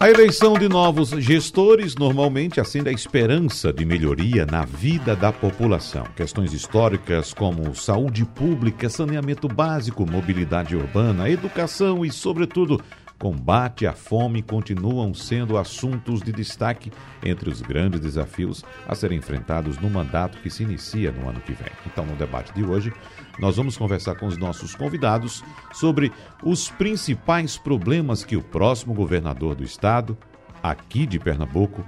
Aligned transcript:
a 0.00 0.08
eleição 0.08 0.54
de 0.54 0.66
novos 0.66 1.10
gestores 1.10 1.94
normalmente 1.94 2.58
acende 2.58 2.88
a 2.88 2.92
esperança 2.92 3.70
de 3.70 3.84
melhoria 3.84 4.46
na 4.46 4.64
vida 4.64 5.14
da 5.14 5.30
população. 5.30 6.04
Questões 6.16 6.54
históricas 6.54 7.34
como 7.34 7.74
saúde 7.74 8.24
pública, 8.24 8.88
saneamento 8.88 9.46
básico, 9.46 10.10
mobilidade 10.10 10.74
urbana, 10.74 11.28
educação 11.28 12.02
e, 12.02 12.10
sobretudo, 12.10 12.80
combate 13.18 13.86
à 13.86 13.92
fome 13.92 14.40
continuam 14.42 15.12
sendo 15.12 15.58
assuntos 15.58 16.22
de 16.22 16.32
destaque 16.32 16.90
entre 17.22 17.50
os 17.50 17.60
grandes 17.60 18.00
desafios 18.00 18.64
a 18.88 18.94
serem 18.94 19.18
enfrentados 19.18 19.76
no 19.76 19.90
mandato 19.90 20.38
que 20.38 20.48
se 20.48 20.62
inicia 20.62 21.12
no 21.12 21.28
ano 21.28 21.42
que 21.42 21.52
vem. 21.52 21.70
Então, 21.86 22.06
no 22.06 22.16
debate 22.16 22.54
de 22.54 22.64
hoje, 22.64 22.90
nós 23.40 23.56
vamos 23.56 23.76
conversar 23.76 24.14
com 24.16 24.26
os 24.26 24.36
nossos 24.36 24.74
convidados 24.74 25.42
sobre 25.72 26.12
os 26.44 26.68
principais 26.70 27.56
problemas 27.56 28.24
que 28.24 28.36
o 28.36 28.42
próximo 28.42 28.94
governador 28.94 29.54
do 29.54 29.64
estado, 29.64 30.16
aqui 30.62 31.06
de 31.06 31.18
Pernambuco, 31.18 31.84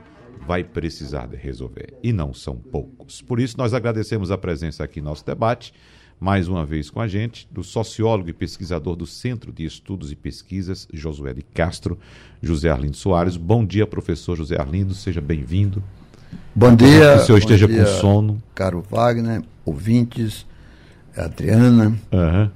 vai 0.47 0.65
precisar 0.65 1.27
de 1.27 1.37
resolver. 1.37 1.95
E 2.03 2.13
não 2.13 2.35
são 2.35 2.57
poucos. 2.57 3.23
Por 3.23 3.39
isso, 3.39 3.57
nós 3.57 3.75
agradecemos 3.75 4.31
a 4.31 4.39
presença 4.39 4.83
aqui 4.83 5.01
no 5.01 5.11
nosso 5.11 5.25
debate 5.25 5.73
mais 6.23 6.47
uma 6.47 6.65
vez 6.65 6.89
com 6.89 7.01
a 7.01 7.09
gente, 7.09 7.49
do 7.51 7.65
sociólogo 7.65 8.31
e 8.31 8.33
pesquisador 8.33 8.95
do 8.95 9.05
Centro 9.05 9.53
de 9.53 9.65
Estudos 9.65 10.13
e 10.13 10.15
Pesquisas, 10.15 10.87
Josué 10.93 11.35
de 11.35 11.43
Castro, 11.43 11.99
José 12.41 12.69
Arlindo 12.69 12.97
Soares. 12.97 13.37
Bom 13.37 13.67
dia, 13.67 13.89
professor 13.89 14.37
José 14.37 14.57
Arlindo, 14.57 14.95
seja 14.95 15.21
bem-vindo. 15.21 15.83
Bom 16.55 16.77
dia. 16.77 17.15
Que 17.17 17.23
o 17.23 17.27
senhor 17.27 17.39
esteja 17.39 17.67
dia, 17.67 17.85
com 17.85 17.87
sono. 17.87 18.43
Caro 18.55 18.85
Wagner, 18.89 19.43
ouvintes, 19.65 20.47
Adriana. 21.17 21.97
Uhum. 22.13 22.51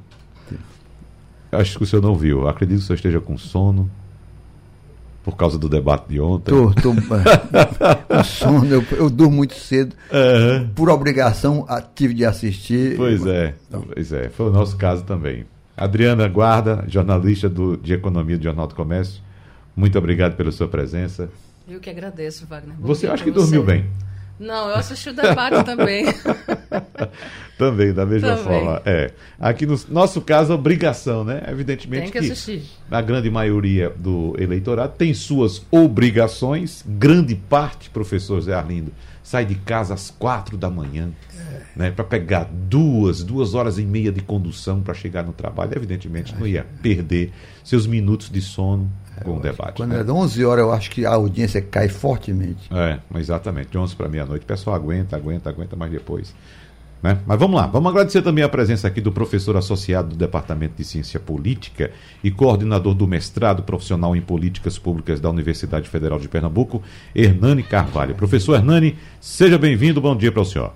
Acho 1.53 1.79
que 1.79 1.85
o 1.85 1.87
senhor 1.87 2.03
não 2.03 2.17
viu. 2.17 2.49
Acredito 2.49 2.79
que 2.79 2.85
o 2.85 2.87
senhor 2.87 2.97
esteja 2.97 3.21
com 3.21 3.37
sono 3.39 3.91
por 5.27 5.37
causa 5.37 5.59
do 5.59 5.69
debate 5.69 6.09
de 6.09 6.21
ontem. 6.21 6.53
Tô, 6.53 6.73
tô 6.73 6.95
com 6.95 8.25
sono, 8.25 8.65
eu, 8.67 8.85
eu, 8.93 9.11
durmo 9.11 9.39
muito 9.39 9.55
cedo. 9.55 9.97
Uhum. 10.13 10.69
Por 10.69 10.89
obrigação, 10.89 11.67
tive 11.97 12.15
de 12.15 12.25
assistir. 12.25 12.97
Pois 12.97 13.27
é, 13.27 13.55
então. 13.67 13.85
pois 13.93 14.13
é, 14.13 14.29
foi 14.29 14.47
o 14.47 14.53
nosso 14.53 14.77
caso 14.77 15.03
também. 15.03 15.45
Adriana 15.77 16.29
Guarda, 16.29 16.85
jornalista 16.87 17.49
do, 17.49 17.77
de 17.77 17.93
Economia 17.93 18.39
do 18.39 18.45
Jornal 18.45 18.69
do 18.69 18.75
Comércio, 18.77 19.21
muito 19.75 19.99
obrigado 19.99 20.37
pela 20.37 20.53
sua 20.53 20.69
presença. 20.69 21.29
Eu 21.69 21.81
que 21.81 21.91
agradeço, 21.91 22.47
Wagner. 22.47 22.77
Bom 22.79 22.87
você 22.87 23.09
acha 23.09 23.25
que 23.25 23.31
dormiu 23.33 23.65
bem? 23.65 23.85
Não, 24.39 24.69
eu 24.69 24.77
assisti 24.77 25.11
o 25.11 25.15
debate 25.15 25.65
também. 25.65 26.05
também, 27.57 27.93
da 27.93 28.05
mesma 28.05 28.37
também. 28.37 28.45
forma. 28.45 28.83
É. 28.85 29.11
Aqui 29.41 29.65
no 29.65 29.79
nosso 29.89 30.21
caso, 30.21 30.53
obrigação, 30.53 31.25
né? 31.25 31.43
Evidentemente 31.49 32.05
tem 32.05 32.13
que, 32.13 32.19
que 32.21 32.33
assistir. 32.33 32.63
a 32.91 33.01
grande 33.01 33.31
maioria 33.31 33.91
do 33.97 34.35
eleitorado 34.39 34.95
tem 34.97 35.15
suas 35.15 35.65
obrigações. 35.71 36.85
Grande 36.87 37.35
parte, 37.35 37.89
professor 37.89 38.41
Zé 38.41 38.53
Arlindo, 38.53 38.93
sai 39.27 39.45
de 39.45 39.57
casa 39.57 39.93
às 39.93 40.09
quatro 40.09 40.57
da 40.57 40.71
manhã, 40.71 41.11
é. 41.37 41.63
né? 41.75 41.91
Para 41.91 42.05
pegar 42.05 42.45
duas, 42.45 43.25
duas 43.25 43.55
horas 43.55 43.77
e 43.77 43.83
meia 43.85 44.13
de 44.13 44.21
condução 44.21 44.81
para 44.81 44.95
chegar 44.95 45.25
no 45.25 45.33
trabalho. 45.33 45.73
Evidentemente, 45.75 46.33
é. 46.33 46.39
não 46.39 46.47
ia 46.47 46.65
perder 46.81 47.33
seus 47.65 47.89
minutos 47.89 48.31
de 48.31 48.41
sono 48.41 48.89
com 49.25 49.39
o 49.39 49.41
debate. 49.41 49.79
Quando 49.79 49.95
né? 49.95 50.05
é 50.07 50.13
11 50.13 50.45
horas, 50.45 50.65
eu 50.65 50.73
acho 50.73 50.93
que 50.93 51.05
a 51.05 51.15
audiência 51.15 51.61
cai 51.61 51.89
fortemente. 51.89 52.71
É, 52.73 53.01
exatamente. 53.19 53.71
De 53.71 53.79
11 53.79 53.97
para 53.97 54.09
meia-noite. 54.09 54.45
O 54.45 54.47
pessoal 54.47 54.77
aguenta, 54.77 55.17
aguenta, 55.17 55.51
aguenta, 55.51 55.75
mas 55.75 55.91
depois. 55.91 56.33
Né? 57.03 57.19
Mas 57.27 57.39
vamos 57.39 57.61
lá, 57.61 57.67
vamos 57.67 57.91
agradecer 57.91 58.23
também 58.23 58.43
a 58.43 58.49
presença 58.49 58.89
aqui 58.89 59.01
do 59.01 59.13
professor 59.13 59.57
associado 59.57 60.11
do 60.11 60.17
Departamento 60.17 60.75
de 60.77 60.85
Ciência 60.85 61.21
Política 61.21 61.91
e 62.25 62.31
coordenador 62.31 62.95
do 62.95 63.07
mestrado 63.07 63.63
profissional 63.63 64.17
em 64.17 64.21
Políticas 64.21 64.79
Públicas 64.79 65.21
da 65.21 65.31
Universidade 65.31 65.89
Federal 65.89 66.19
de 66.19 66.29
Pernambuco, 66.29 66.83
Hernani 67.15 67.63
Carvalho. 67.63 68.15
Professor 68.15 68.55
Hernani, 68.55 68.97
seja 69.21 69.59
bem-vindo, 69.59 70.01
bom 70.01 70.17
dia 70.17 70.33
para 70.33 70.43
o 70.43 70.45
senhor. 70.45 70.73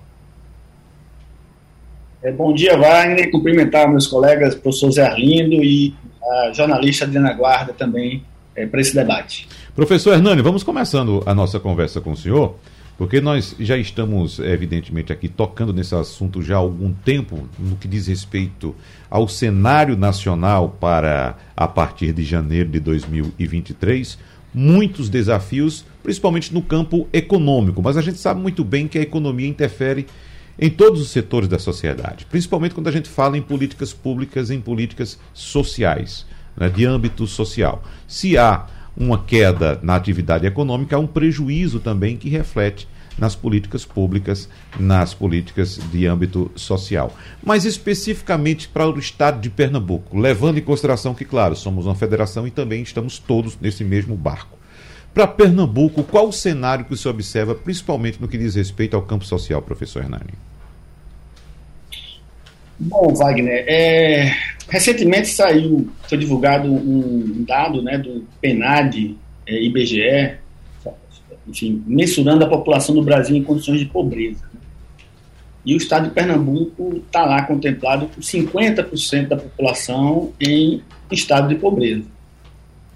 É, 2.23 2.31
bom 2.31 2.53
dia, 2.53 2.77
Wagner, 2.77 3.31
cumprimentar 3.31 3.89
meus 3.89 4.05
colegas, 4.05 4.53
professor 4.53 4.91
Zé 4.91 5.07
Arlindo 5.07 5.55
e 5.55 5.93
a 6.23 6.53
jornalista 6.53 7.05
Adriana 7.05 7.33
Guarda 7.33 7.73
também 7.73 8.23
é, 8.55 8.65
para 8.67 8.79
esse 8.79 8.93
debate. 8.93 9.47
Professor 9.75 10.13
Hernani, 10.13 10.41
vamos 10.41 10.63
começando 10.63 11.23
a 11.25 11.33
nossa 11.33 11.59
conversa 11.59 11.99
com 11.99 12.11
o 12.11 12.17
senhor, 12.17 12.55
porque 13.01 13.19
nós 13.19 13.55
já 13.59 13.75
estamos, 13.79 14.37
evidentemente, 14.37 15.11
aqui 15.11 15.27
tocando 15.27 15.73
nesse 15.73 15.95
assunto 15.95 16.39
já 16.39 16.53
há 16.53 16.59
algum 16.59 16.93
tempo, 16.93 17.49
no 17.57 17.75
que 17.75 17.87
diz 17.87 18.05
respeito 18.05 18.75
ao 19.09 19.27
cenário 19.27 19.97
nacional 19.97 20.77
para 20.79 21.35
a 21.57 21.67
partir 21.67 22.13
de 22.13 22.23
janeiro 22.23 22.69
de 22.69 22.79
2023. 22.79 24.19
Muitos 24.53 25.09
desafios, 25.09 25.83
principalmente 26.03 26.53
no 26.53 26.61
campo 26.61 27.07
econômico, 27.11 27.81
mas 27.81 27.97
a 27.97 28.03
gente 28.03 28.19
sabe 28.19 28.39
muito 28.39 28.63
bem 28.63 28.87
que 28.87 28.99
a 28.99 29.01
economia 29.01 29.47
interfere 29.47 30.05
em 30.59 30.69
todos 30.69 31.01
os 31.01 31.09
setores 31.09 31.49
da 31.49 31.57
sociedade, 31.57 32.27
principalmente 32.27 32.75
quando 32.75 32.87
a 32.87 32.91
gente 32.91 33.09
fala 33.09 33.35
em 33.35 33.41
políticas 33.41 33.91
públicas, 33.91 34.51
em 34.51 34.61
políticas 34.61 35.17
sociais 35.33 36.23
né, 36.55 36.69
de 36.69 36.85
âmbito 36.85 37.25
social. 37.25 37.83
Se 38.07 38.37
há 38.37 38.67
uma 38.95 39.23
queda 39.23 39.79
na 39.81 39.95
atividade 39.95 40.45
econômica, 40.45 40.95
há 40.95 40.99
um 40.99 41.07
prejuízo 41.07 41.79
também 41.79 42.17
que 42.17 42.29
reflete 42.29 42.87
nas 43.17 43.35
políticas 43.35 43.85
públicas, 43.85 44.49
nas 44.79 45.13
políticas 45.13 45.79
de 45.91 46.07
âmbito 46.07 46.51
social. 46.55 47.15
Mas 47.43 47.65
especificamente 47.65 48.67
para 48.67 48.87
o 48.87 48.97
estado 48.97 49.41
de 49.41 49.49
Pernambuco, 49.49 50.17
levando 50.17 50.57
em 50.57 50.61
consideração 50.61 51.13
que, 51.13 51.25
claro, 51.25 51.55
somos 51.55 51.85
uma 51.85 51.95
federação 51.95 52.47
e 52.47 52.51
também 52.51 52.81
estamos 52.81 53.19
todos 53.19 53.57
nesse 53.59 53.83
mesmo 53.83 54.15
barco. 54.15 54.57
Para 55.13 55.27
Pernambuco, 55.27 56.03
qual 56.03 56.29
o 56.29 56.33
cenário 56.33 56.85
que 56.85 56.95
se 56.95 57.07
observa, 57.07 57.53
principalmente 57.53 58.21
no 58.21 58.29
que 58.29 58.37
diz 58.37 58.55
respeito 58.55 58.95
ao 58.95 59.01
campo 59.01 59.25
social, 59.25 59.61
professor 59.61 60.03
Hernani? 60.03 60.50
Bom, 62.83 63.13
Wagner, 63.13 63.63
é, 63.67 64.35
recentemente 64.67 65.27
saiu, 65.27 65.87
foi 66.09 66.17
divulgado 66.17 66.67
um 66.67 67.45
dado 67.47 67.79
né, 67.83 67.99
do 67.99 68.25
PNAD, 68.41 69.15
é, 69.45 69.63
IBGE, 69.63 70.37
enfim, 71.47 71.83
mensurando 71.85 72.43
a 72.43 72.49
população 72.49 72.95
do 72.95 73.03
Brasil 73.03 73.35
em 73.35 73.43
condições 73.43 73.79
de 73.79 73.85
pobreza. 73.85 74.49
E 75.63 75.75
o 75.75 75.77
estado 75.77 76.05
de 76.05 76.15
Pernambuco 76.15 77.03
está 77.05 77.23
lá 77.23 77.43
contemplado 77.43 78.07
por 78.07 78.23
50% 78.23 79.27
da 79.27 79.37
população 79.37 80.31
em 80.39 80.81
estado 81.11 81.49
de 81.49 81.55
pobreza. 81.55 82.05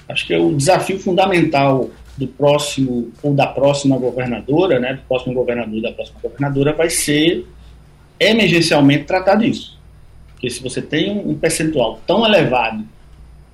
Acho 0.10 0.26
que 0.26 0.34
é 0.34 0.40
o 0.40 0.56
desafio 0.56 0.98
fundamental 0.98 1.92
do 2.18 2.28
próximo 2.28 3.12
ou 3.22 3.36
da 3.36 3.46
próxima 3.46 4.00
governadora, 4.00 4.80
né, 4.80 4.96
do 4.96 5.02
próximo 5.08 5.36
governador 5.36 5.80
da 5.80 5.92
próxima 5.92 6.18
governadora, 6.24 6.74
vai 6.74 6.90
ser 6.90 7.46
emergencialmente 8.20 9.04
tratar 9.04 9.36
disso. 9.36 9.75
Porque 10.46 10.58
se 10.58 10.62
você 10.62 10.80
tem 10.80 11.10
um 11.10 11.34
percentual 11.34 12.00
tão 12.06 12.24
elevado 12.24 12.88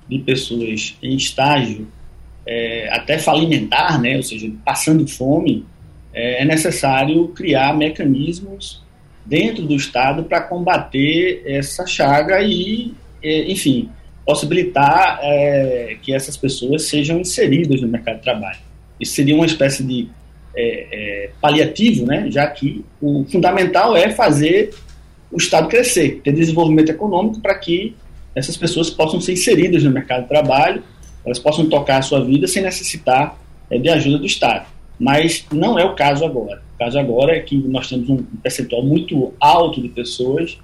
de 0.06 0.18
pessoas 0.18 0.94
em 1.02 1.16
estágio 1.16 1.88
é, 2.46 2.86
até 2.92 3.18
falimentar, 3.18 3.98
né, 3.98 4.16
ou 4.16 4.22
seja, 4.22 4.52
passando 4.62 5.08
fome, 5.08 5.64
é, 6.12 6.42
é 6.42 6.44
necessário 6.44 7.28
criar 7.28 7.74
mecanismos 7.74 8.82
dentro 9.24 9.62
do 9.62 9.74
Estado 9.74 10.24
para 10.24 10.42
combater 10.42 11.42
essa 11.46 11.86
chaga 11.86 12.42
e, 12.42 12.92
é, 13.22 13.50
enfim, 13.50 13.88
possibilitar 14.26 15.18
é, 15.22 15.96
que 16.02 16.12
essas 16.12 16.36
pessoas 16.36 16.82
sejam 16.82 17.18
inseridas 17.20 17.80
no 17.80 17.88
mercado 17.88 18.16
de 18.16 18.22
trabalho. 18.22 18.60
Isso 19.00 19.14
seria 19.14 19.34
uma 19.34 19.46
espécie 19.46 19.82
de 19.82 20.10
é, 20.54 20.88
é, 20.92 21.30
paliativo, 21.40 22.04
né, 22.04 22.30
já 22.30 22.46
que 22.48 22.84
o 23.00 23.24
fundamental 23.24 23.96
é 23.96 24.10
fazer 24.10 24.74
o 25.32 25.36
Estado 25.36 25.68
crescer, 25.68 26.20
ter 26.22 26.32
desenvolvimento 26.32 26.90
econômico 26.90 27.40
para 27.40 27.54
que 27.54 27.94
essas 28.34 28.56
pessoas 28.56 28.90
possam 28.90 29.20
ser 29.20 29.32
inseridas 29.32 29.82
no 29.82 29.90
mercado 29.90 30.22
de 30.22 30.28
trabalho, 30.28 30.82
elas 31.24 31.38
possam 31.38 31.68
tocar 31.68 31.98
a 31.98 32.02
sua 32.02 32.24
vida 32.24 32.46
sem 32.46 32.62
necessitar 32.62 33.38
é, 33.70 33.78
de 33.78 33.88
ajuda 33.88 34.18
do 34.18 34.26
Estado. 34.26 34.66
Mas 34.98 35.46
não 35.52 35.78
é 35.78 35.84
o 35.84 35.94
caso 35.94 36.24
agora. 36.24 36.62
O 36.74 36.78
caso 36.78 36.98
agora 36.98 37.36
é 37.36 37.40
que 37.40 37.56
nós 37.56 37.88
temos 37.88 38.08
um 38.08 38.22
percentual 38.42 38.82
muito 38.84 39.32
alto 39.40 39.80
de 39.80 39.88
pessoas 39.88 40.58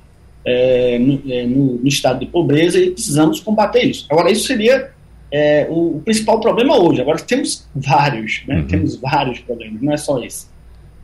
é, 0.45 0.99
no, 0.99 1.23
é, 1.31 1.47
no, 1.47 1.79
no, 1.79 1.89
estado 1.89 2.21
de 2.21 2.27
pobreza 2.27 2.79
e 2.79 2.91
precisamos 2.91 3.41
combater 3.41 3.85
isso. 3.85 4.07
Agora, 4.09 4.31
isso 4.31 4.47
seria 4.47 4.91
é, 5.31 5.67
o, 5.69 5.97
o, 5.97 6.01
principal 6.01 6.41
problema 6.41 6.79
hoje. 6.79 7.01
Agora, 7.01 7.19
temos 7.19 7.69
vários, 7.75 8.43
né? 8.47 8.57
Uhum. 8.57 8.67
temos 8.67 8.97
vários 8.97 9.41
problemas, 9.41 9.83
não 9.83 9.93
é 9.93 9.97
só 9.97 10.23
esse. 10.23 10.47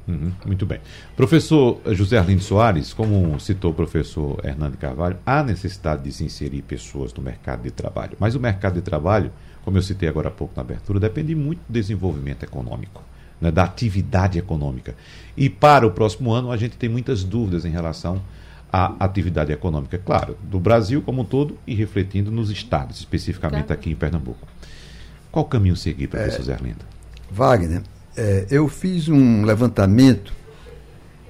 Uhum, 0.07 0.33
muito 0.45 0.67
bem. 0.67 0.81
Professor 1.17 1.81
José 1.93 2.19
Arlindo 2.19 2.43
Soares, 2.43 2.93
como 2.93 3.39
citou 3.41 3.71
o 3.71 3.75
professor 3.75 4.39
Hernando 4.45 4.77
Carvalho, 4.77 5.17
há 5.25 5.43
necessidade 5.43 6.03
de 6.03 6.13
se 6.13 6.25
inserir 6.25 6.63
pessoas 6.63 7.13
no 7.15 7.23
mercado 7.23 7.63
de 7.63 7.71
trabalho. 7.71 8.17
Mas 8.21 8.35
o 8.35 8.41
mercado 8.41 8.75
de 8.75 8.83
trabalho, 8.83 9.33
como 9.65 9.79
eu 9.79 9.83
citei 9.83 10.09
agora 10.09 10.29
há 10.29 10.31
pouco 10.31 10.53
na 10.57 10.63
abertura, 10.63 11.01
depende 11.01 11.35
muito 11.35 11.61
do 11.67 11.73
desenvolvimento 11.73 12.43
econômico, 12.43 13.03
né, 13.41 13.51
da 13.51 13.65
atividade 13.65 14.39
econômica. 14.39 14.95
E 15.35 15.49
para 15.49 15.87
o 15.87 15.91
próximo 15.91 16.33
ano, 16.33 16.53
a 16.53 16.57
gente 16.57 16.77
tem 16.77 16.89
muitas 16.89 17.25
dúvidas 17.25 17.65
em 17.65 17.71
relação 17.71 18.21
à 18.71 18.95
atividade 19.03 19.53
econômica, 19.53 19.97
claro, 19.97 20.37
do 20.43 20.61
Brasil 20.61 21.01
como 21.01 21.23
um 21.23 21.25
todo 21.25 21.57
e 21.67 21.75
refletindo 21.75 22.31
nos 22.31 22.51
estados, 22.51 22.99
especificamente 22.99 23.73
aqui 23.73 23.91
em 23.91 23.95
Pernambuco. 23.97 24.47
Qual 25.33 25.47
o 25.47 25.49
caminho 25.49 25.77
seguir, 25.77 26.09
professor 26.09 26.51
é, 26.51 26.55
Arlindo? 26.55 26.85
Wagner, 27.31 27.83
é, 28.17 28.47
eu 28.51 28.69
fiz 28.69 29.09
um 29.09 29.45
levantamento 29.45 30.33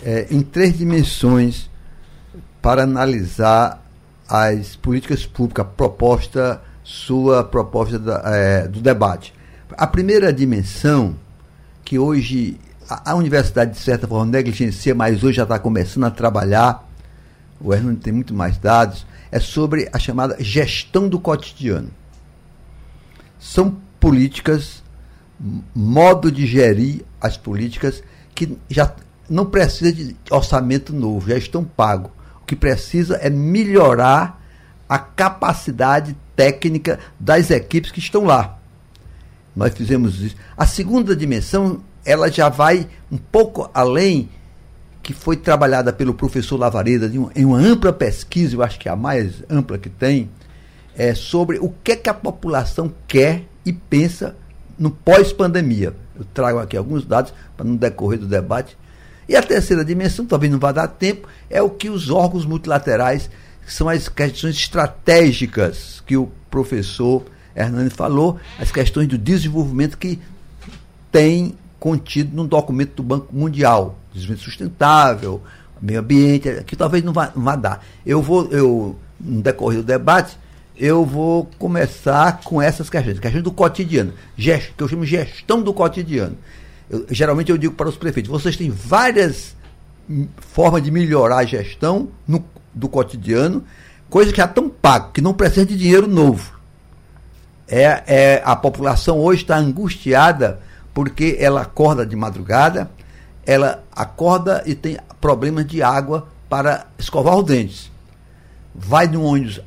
é, 0.05 0.27
em 0.31 0.43
três 0.43 0.77
dimensões 0.77 1.71
para 2.61 2.83
analisar 2.83 3.83
as 4.29 4.77
políticas 4.77 5.27
públicas, 5.27 5.65
a 5.65 5.69
proposta, 5.69 6.63
sua 6.83 7.45
proposta 7.45 7.99
da, 7.99 8.23
é, 8.27 8.69
do 8.69 8.81
debate. 8.81 9.35
A 9.71 9.87
primeira 9.87 10.33
dimensão, 10.33 11.17
que 11.85 11.99
hoje 11.99 12.59
a, 12.89 13.13
a, 13.13 13.15
universidade, 13.15 13.73
de 13.73 13.79
certa 13.79 14.07
forma, 14.07 14.31
negligencia, 14.31 14.95
mas 14.95 15.23
hoje 15.23 15.37
já 15.37 15.43
está 15.45 15.59
começando 15.59 16.05
a 16.05 16.11
trabalhar, 16.11 16.89
o 17.61 17.73
Hernando 17.73 18.01
tem 18.01 18.13
muito 18.13 18.35
mais 18.35 18.59
dados, 18.59 19.07
é 19.33 19.41
sobre 19.41 19.89
a 19.93 19.99
chamada 19.99 20.37
gestão 20.39 21.09
do 21.09 21.19
cotidiano. 21.19 21.91
São 23.39 23.77
políticas 23.99 24.84
modo 25.75 26.31
de 26.31 26.47
gerir 26.47 27.03
as 27.21 27.37
políticas 27.37 28.03
que 28.35 28.57
já 28.69 28.95
não 29.29 29.47
precisa 29.47 29.93
de 29.93 30.17
orçamento 30.31 30.93
novo, 30.93 31.29
já 31.29 31.37
estão 31.37 31.65
pagos. 31.65 32.11
O 32.43 32.45
que 32.45 32.55
precisa 32.55 33.17
é 33.17 33.31
melhorar 33.31 34.43
a 34.89 34.99
capacidade 34.99 36.17
técnica 36.37 36.99
das 37.19 37.51
equipes 37.51 37.91
que 37.91 38.01
estão 38.01 38.25
lá. 38.25 38.59
Nós 39.57 39.73
fizemos 39.75 40.21
isso. 40.21 40.37
A 40.57 40.67
segunda 40.67 41.15
dimensão, 41.15 41.81
ela 42.05 42.31
já 42.31 42.49
vai 42.49 42.89
um 43.11 43.17
pouco 43.17 43.71
além, 43.73 44.29
que 45.03 45.13
foi 45.13 45.37
trabalhada 45.37 45.93
pelo 45.93 46.15
professor 46.15 46.59
Lavareda 46.59 47.11
em 47.37 47.45
uma 47.45 47.59
ampla 47.59 47.93
pesquisa, 47.93 48.57
eu 48.57 48.63
acho 48.63 48.79
que 48.79 48.89
é 48.89 48.93
a 48.93 48.97
mais 48.97 49.43
ampla 49.51 49.79
que 49.79 49.91
tem, 49.91 50.31
é 50.97 51.15
sobre 51.15 51.59
o 51.59 51.73
que, 51.83 51.93
é 51.93 51.97
que 51.97 52.09
a 52.09 52.15
população 52.15 52.93
quer 53.07 53.45
e 53.67 53.73
pensa 53.73 54.37
no 54.79 54.91
pós-pandemia. 54.91 55.95
Eu 56.17 56.25
trago 56.33 56.59
aqui 56.59 56.77
alguns 56.77 57.05
dados 57.05 57.33
para 57.57 57.67
no 57.67 57.77
decorrer 57.77 58.19
do 58.19 58.27
debate. 58.27 58.77
E 59.29 59.35
a 59.37 59.43
terceira 59.43 59.85
dimensão, 59.85 60.27
talvez 60.27 60.53
não 60.53 60.59
vá 60.59 60.73
dar 60.73 60.89
tempo, 60.89 61.29
é 61.49 61.63
o 61.63 61.71
que 61.71 61.89
os 61.89 62.11
órgãos 62.11 62.45
multilaterais, 62.45 63.31
que 63.65 63.73
são 63.73 63.89
as 63.89 64.09
questões 64.09 64.55
estratégicas 64.57 66.03
que 66.07 66.17
o 66.17 66.31
professor 66.51 67.25
Hernani 67.57 67.91
falou, 67.91 68.39
as 68.59 68.71
questões 68.71 69.09
do 69.09 69.17
desenvolvimento 69.17 69.97
que 69.97 70.21
tem 71.11 71.55
contido 71.79 72.35
no 72.37 72.47
documento 72.47 72.97
do 72.97 73.03
Banco 73.03 73.35
Mundial, 73.35 73.99
desenvolvimento 74.13 74.45
sustentável, 74.45 75.43
meio 75.81 76.01
ambiente, 76.01 76.63
que 76.67 76.77
talvez 76.77 77.05
não 77.05 77.13
vá, 77.13 77.33
não 77.35 77.43
vá 77.43 77.57
dar. 77.57 77.85
Eu 78.05 78.21
vou, 78.21 78.51
eu, 78.51 78.99
no 79.21 79.43
decorrer 79.43 79.81
do 79.81 79.85
debate, 79.85 80.39
eu 80.77 81.05
vou 81.05 81.49
começar 81.59 82.41
com 82.43 82.61
essas 82.61 82.91
questões, 82.91 83.19
questões 83.19 83.45
do 83.45 83.53
cotidiano, 83.53 84.13
gest, 84.37 84.73
que 84.77 84.83
eu 84.83 84.89
chamo 84.89 85.05
gestão 85.05 85.63
do 85.63 85.73
cotidiano. 85.73 86.37
Eu, 86.91 87.07
geralmente 87.11 87.51
eu 87.51 87.59
digo 87.59 87.75
para 87.75 87.89
os 87.89 87.97
prefeitos, 87.97 88.31
vocês 88.31 88.57
têm 88.57 88.71
várias 88.71 89.55
formas 90.37 90.83
de 90.83 90.91
melhorar 90.91 91.39
a 91.39 91.45
gestão 91.45 92.09
no, 92.27 92.45
do 92.73 92.89
cotidiano, 92.89 93.65
coisas 94.11 94.33
que 94.33 94.39
já 94.39 94.45
estão 94.47 94.69
pagas, 94.69 95.13
que 95.15 95.21
não 95.21 95.33
precisa 95.33 95.65
de 95.65 95.77
dinheiro 95.77 96.07
novo. 96.07 96.53
É, 97.67 98.03
é, 98.07 98.43
a 98.45 98.55
população 98.55 99.19
hoje 99.19 99.43
está 99.43 99.57
angustiada 99.57 100.61
porque 100.93 101.37
ela 101.41 101.63
acorda 101.63 102.05
de 102.05 102.15
madrugada, 102.15 102.91
ela 103.47 103.83
acorda 103.95 104.63
e 104.67 104.75
tem 104.75 104.99
problemas 105.21 105.67
de 105.67 105.83
água 105.83 106.29
para 106.49 106.87
escovar 106.99 107.37
os 107.37 107.45
dentes. 107.45 107.91
Vai 108.75 109.07
no 109.07 109.23
ônibus 109.23 109.61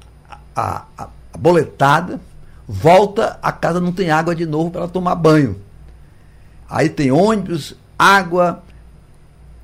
a, 0.57 0.85
a, 0.97 1.07
a 1.31 1.37
boletada, 1.37 2.19
volta, 2.67 3.37
a 3.41 3.51
casa 3.51 3.79
não 3.79 3.91
tem 3.91 4.09
água 4.09 4.35
de 4.35 4.45
novo 4.45 4.71
para 4.71 4.87
tomar 4.87 5.15
banho. 5.15 5.61
Aí 6.67 6.89
tem 6.89 7.11
ônibus, 7.11 7.75
água, 7.97 8.63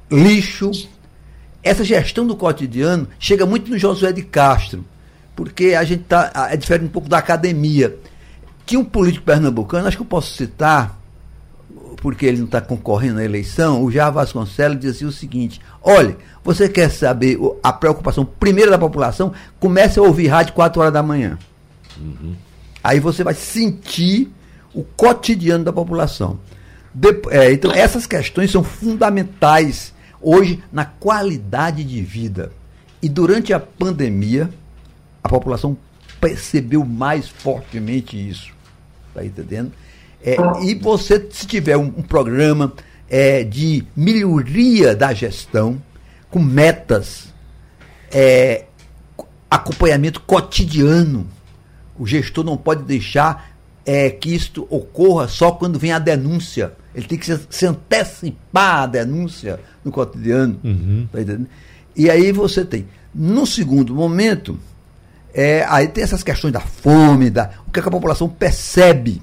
lixo. 0.09 0.71
Essa 1.63 1.83
gestão 1.83 2.27
do 2.27 2.35
cotidiano 2.35 3.07
chega 3.17 3.45
muito 3.45 3.71
no 3.71 3.77
Josué 3.77 4.11
de 4.11 4.21
Castro, 4.21 4.85
porque 5.35 5.73
a 5.73 5.83
gente 5.83 6.03
tá, 6.03 6.31
é 6.51 6.55
diferente 6.55 6.85
um 6.85 6.89
pouco 6.89 7.09
da 7.09 7.17
academia. 7.17 7.97
Tinha 8.65 8.79
um 8.79 8.85
político 8.85 9.25
pernambucano, 9.25 9.87
acho 9.87 9.97
que 9.97 10.03
eu 10.03 10.07
posso 10.07 10.35
citar, 10.35 10.97
porque 12.03 12.25
ele 12.25 12.39
não 12.39 12.45
está 12.45 12.59
concorrendo 12.59 13.21
à 13.21 13.23
eleição, 13.23 13.81
o 13.81 13.89
Jair 13.89 14.11
Vasconcelos 14.11 14.77
dizia 14.77 15.07
o 15.07 15.11
seguinte: 15.11 15.61
olha, 15.81 16.17
você 16.43 16.67
quer 16.67 16.89
saber 16.89 17.39
a 17.63 17.71
preocupação 17.71 18.25
primeira 18.25 18.69
da 18.69 18.77
população? 18.77 19.31
Comece 19.57 19.97
a 19.97 20.01
ouvir 20.01 20.27
rádio 20.27 20.53
4 20.53 20.81
horas 20.81 20.93
da 20.93 21.01
manhã. 21.01 21.39
Uhum. 21.97 22.35
Aí 22.83 22.99
você 22.99 23.23
vai 23.23 23.33
sentir 23.33 24.29
o 24.73 24.83
cotidiano 24.83 25.63
da 25.63 25.71
população. 25.71 26.37
De, 26.93 27.21
é, 27.29 27.53
então, 27.53 27.71
essas 27.71 28.05
questões 28.05 28.51
são 28.51 28.65
fundamentais 28.65 29.93
hoje 30.21 30.61
na 30.73 30.83
qualidade 30.83 31.85
de 31.85 32.01
vida. 32.01 32.51
E 33.01 33.07
durante 33.07 33.53
a 33.53 33.61
pandemia, 33.61 34.49
a 35.23 35.29
população 35.29 35.77
percebeu 36.19 36.83
mais 36.83 37.29
fortemente 37.29 38.17
isso. 38.17 38.51
Está 39.07 39.23
entendendo? 39.25 39.71
É, 40.23 40.37
e 40.63 40.75
você, 40.75 41.27
se 41.31 41.45
tiver 41.45 41.77
um, 41.77 41.93
um 41.97 42.01
programa 42.01 42.73
é, 43.09 43.43
de 43.43 43.85
melhoria 43.95 44.95
da 44.95 45.13
gestão, 45.13 45.81
com 46.29 46.39
metas, 46.39 47.33
é, 48.11 48.65
acompanhamento 49.49 50.21
cotidiano. 50.21 51.27
O 51.97 52.07
gestor 52.07 52.43
não 52.43 52.57
pode 52.57 52.83
deixar 52.83 53.53
é, 53.85 54.09
que 54.09 54.33
isto 54.33 54.65
ocorra 54.69 55.27
só 55.27 55.51
quando 55.51 55.77
vem 55.77 55.91
a 55.91 55.99
denúncia. 55.99 56.73
Ele 56.95 57.05
tem 57.05 57.17
que 57.17 57.25
se, 57.25 57.39
se 57.49 57.65
antecipar 57.65 58.83
a 58.83 58.87
denúncia 58.87 59.59
no 59.83 59.91
cotidiano. 59.91 60.59
Uhum. 60.63 61.07
Tá 61.11 61.19
e 61.95 62.09
aí 62.09 62.31
você 62.31 62.65
tem. 62.65 62.87
No 63.13 63.45
segundo 63.45 63.93
momento, 63.93 64.57
é, 65.33 65.65
aí 65.69 65.87
tem 65.87 66.03
essas 66.03 66.23
questões 66.23 66.51
da 66.51 66.59
fome, 66.59 67.29
da, 67.29 67.51
o 67.67 67.71
que, 67.71 67.79
é 67.79 67.81
que 67.83 67.87
a 67.87 67.91
população 67.91 68.27
percebe. 68.27 69.21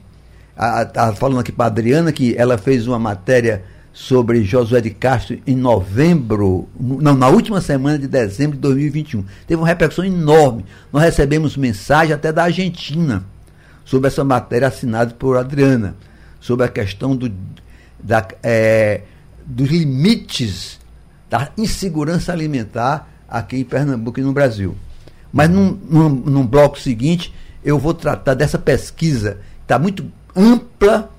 Estava 0.60 1.16
falando 1.16 1.40
aqui 1.40 1.50
para 1.50 1.64
a 1.64 1.68
Adriana 1.68 2.12
que 2.12 2.34
ela 2.36 2.58
fez 2.58 2.86
uma 2.86 2.98
matéria 2.98 3.64
sobre 3.94 4.44
Josué 4.44 4.82
de 4.82 4.90
Castro 4.90 5.38
em 5.46 5.56
novembro, 5.56 6.68
não, 6.78 7.14
na 7.14 7.28
última 7.28 7.62
semana 7.62 7.98
de 7.98 8.06
dezembro 8.06 8.56
de 8.56 8.60
2021. 8.60 9.24
Teve 9.46 9.60
uma 9.60 9.66
repercussão 9.66 10.04
enorme. 10.04 10.66
Nós 10.92 11.02
recebemos 11.02 11.56
mensagem 11.56 12.12
até 12.12 12.30
da 12.30 12.44
Argentina 12.44 13.24
sobre 13.84 14.08
essa 14.08 14.22
matéria 14.22 14.68
assinada 14.68 15.14
por 15.14 15.38
Adriana, 15.38 15.96
sobre 16.38 16.66
a 16.66 16.68
questão 16.68 17.16
do, 17.16 17.32
da, 17.98 18.28
é, 18.42 19.00
dos 19.44 19.70
limites 19.70 20.78
da 21.30 21.50
insegurança 21.56 22.32
alimentar 22.32 23.08
aqui 23.26 23.56
em 23.56 23.64
Pernambuco 23.64 24.20
e 24.20 24.22
no 24.22 24.32
Brasil. 24.32 24.76
Mas 25.32 25.48
num, 25.48 25.78
num, 25.88 26.08
num 26.08 26.46
bloco 26.46 26.78
seguinte, 26.78 27.32
eu 27.64 27.78
vou 27.78 27.94
tratar 27.94 28.34
dessa 28.34 28.58
pesquisa, 28.58 29.38
que 29.58 29.62
está 29.62 29.78
muito 29.78 30.04
ampla, 30.36 31.10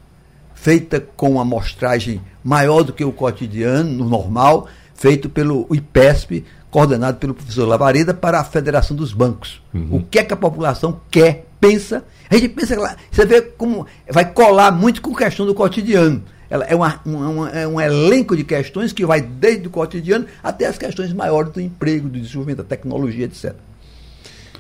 feita 0.53 0.99
com 1.15 1.31
uma 1.31 1.41
amostragem 1.41 2.21
maior 2.43 2.83
do 2.83 2.93
que 2.93 3.03
o 3.03 3.11
cotidiano, 3.11 4.05
normal, 4.07 4.67
feito 4.93 5.29
pelo 5.29 5.67
IPESP, 5.71 6.45
coordenado 6.69 7.17
pelo 7.17 7.33
professor 7.33 7.67
Lavareda, 7.67 8.13
para 8.13 8.39
a 8.39 8.43
Federação 8.43 8.95
dos 8.95 9.13
Bancos. 9.13 9.61
Uhum. 9.73 9.97
O 9.97 10.03
que 10.03 10.19
é 10.19 10.23
que 10.23 10.33
a 10.33 10.37
população 10.37 11.01
quer, 11.09 11.45
pensa. 11.59 12.03
A 12.29 12.35
gente 12.35 12.49
pensa 12.49 12.75
que 12.75 12.97
você 13.11 13.25
vê 13.25 13.41
como 13.41 13.85
vai 14.09 14.31
colar 14.31 14.71
muito 14.71 15.01
com 15.01 15.11
a 15.11 15.17
questão 15.17 15.45
do 15.45 15.53
cotidiano. 15.53 16.23
Ela 16.49 16.65
é, 16.65 16.75
uma, 16.75 16.99
uma, 17.05 17.49
é 17.49 17.67
um 17.67 17.79
elenco 17.79 18.35
de 18.35 18.43
questões 18.43 18.91
que 18.91 19.05
vai 19.05 19.21
desde 19.21 19.67
o 19.67 19.69
cotidiano 19.69 20.25
até 20.43 20.65
as 20.65 20.77
questões 20.77 21.13
maiores 21.13 21.51
do 21.53 21.61
emprego, 21.61 22.09
do 22.09 22.19
desenvolvimento 22.19 22.57
da 22.57 22.63
tecnologia, 22.65 23.25
etc. 23.25 23.55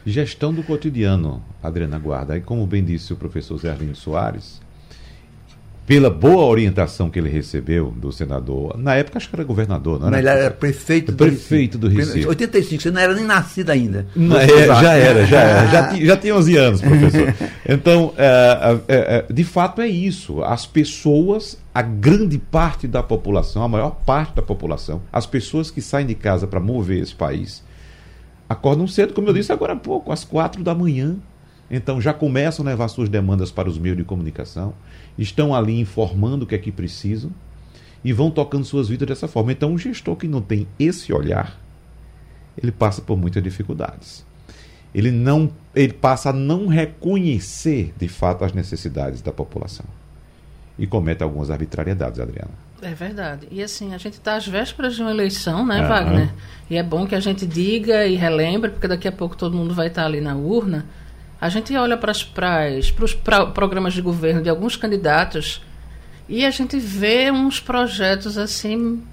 Gestão 0.05 0.53
do 0.53 0.63
cotidiano, 0.63 1.43
Adriana 1.61 1.99
Guarda. 1.99 2.37
E 2.37 2.41
como 2.41 2.65
bem 2.65 2.83
disse 2.83 3.13
o 3.13 3.15
professor 3.15 3.57
Zé 3.57 3.69
Arlindo 3.69 3.95
Soares, 3.95 4.59
pela 5.85 6.09
boa 6.09 6.45
orientação 6.45 7.09
que 7.09 7.19
ele 7.19 7.29
recebeu 7.29 7.91
do 7.91 8.11
senador, 8.11 8.77
na 8.77 8.95
época 8.95 9.17
acho 9.17 9.27
que 9.27 9.35
era 9.35 9.43
governador, 9.43 9.99
não 9.99 10.07
era? 10.07 10.17
Mas 10.17 10.25
ele 10.25 10.45
era 10.45 10.51
prefeito 10.51 11.11
do 11.11 11.17
prefeito 11.17 11.77
do 11.77 11.89
Recife. 11.89 12.27
85, 12.27 12.81
você 12.81 12.91
não 12.91 13.01
era 13.01 13.13
nem 13.13 13.25
nascido 13.25 13.71
ainda. 13.71 14.07
Não, 14.15 14.37
é, 14.37 14.47
já 14.47 14.93
era, 14.93 15.25
já 15.25 15.41
era. 15.41 15.67
Já, 15.67 15.95
já 15.99 16.17
tinha 16.17 16.35
11 16.35 16.55
anos, 16.55 16.81
professor. 16.81 17.33
Então, 17.67 18.13
é, 18.17 18.79
é, 18.87 19.25
é, 19.27 19.33
de 19.33 19.43
fato 19.43 19.81
é 19.81 19.87
isso. 19.87 20.43
As 20.43 20.65
pessoas, 20.65 21.57
a 21.73 21.81
grande 21.81 22.37
parte 22.37 22.87
da 22.87 23.03
população, 23.03 23.63
a 23.63 23.67
maior 23.67 23.91
parte 24.05 24.35
da 24.35 24.41
população, 24.41 25.01
as 25.11 25.25
pessoas 25.25 25.69
que 25.69 25.81
saem 25.81 26.07
de 26.07 26.15
casa 26.15 26.47
para 26.47 26.59
mover 26.59 27.01
esse 27.01 27.15
país, 27.15 27.63
acordam 28.51 28.87
cedo, 28.87 29.13
como 29.13 29.27
eu 29.27 29.33
disse 29.33 29.51
agora 29.51 29.73
há 29.73 29.77
pouco, 29.77 30.11
às 30.11 30.23
quatro 30.23 30.63
da 30.63 30.75
manhã. 30.75 31.15
Então 31.69 32.01
já 32.01 32.13
começam 32.13 32.65
a 32.65 32.69
levar 32.69 32.87
suas 32.89 33.07
demandas 33.07 33.49
para 33.49 33.69
os 33.69 33.77
meios 33.77 33.97
de 33.97 34.03
comunicação 34.03 34.73
estão 35.17 35.53
ali 35.53 35.79
informando 35.79 36.45
o 36.45 36.47
que 36.47 36.55
é 36.55 36.57
que 36.57 36.71
precisam 36.71 37.31
e 38.03 38.11
vão 38.11 38.31
tocando 38.31 38.65
suas 38.65 38.89
vidas 38.89 39.07
dessa 39.07 39.27
forma. 39.27 39.51
Então, 39.51 39.71
um 39.71 39.77
gestor 39.77 40.15
que 40.15 40.27
não 40.27 40.41
tem 40.41 40.67
esse 40.79 41.13
olhar, 41.13 41.59
ele 42.57 42.71
passa 42.71 43.01
por 43.01 43.17
muitas 43.17 43.43
dificuldades. 43.43 44.25
Ele 44.93 45.11
não, 45.11 45.51
ele 45.73 45.93
passa 45.93 46.31
a 46.31 46.33
não 46.33 46.67
reconhecer 46.67 47.93
de 47.97 48.07
fato 48.07 48.43
as 48.43 48.53
necessidades 48.53 49.21
da 49.21 49.31
população 49.31 49.85
e 50.77 50.85
comete 50.85 51.23
algumas 51.23 51.49
arbitrariedades, 51.49 52.19
Adriana. 52.19 52.51
É 52.81 52.93
verdade. 52.93 53.47
E 53.51 53.61
assim, 53.61 53.93
a 53.93 53.97
gente 53.97 54.13
está 54.13 54.35
às 54.35 54.47
vésperas 54.47 54.95
de 54.95 55.01
uma 55.01 55.11
eleição, 55.11 55.65
né, 55.65 55.81
uhum. 55.81 55.87
Wagner? 55.87 56.29
E 56.69 56.77
é 56.77 56.83
bom 56.83 57.05
que 57.05 57.13
a 57.13 57.19
gente 57.19 57.45
diga 57.45 58.07
e 58.07 58.15
relembre, 58.15 58.71
porque 58.71 58.87
daqui 58.87 59.07
a 59.07 59.11
pouco 59.11 59.37
todo 59.37 59.55
mundo 59.55 59.73
vai 59.73 59.87
estar 59.87 60.05
ali 60.05 60.21
na 60.21 60.35
urna. 60.35 60.85
A 61.39 61.49
gente 61.49 61.75
olha 61.75 61.97
para 61.97 62.11
os 62.11 63.13
programas 63.53 63.93
de 63.93 64.01
governo 64.01 64.41
de 64.41 64.49
alguns 64.49 64.75
candidatos 64.75 65.61
e 66.29 66.45
a 66.45 66.51
gente 66.51 66.77
vê 66.77 67.31
uns 67.31 67.59
projetos 67.59 68.37
assim 68.37 69.03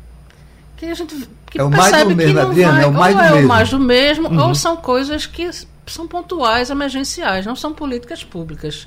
que 0.76 0.86
a 0.86 0.94
gente 0.94 1.28
que 1.50 1.58
é 1.58 1.64
o 1.64 1.70
mais 1.70 1.90
do 2.04 2.14
mesmo, 2.14 2.38
Adriana, 2.38 2.82
é 2.82 2.86
o 2.86 2.92
mais 2.92 3.16
do 3.16 3.22
é 3.22 3.30
mesmo. 3.32 3.44
o 3.44 3.48
mais 3.48 3.70
do 3.70 3.80
mesmo, 3.80 4.28
uhum. 4.28 4.48
ou 4.48 4.54
são 4.54 4.76
coisas 4.76 5.26
que 5.26 5.50
são 5.86 6.06
pontuais, 6.06 6.70
emergenciais, 6.70 7.46
não 7.46 7.56
são 7.56 7.72
políticas 7.72 8.22
públicas. 8.22 8.86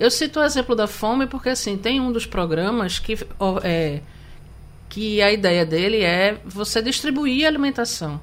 Eu 0.00 0.10
cito 0.10 0.40
o 0.40 0.42
exemplo 0.42 0.74
da 0.74 0.86
fome 0.86 1.26
porque 1.26 1.50
assim 1.50 1.76
tem 1.76 2.00
um 2.00 2.10
dos 2.10 2.24
programas 2.24 2.98
que 2.98 3.18
é, 3.62 4.00
que 4.88 5.20
a 5.20 5.30
ideia 5.30 5.66
dele 5.66 6.02
é 6.02 6.38
você 6.42 6.80
distribuir 6.80 7.46
alimentação. 7.46 8.18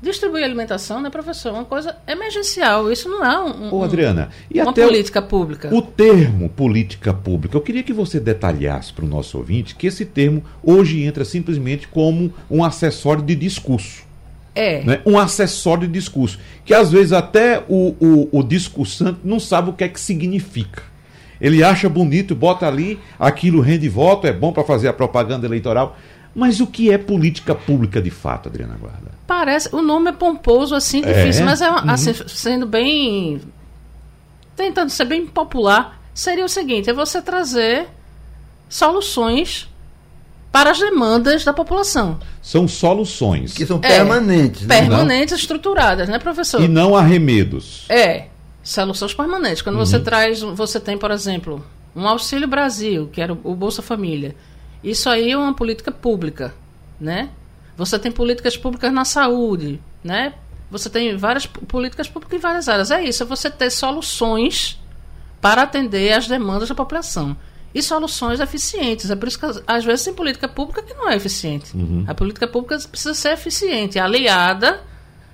Distribuir 0.00 0.44
alimentação, 0.44 1.00
né, 1.00 1.10
professor? 1.10 1.48
É 1.48 1.52
uma 1.52 1.64
coisa 1.64 1.96
emergencial. 2.06 2.90
Isso 2.90 3.08
não 3.08 3.24
é 3.24 3.38
um, 3.40 3.74
Ô, 3.74 3.82
Adriana, 3.82 4.30
e 4.48 4.60
uma 4.60 4.70
até 4.70 4.86
política 4.86 5.18
o, 5.18 5.22
pública. 5.24 5.74
O 5.74 5.82
termo 5.82 6.48
política 6.48 7.12
pública, 7.12 7.56
eu 7.56 7.60
queria 7.60 7.82
que 7.82 7.92
você 7.92 8.20
detalhasse 8.20 8.92
para 8.92 9.04
o 9.04 9.08
nosso 9.08 9.38
ouvinte 9.38 9.74
que 9.74 9.88
esse 9.88 10.04
termo 10.04 10.44
hoje 10.62 11.02
entra 11.02 11.24
simplesmente 11.24 11.88
como 11.88 12.32
um 12.48 12.64
acessório 12.64 13.22
de 13.22 13.34
discurso. 13.34 14.04
É. 14.54 14.84
Né? 14.84 15.00
Um 15.04 15.18
acessório 15.18 15.86
de 15.88 15.92
discurso. 15.92 16.38
Que 16.64 16.74
às 16.74 16.92
vezes 16.92 17.12
até 17.12 17.64
o, 17.68 17.94
o, 18.00 18.28
o 18.38 18.42
discursante 18.42 19.18
não 19.24 19.40
sabe 19.40 19.70
o 19.70 19.72
que 19.72 19.82
é 19.82 19.88
que 19.88 20.00
significa. 20.00 20.91
Ele 21.42 21.64
acha 21.64 21.88
bonito, 21.88 22.36
bota 22.36 22.68
ali, 22.68 23.00
aquilo 23.18 23.60
rende 23.60 23.88
voto, 23.88 24.28
é 24.28 24.32
bom 24.32 24.52
para 24.52 24.62
fazer 24.62 24.86
a 24.86 24.92
propaganda 24.92 25.44
eleitoral. 25.44 25.98
Mas 26.32 26.60
o 26.60 26.68
que 26.68 26.92
é 26.92 26.96
política 26.96 27.52
pública 27.52 28.00
de 28.00 28.10
fato, 28.10 28.48
Adriana 28.48 28.76
Guarda? 28.80 29.10
Parece, 29.26 29.68
o 29.74 29.82
nome 29.82 30.10
é 30.10 30.12
pomposo, 30.12 30.72
assim, 30.72 31.02
é? 31.04 31.12
difícil, 31.12 31.44
mas 31.44 31.60
é 31.60 31.68
uhum. 31.68 31.90
assim, 31.90 32.14
sendo 32.28 32.64
bem. 32.64 33.40
tentando 34.54 34.90
ser 34.90 35.04
bem 35.04 35.26
popular, 35.26 36.00
seria 36.14 36.44
o 36.44 36.48
seguinte: 36.48 36.88
é 36.88 36.92
você 36.92 37.20
trazer 37.20 37.88
soluções 38.68 39.68
para 40.52 40.70
as 40.70 40.78
demandas 40.78 41.44
da 41.44 41.52
população. 41.52 42.20
São 42.40 42.68
soluções. 42.68 43.52
Que 43.52 43.66
são 43.66 43.80
permanentes. 43.80 44.62
É, 44.62 44.66
né? 44.66 44.80
Permanentes, 44.80 45.32
não? 45.32 45.38
estruturadas, 45.38 46.08
né, 46.08 46.18
professor? 46.20 46.62
E 46.62 46.68
não 46.68 46.94
arremedos. 46.94 47.84
É, 47.88 48.26
soluções 48.62 49.14
permanentes. 49.14 49.62
Quando 49.62 49.76
uhum. 49.76 49.84
você 49.84 49.98
traz, 49.98 50.40
você 50.40 50.78
tem, 50.78 50.96
por 50.96 51.10
exemplo, 51.10 51.64
um 51.94 52.06
Auxílio 52.06 52.48
Brasil, 52.48 53.08
que 53.12 53.20
era 53.20 53.32
o 53.32 53.54
Bolsa 53.54 53.82
Família. 53.82 54.34
Isso 54.82 55.08
aí 55.08 55.30
é 55.30 55.36
uma 55.36 55.54
política 55.54 55.92
pública, 55.92 56.54
né? 57.00 57.30
Você 57.76 57.98
tem 57.98 58.12
políticas 58.12 58.56
públicas 58.56 58.92
na 58.92 59.04
saúde, 59.04 59.80
né? 60.02 60.34
Você 60.70 60.88
tem 60.88 61.16
várias 61.16 61.46
políticas 61.46 62.08
públicas 62.08 62.38
em 62.38 62.40
várias 62.40 62.68
áreas. 62.68 62.90
É 62.90 63.02
isso, 63.02 63.22
é 63.22 63.26
você 63.26 63.50
ter 63.50 63.70
soluções 63.70 64.80
para 65.40 65.62
atender 65.62 66.12
às 66.12 66.26
demandas 66.26 66.68
da 66.68 66.74
população. 66.74 67.36
E 67.74 67.82
soluções 67.82 68.38
eficientes. 68.38 69.10
É 69.10 69.16
por 69.16 69.28
isso 69.28 69.38
que, 69.38 69.46
às 69.66 69.84
vezes, 69.84 70.04
tem 70.04 70.12
política 70.12 70.46
pública 70.46 70.82
que 70.82 70.92
não 70.92 71.08
é 71.08 71.16
eficiente. 71.16 71.74
Uhum. 71.74 72.04
A 72.06 72.14
política 72.14 72.46
pública 72.46 72.78
precisa 72.90 73.14
ser 73.14 73.32
eficiente, 73.32 73.98
aliada 73.98 74.80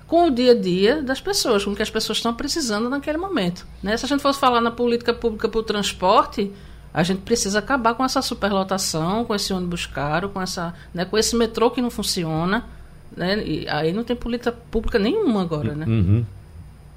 com 0.09 0.25
o 0.25 0.31
dia 0.31 0.53
a 0.53 0.55
dia 0.55 1.03
das 1.03 1.21
pessoas, 1.21 1.63
com 1.63 1.71
o 1.71 1.75
que 1.75 1.83
as 1.83 1.89
pessoas 1.89 2.17
estão 2.17 2.33
precisando 2.33 2.89
naquele 2.89 3.19
momento. 3.19 3.65
Né? 3.81 3.95
Se 3.95 4.05
a 4.05 4.07
gente 4.07 4.21
fosse 4.21 4.39
falar 4.39 4.59
na 4.59 4.71
política 4.71 5.13
pública 5.13 5.47
para 5.47 5.59
o 5.59 5.63
transporte, 5.63 6.51
a 6.91 7.03
gente 7.03 7.21
precisa 7.21 7.59
acabar 7.59 7.93
com 7.93 8.03
essa 8.03 8.19
superlotação, 8.19 9.23
com 9.23 9.35
esse 9.35 9.53
ônibus 9.53 9.85
caro, 9.85 10.29
com, 10.29 10.41
essa, 10.41 10.73
né, 10.91 11.05
com 11.05 11.15
esse 11.15 11.35
metrô 11.35 11.69
que 11.69 11.79
não 11.79 11.91
funciona. 11.91 12.65
Né? 13.15 13.43
E 13.45 13.69
aí 13.69 13.93
não 13.93 14.03
tem 14.03 14.15
política 14.15 14.51
pública 14.51 14.97
nenhuma 14.97 15.43
agora, 15.43 15.75
né? 15.75 15.85
Uhum. 15.87 16.25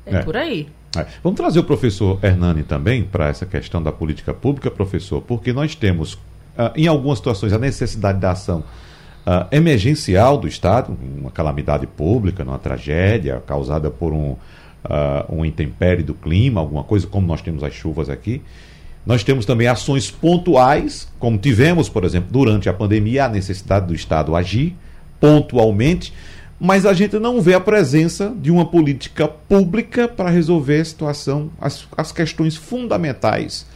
É, 0.07 0.17
é, 0.17 0.23
por 0.23 0.35
aí. 0.35 0.69
É. 0.97 1.07
Vamos 1.23 1.37
trazer 1.37 1.59
o 1.59 1.65
professor 1.65 2.19
Hernani 2.23 2.63
também 2.63 3.05
para 3.05 3.29
essa 3.29 3.45
questão 3.45 3.83
da 3.83 3.93
política 3.93 4.33
pública, 4.33 4.71
professor, 4.71 5.21
porque 5.21 5.53
nós 5.53 5.75
temos, 5.75 6.15
uh, 6.15 6.73
em 6.75 6.87
algumas 6.87 7.19
situações, 7.19 7.53
a 7.53 7.59
necessidade 7.59 8.19
da 8.19 8.31
ação 8.31 8.65
uh, 9.27 9.47
emergencial 9.51 10.39
do 10.39 10.47
Estado, 10.47 10.97
uma 11.19 11.31
calamidade 11.31 11.87
pública, 11.87 12.43
uma 12.43 12.59
tragédia 12.59 13.43
causada 13.47 13.91
por 13.91 14.13
um, 14.13 14.33
uh, 14.33 14.39
um 15.29 15.45
intempérie 15.45 16.03
do 16.03 16.15
clima, 16.15 16.61
alguma 16.61 16.85
coisa, 16.85 17.07
como 17.07 17.27
nós 17.27 17.43
temos 17.43 17.63
as 17.63 17.73
chuvas 17.73 18.09
aqui. 18.09 18.43
Nós 19.05 19.25
temos 19.25 19.45
também 19.45 19.67
ações 19.67 20.11
pontuais, 20.11 21.09
como 21.19 21.37
tivemos, 21.37 21.89
por 21.89 22.05
exemplo, 22.05 22.29
durante 22.31 22.69
a 22.69 22.73
pandemia, 22.73 23.25
a 23.25 23.29
necessidade 23.29 23.87
do 23.87 23.95
Estado 23.95 24.37
agir 24.37 24.77
pontualmente, 25.19 26.13
mas 26.59 26.87
a 26.87 26.93
gente 26.93 27.19
não 27.19 27.41
vê 27.41 27.55
a 27.55 27.61
presença 27.61 28.33
de 28.41 28.51
uma 28.51 28.65
política 28.65 29.27
pública 29.27 30.07
para 30.07 30.31
resolver 30.31 30.81
a 30.81 30.85
situação, 30.85 31.51
as, 31.61 31.87
as 31.97 32.13
questões 32.13 32.57
fundamentais 32.57 33.67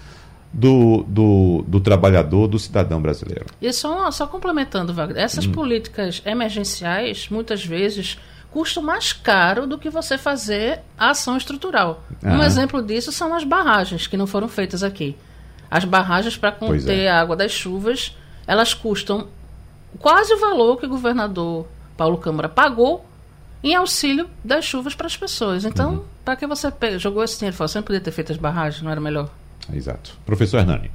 do, 0.57 1.05
do, 1.07 1.65
do, 1.69 1.81
trabalhador, 1.81 2.49
do 2.49 2.59
cidadão 2.59 3.01
brasileiro. 3.01 3.45
E 3.61 3.71
só, 3.75 4.11
só 4.11 4.27
complementando, 4.27 4.95
Wagner, 4.95 5.23
essas 5.23 5.45
hum. 5.45 5.53
políticas 5.53 6.23
emergenciais, 6.25 7.29
muitas 7.29 7.63
vezes, 7.63 8.19
custo 8.51 8.81
mais 8.81 9.13
caro 9.13 9.67
do 9.67 9.77
que 9.77 9.91
você 9.91 10.17
fazer 10.17 10.81
a 10.99 11.11
ação 11.11 11.37
estrutural. 11.37 12.03
Um 12.23 12.43
exemplo 12.43 12.83
disso 12.83 13.13
são 13.13 13.35
as 13.35 13.45
barragens 13.45 14.07
que 14.07 14.17
não 14.17 14.27
foram 14.27 14.49
feitas 14.49 14.83
aqui. 14.83 15.15
As 15.71 15.85
barragens 15.85 16.39
para 16.39 16.53
conter 16.53 17.01
é. 17.01 17.11
a 17.11 17.21
água 17.21 17.37
das 17.37 17.53
chuvas, 17.53 18.17
elas 18.47 18.73
custam 18.73 19.29
quase 19.99 20.33
o 20.33 20.41
valor 20.41 20.79
que 20.79 20.87
o 20.87 20.89
governador 20.89 21.67
Paulo 21.99 22.17
Câmara 22.17 22.49
pagou 22.49 23.05
em 23.63 23.75
auxílio 23.75 24.27
das 24.43 24.65
chuvas 24.65 24.95
para 24.95 25.07
as 25.07 25.17
pessoas. 25.19 25.67
Então, 25.67 25.97
uhum. 25.97 26.05
para 26.25 26.37
que 26.37 26.47
você 26.47 26.73
jogou 26.99 27.23
esse 27.23 27.39
dinheiro 27.39 27.55
fora? 27.55 27.69
Você 27.69 27.79
não 27.79 27.85
podia 27.85 28.01
ter 28.01 28.11
feito 28.11 28.33
as 28.33 28.39
barragens, 28.39 28.83
não 28.83 28.91
era 28.91 29.01
melhor? 29.03 29.29
Exato. 29.73 30.17
Professor 30.25 30.61
Hernani. 30.61 30.91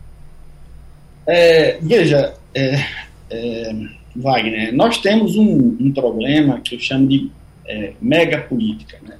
É, 1.28 1.78
veja, 1.82 2.34
é, 2.54 2.86
é, 3.30 3.76
Wagner, 4.16 4.74
nós 4.74 4.98
temos 4.98 5.36
um, 5.36 5.78
um, 5.80 5.94
problema 5.94 6.60
que 6.60 6.76
eu 6.76 6.80
chamo 6.80 7.08
de 7.08 7.32
é, 7.66 7.94
megapolítica. 8.02 8.98
Né? 9.04 9.16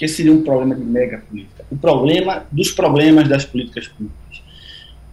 que 0.00 0.08
seria 0.08 0.32
um 0.32 0.42
problema 0.42 0.74
de 0.74 0.82
megapolítica? 0.82 1.62
O 1.70 1.76
problema 1.76 2.46
dos 2.50 2.70
problemas 2.70 3.28
das 3.28 3.44
políticas 3.44 3.86
públicas, 3.86 4.42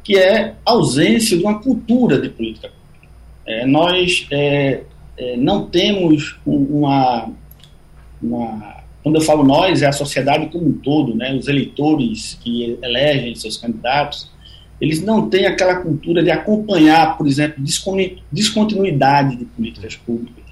que 0.02 0.16
é 0.18 0.56
a 0.66 0.72
ausência 0.72 1.38
de 1.38 1.44
uma 1.44 1.60
cultura 1.60 2.22
de 2.22 2.30
política 2.30 2.70
pública. 2.70 3.14
É, 3.46 3.66
nós 3.66 4.26
é, 4.32 4.84
é, 5.18 5.36
não 5.36 5.68
temos 5.68 6.38
uma, 6.46 7.30
uma. 8.24 8.77
Quando 9.04 9.16
eu 9.16 9.22
falo 9.22 9.44
nós, 9.44 9.82
é 9.82 9.88
a 9.88 9.92
sociedade 9.92 10.48
como 10.48 10.68
um 10.68 10.74
todo, 10.74 11.16
né? 11.16 11.34
os 11.36 11.48
eleitores 11.48 12.38
que 12.42 12.78
elegem 12.82 13.36
seus 13.36 13.58
candidatos, 13.58 14.30
eles 14.80 15.02
não 15.02 15.30
têm 15.30 15.46
aquela 15.46 15.78
cultura 15.78 16.22
de 16.22 16.30
acompanhar, 16.30 17.18
por 17.18 17.28
exemplo, 17.28 17.64
descontinuidade 18.32 19.36
de 19.36 19.46
políticas 19.46 19.96
públicas 19.96 20.48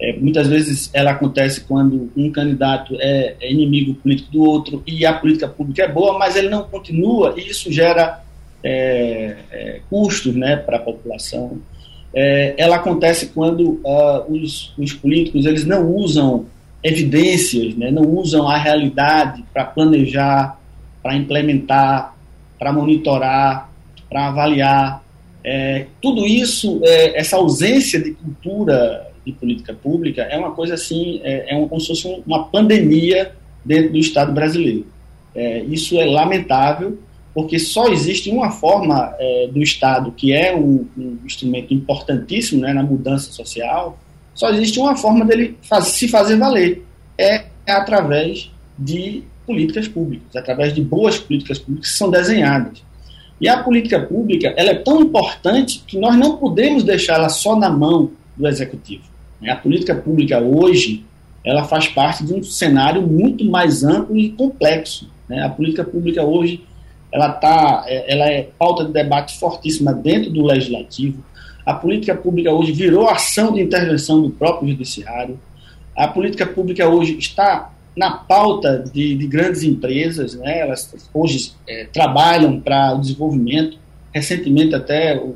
é, 0.00 0.12
muitas 0.14 0.46
vezes 0.46 0.90
ela 0.92 1.12
acontece 1.12 1.62
quando 1.62 2.10
um 2.16 2.30
candidato 2.30 2.96
é, 3.00 3.34
é, 3.40 3.50
inimigo 3.50 3.94
político 3.94 4.30
do 4.30 4.42
outro 4.42 4.82
e 4.86 5.06
a 5.06 5.14
política 5.14 5.48
pública 5.48 5.84
é 5.84 5.88
boa, 5.88 6.18
mas 6.18 6.36
ele 6.36 6.48
não 6.48 6.64
continua 6.64 7.34
e 7.36 7.48
isso 7.48 7.72
gera 7.72 8.22
é, 8.62 9.36
é 9.50 9.80
custos 9.88 10.34
né, 10.34 10.56
para 10.56 10.76
a 10.76 10.80
população. 10.80 11.58
É, 12.14 12.54
ela 12.58 12.76
acontece 12.76 13.26
quando 13.26 13.80
uh, 13.84 14.24
os, 14.30 14.72
os, 14.78 14.92
políticos 14.92 15.44
eles 15.44 15.66
não 15.66 15.86
usam 15.94 16.46
evidências, 16.82 17.74
né, 17.74 17.90
não 17.90 18.02
usam 18.02 18.48
a 18.48 18.56
realidade 18.56 19.44
para 19.52 19.64
planejar, 19.64 20.58
para 21.02 21.16
implementar, 21.16 22.16
para 22.58 22.72
monitorar 22.72 23.70
para 24.08 24.28
avaliar. 24.28 25.04
É, 25.44 25.86
tudo 26.02 26.26
isso, 26.26 26.80
é, 26.84 27.18
essa 27.18 27.36
ausência 27.36 28.00
de 28.02 28.12
cultura 28.12 29.08
de 29.24 29.32
política 29.32 29.74
pública 29.74 30.22
é 30.22 30.36
uma 30.36 30.52
coisa 30.52 30.74
assim, 30.74 31.20
é, 31.22 31.52
é 31.52 31.56
uma, 31.56 31.68
como 31.68 31.80
se 31.80 31.88
fosse 31.88 32.22
uma 32.26 32.44
pandemia 32.44 33.32
dentro 33.64 33.92
do 33.92 33.98
Estado 33.98 34.32
brasileiro. 34.32 34.86
É, 35.34 35.60
isso 35.64 36.00
é 36.00 36.04
lamentável, 36.04 36.98
porque 37.34 37.58
só 37.58 37.88
existe 37.88 38.30
uma 38.30 38.50
forma 38.50 39.14
é, 39.18 39.48
do 39.52 39.62
Estado, 39.62 40.10
que 40.10 40.32
é 40.32 40.56
um, 40.56 40.86
um 40.96 41.18
instrumento 41.24 41.74
importantíssimo 41.74 42.62
né, 42.62 42.72
na 42.72 42.82
mudança 42.82 43.30
social, 43.30 43.98
só 44.36 44.50
existe 44.50 44.78
uma 44.78 44.96
forma 44.96 45.24
dele 45.24 45.56
faz, 45.62 45.86
se 45.86 46.06
fazer 46.06 46.36
valer, 46.36 46.84
é, 47.18 47.46
através 47.66 48.50
de 48.78 49.24
políticas 49.44 49.88
públicas, 49.88 50.36
através 50.36 50.74
de 50.74 50.82
boas 50.82 51.18
políticas 51.18 51.58
públicas 51.58 51.90
que 51.90 51.96
são 51.96 52.10
desenhadas. 52.10 52.84
E 53.40 53.48
a 53.48 53.62
política 53.62 54.00
pública 54.00 54.52
ela 54.56 54.70
é 54.70 54.74
tão 54.74 55.00
importante 55.00 55.82
que 55.86 55.98
nós 55.98 56.16
não 56.16 56.36
podemos 56.36 56.84
deixá-la 56.84 57.28
só 57.28 57.56
na 57.56 57.70
mão 57.70 58.10
do 58.36 58.46
executivo. 58.46 59.04
Né? 59.40 59.50
A 59.50 59.56
política 59.56 59.94
pública 59.94 60.38
hoje 60.38 61.04
ela 61.44 61.64
faz 61.64 61.86
parte 61.86 62.24
de 62.24 62.34
um 62.34 62.42
cenário 62.42 63.00
muito 63.02 63.44
mais 63.44 63.84
amplo 63.84 64.16
e 64.18 64.30
complexo. 64.30 65.08
Né? 65.28 65.42
A 65.42 65.48
política 65.48 65.84
pública 65.84 66.22
hoje 66.22 66.62
ela 67.12 67.30
tá, 67.30 67.84
é, 67.86 68.12
ela 68.12 68.26
é 68.26 68.48
pauta 68.58 68.84
de 68.84 68.92
debate 68.92 69.38
fortíssima 69.38 69.92
dentro 69.92 70.30
do 70.30 70.44
legislativo. 70.44 71.22
A 71.66 71.74
política 71.74 72.14
pública 72.14 72.52
hoje 72.52 72.70
virou 72.70 73.10
ação 73.10 73.52
de 73.52 73.60
intervenção 73.60 74.22
do 74.22 74.30
próprio 74.30 74.70
judiciário. 74.70 75.36
A 75.96 76.06
política 76.06 76.46
pública 76.46 76.88
hoje 76.88 77.18
está 77.18 77.72
na 77.96 78.12
pauta 78.12 78.78
de, 78.78 79.16
de 79.16 79.26
grandes 79.26 79.64
empresas, 79.64 80.34
né? 80.36 80.60
elas 80.60 80.94
hoje 81.12 81.52
é, 81.66 81.86
trabalham 81.92 82.60
para 82.60 82.94
o 82.94 83.00
desenvolvimento. 83.00 83.78
Recentemente, 84.14 84.76
até 84.76 85.18
o, 85.18 85.34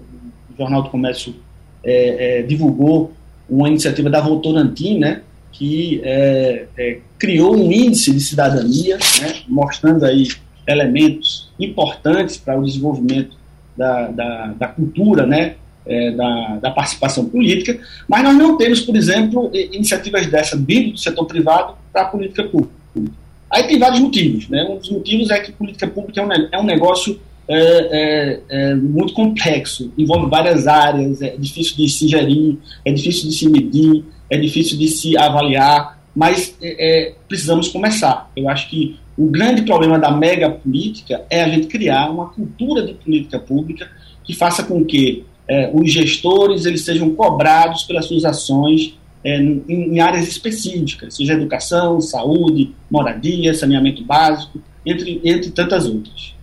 Jornal 0.56 0.82
do 0.82 0.90
Comércio 0.90 1.34
é, 1.82 2.40
é, 2.40 2.42
divulgou 2.42 3.12
uma 3.48 3.68
iniciativa 3.68 4.08
da 4.08 4.20
Votorantim, 4.20 4.98
né? 4.98 5.22
que 5.50 6.00
é, 6.04 6.66
é, 6.78 6.98
criou 7.18 7.56
um 7.56 7.72
índice 7.72 8.12
de 8.12 8.20
cidadania, 8.20 8.98
né? 9.20 9.34
mostrando 9.48 10.04
aí 10.04 10.28
elementos 10.64 11.50
importantes 11.58 12.36
para 12.36 12.56
o 12.56 12.64
desenvolvimento 12.64 13.36
da, 13.76 14.08
da, 14.08 14.46
da 14.48 14.68
cultura, 14.68 15.26
né? 15.26 15.56
É, 15.86 16.10
da, 16.10 16.58
da, 16.58 16.70
participação 16.70 17.24
política, 17.24 17.80
mas 18.06 18.22
nós 18.22 18.36
não 18.36 18.56
temos, 18.58 18.80
por 18.80 18.94
exemplo, 18.94 19.50
iniciativas 19.54 20.26
dessa 20.26 20.54
vindo 20.54 20.92
do 20.92 20.98
setor 20.98 21.24
privado 21.24 21.74
para 21.90 22.02
a 22.02 22.04
política 22.04 22.44
pública. 22.44 22.74
Aí 23.50 23.64
tem 23.64 23.78
vários 23.78 23.98
motivos. 23.98 24.48
Né? 24.48 24.62
Um 24.70 24.76
dos 24.76 24.90
motivos 24.90 25.30
é 25.30 25.40
que 25.40 25.50
política 25.52 25.88
pública 25.88 26.20
é 26.20 26.24
um, 26.24 26.32
é 26.52 26.60
um 26.60 26.64
negócio 26.64 27.18
é, 27.48 27.56
é, 27.58 28.40
é, 28.48 28.74
muito 28.76 29.12
complexo, 29.12 29.92
envolve 29.98 30.30
várias 30.30 30.68
áreas, 30.68 31.20
é 31.20 31.36
difícil 31.36 31.76
de 31.76 31.88
se 31.88 32.06
gerir, 32.06 32.56
é 32.84 32.92
difícil 32.92 33.28
de 33.28 33.34
se 33.34 33.48
medir, 33.48 34.04
é 34.30 34.38
difícil 34.38 34.78
de 34.78 34.86
se 34.86 35.16
avaliar, 35.16 36.00
mas 36.14 36.56
é, 36.62 37.08
é, 37.08 37.14
precisamos 37.28 37.66
começar. 37.66 38.30
Eu 38.36 38.48
acho 38.48 38.70
que 38.70 38.96
o 39.18 39.26
grande 39.26 39.62
problema 39.62 39.98
da 39.98 40.12
mega 40.12 40.48
política 40.48 41.22
é 41.28 41.42
a 41.42 41.48
gente 41.48 41.66
criar 41.66 42.08
uma 42.08 42.28
cultura 42.28 42.86
de 42.86 42.94
política 42.94 43.40
pública 43.40 43.90
que 44.22 44.32
faça 44.32 44.62
com 44.62 44.84
que 44.84 45.24
é, 45.50 45.68
os 45.74 45.92
gestores 45.92 46.64
eles 46.64 46.84
sejam 46.84 47.10
cobrados 47.10 47.82
pelas 47.82 48.06
suas 48.06 48.24
ações 48.24 48.96
é, 49.24 49.36
em, 49.36 49.64
em, 49.68 50.00
áreas 50.00 50.28
específicas, 50.28 51.16
seja 51.16 51.32
educação, 51.32 52.00
saúde, 52.00 52.72
moradia, 52.88 53.52
saneamento 53.52 54.04
básico, 54.04 54.62
entre, 54.86 55.20
entre 55.24 55.50
tantas 55.50 55.86
outras. 55.86 56.34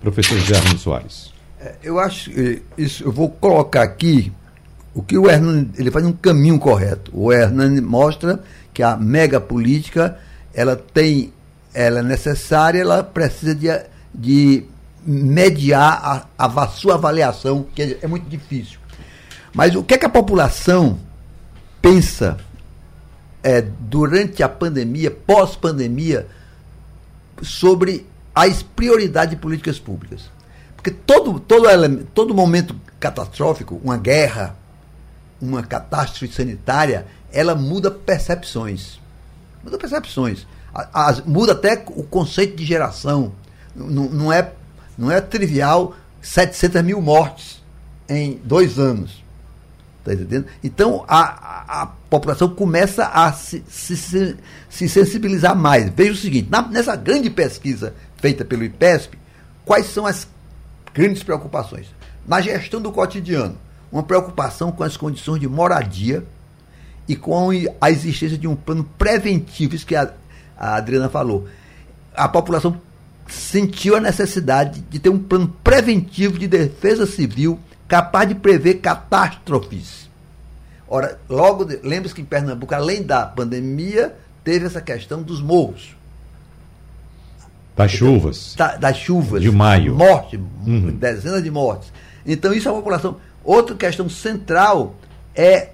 Professor 0.00 0.38
Gerardo 0.38 0.78
Soares. 0.78 1.32
É, 1.58 1.74
eu 1.82 1.98
acho 1.98 2.30
que 2.30 2.62
isso, 2.76 3.02
eu 3.04 3.10
vou 3.10 3.30
colocar 3.30 3.82
aqui 3.82 4.30
o 4.94 5.02
que 5.02 5.16
o 5.16 5.28
Hernani, 5.28 5.70
ele 5.78 5.90
faz 5.90 6.04
um 6.04 6.12
caminho 6.12 6.58
correto. 6.58 7.10
O 7.14 7.32
Hernani 7.32 7.80
mostra 7.80 8.42
que 8.74 8.82
a 8.82 8.94
mega 8.96 9.40
política 9.40 10.18
ela 10.52 10.76
tem 10.76 11.32
ela 11.72 12.00
é 12.00 12.02
necessária, 12.02 12.80
ela 12.80 13.02
precisa 13.02 13.54
de, 13.54 13.68
de 14.14 14.64
mediar 15.04 16.28
a, 16.38 16.46
a 16.46 16.68
sua 16.68 16.94
avaliação, 16.94 17.66
que 17.74 17.98
é 18.00 18.06
muito 18.06 18.28
difícil. 18.28 18.78
Mas 19.54 19.74
o 19.74 19.82
que, 19.82 19.94
é 19.94 19.98
que 19.98 20.06
a 20.06 20.10
população 20.10 20.98
pensa 21.80 22.36
é, 23.42 23.62
durante 23.62 24.42
a 24.42 24.48
pandemia, 24.48 25.10
pós-pandemia, 25.10 26.26
sobre 27.42 28.06
as 28.34 28.62
prioridades 28.62 29.30
de 29.30 29.36
políticas 29.36 29.78
públicas? 29.78 30.30
Porque 30.76 30.90
todo, 30.90 31.40
todo, 31.40 32.04
todo 32.14 32.34
momento 32.34 32.76
catastrófico, 32.98 33.80
uma 33.82 33.96
guerra, 33.96 34.56
uma 35.40 35.62
catástrofe 35.62 36.32
sanitária, 36.32 37.06
ela 37.32 37.54
muda 37.54 37.90
percepções. 37.90 39.00
Muda 39.64 39.76
percepções 39.78 40.46
muda 41.26 41.52
até 41.52 41.82
o 41.88 42.02
conceito 42.02 42.56
de 42.56 42.64
geração. 42.64 43.32
Não, 43.74 44.32
é, 44.32 44.52
não 44.96 45.10
é 45.10 45.20
trivial 45.20 45.94
700 46.22 46.82
mil 46.82 47.00
mortes 47.00 47.62
em 48.08 48.40
dois 48.44 48.78
anos. 48.78 49.22
Tá 50.04 50.14
entendendo? 50.14 50.46
Então 50.64 51.04
a, 51.06 51.20
a, 51.20 51.82
a 51.82 51.86
população 51.86 52.48
começa 52.48 53.06
a 53.06 53.32
se, 53.32 53.62
se, 53.68 54.36
se, 54.68 54.88
sensibilizar 54.88 55.54
mais. 55.54 55.90
Veja 55.90 56.12
o 56.12 56.16
seguinte: 56.16 56.48
na, 56.50 56.62
nessa 56.62 56.96
grande 56.96 57.28
pesquisa 57.28 57.94
feita 58.16 58.44
pelo 58.44 58.64
IPESP, 58.64 59.18
quais 59.64 59.86
são 59.86 60.06
as 60.06 60.26
grandes 60.94 61.22
preocupações? 61.22 61.86
Na 62.26 62.40
gestão 62.40 62.80
do 62.80 62.90
cotidiano, 62.90 63.56
uma 63.92 64.02
preocupação 64.02 64.72
com 64.72 64.82
as 64.82 64.96
condições 64.96 65.40
de 65.40 65.48
moradia 65.48 66.24
e 67.06 67.14
com 67.14 67.50
a 67.80 67.90
existência 67.90 68.38
de 68.38 68.46
um 68.46 68.56
plano 68.56 68.84
preventivo, 68.96 69.74
isso 69.74 69.86
que 69.86 69.96
a, 69.96 70.12
a 70.56 70.76
Adriana 70.76 71.08
falou. 71.08 71.46
A 72.14 72.28
população 72.28 72.80
sentiu 73.34 73.96
a 73.96 74.00
necessidade 74.00 74.80
de 74.80 74.98
ter 74.98 75.08
um 75.08 75.18
plano 75.18 75.48
preventivo 75.62 76.38
de 76.38 76.46
defesa 76.46 77.06
civil 77.06 77.58
capaz 77.86 78.28
de 78.28 78.34
prever 78.34 78.74
catástrofes. 78.74 80.08
Ora, 80.88 81.18
logo, 81.28 81.66
lembre-se 81.82 82.14
que 82.14 82.20
em 82.20 82.24
Pernambuco, 82.24 82.74
além 82.74 83.02
da 83.02 83.24
pandemia, 83.24 84.14
teve 84.42 84.66
essa 84.66 84.80
questão 84.80 85.22
dos 85.22 85.40
morros. 85.40 85.94
Das 87.76 87.92
chuvas. 87.92 88.54
Da, 88.56 88.76
das 88.76 88.96
chuvas. 88.96 89.40
De 89.40 89.50
maio. 89.50 89.94
Morte, 89.94 90.36
uhum. 90.36 90.90
dezenas 90.96 91.42
de 91.42 91.50
mortes. 91.50 91.92
Então, 92.26 92.52
isso 92.52 92.68
é 92.68 92.70
a 92.70 92.74
população. 92.74 93.16
Outra 93.42 93.74
questão 93.74 94.08
central 94.08 94.94
é 95.34 95.70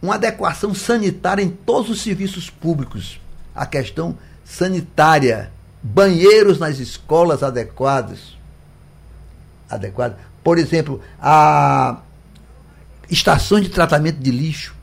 uma 0.00 0.14
adequação 0.14 0.74
sanitária 0.74 1.42
em 1.42 1.50
todos 1.50 1.90
os 1.90 2.00
serviços 2.00 2.48
públicos. 2.48 3.20
A 3.54 3.66
questão 3.66 4.16
sanitária, 4.44 5.50
banheiros 5.82 6.58
nas 6.58 6.78
escolas 6.78 7.42
adequados. 7.42 8.38
Adequado. 9.68 10.16
Por 10.42 10.58
exemplo, 10.58 11.00
a 11.20 12.00
estações 13.10 13.64
de 13.64 13.70
tratamento 13.70 14.18
de 14.18 14.30
lixo. 14.30 14.74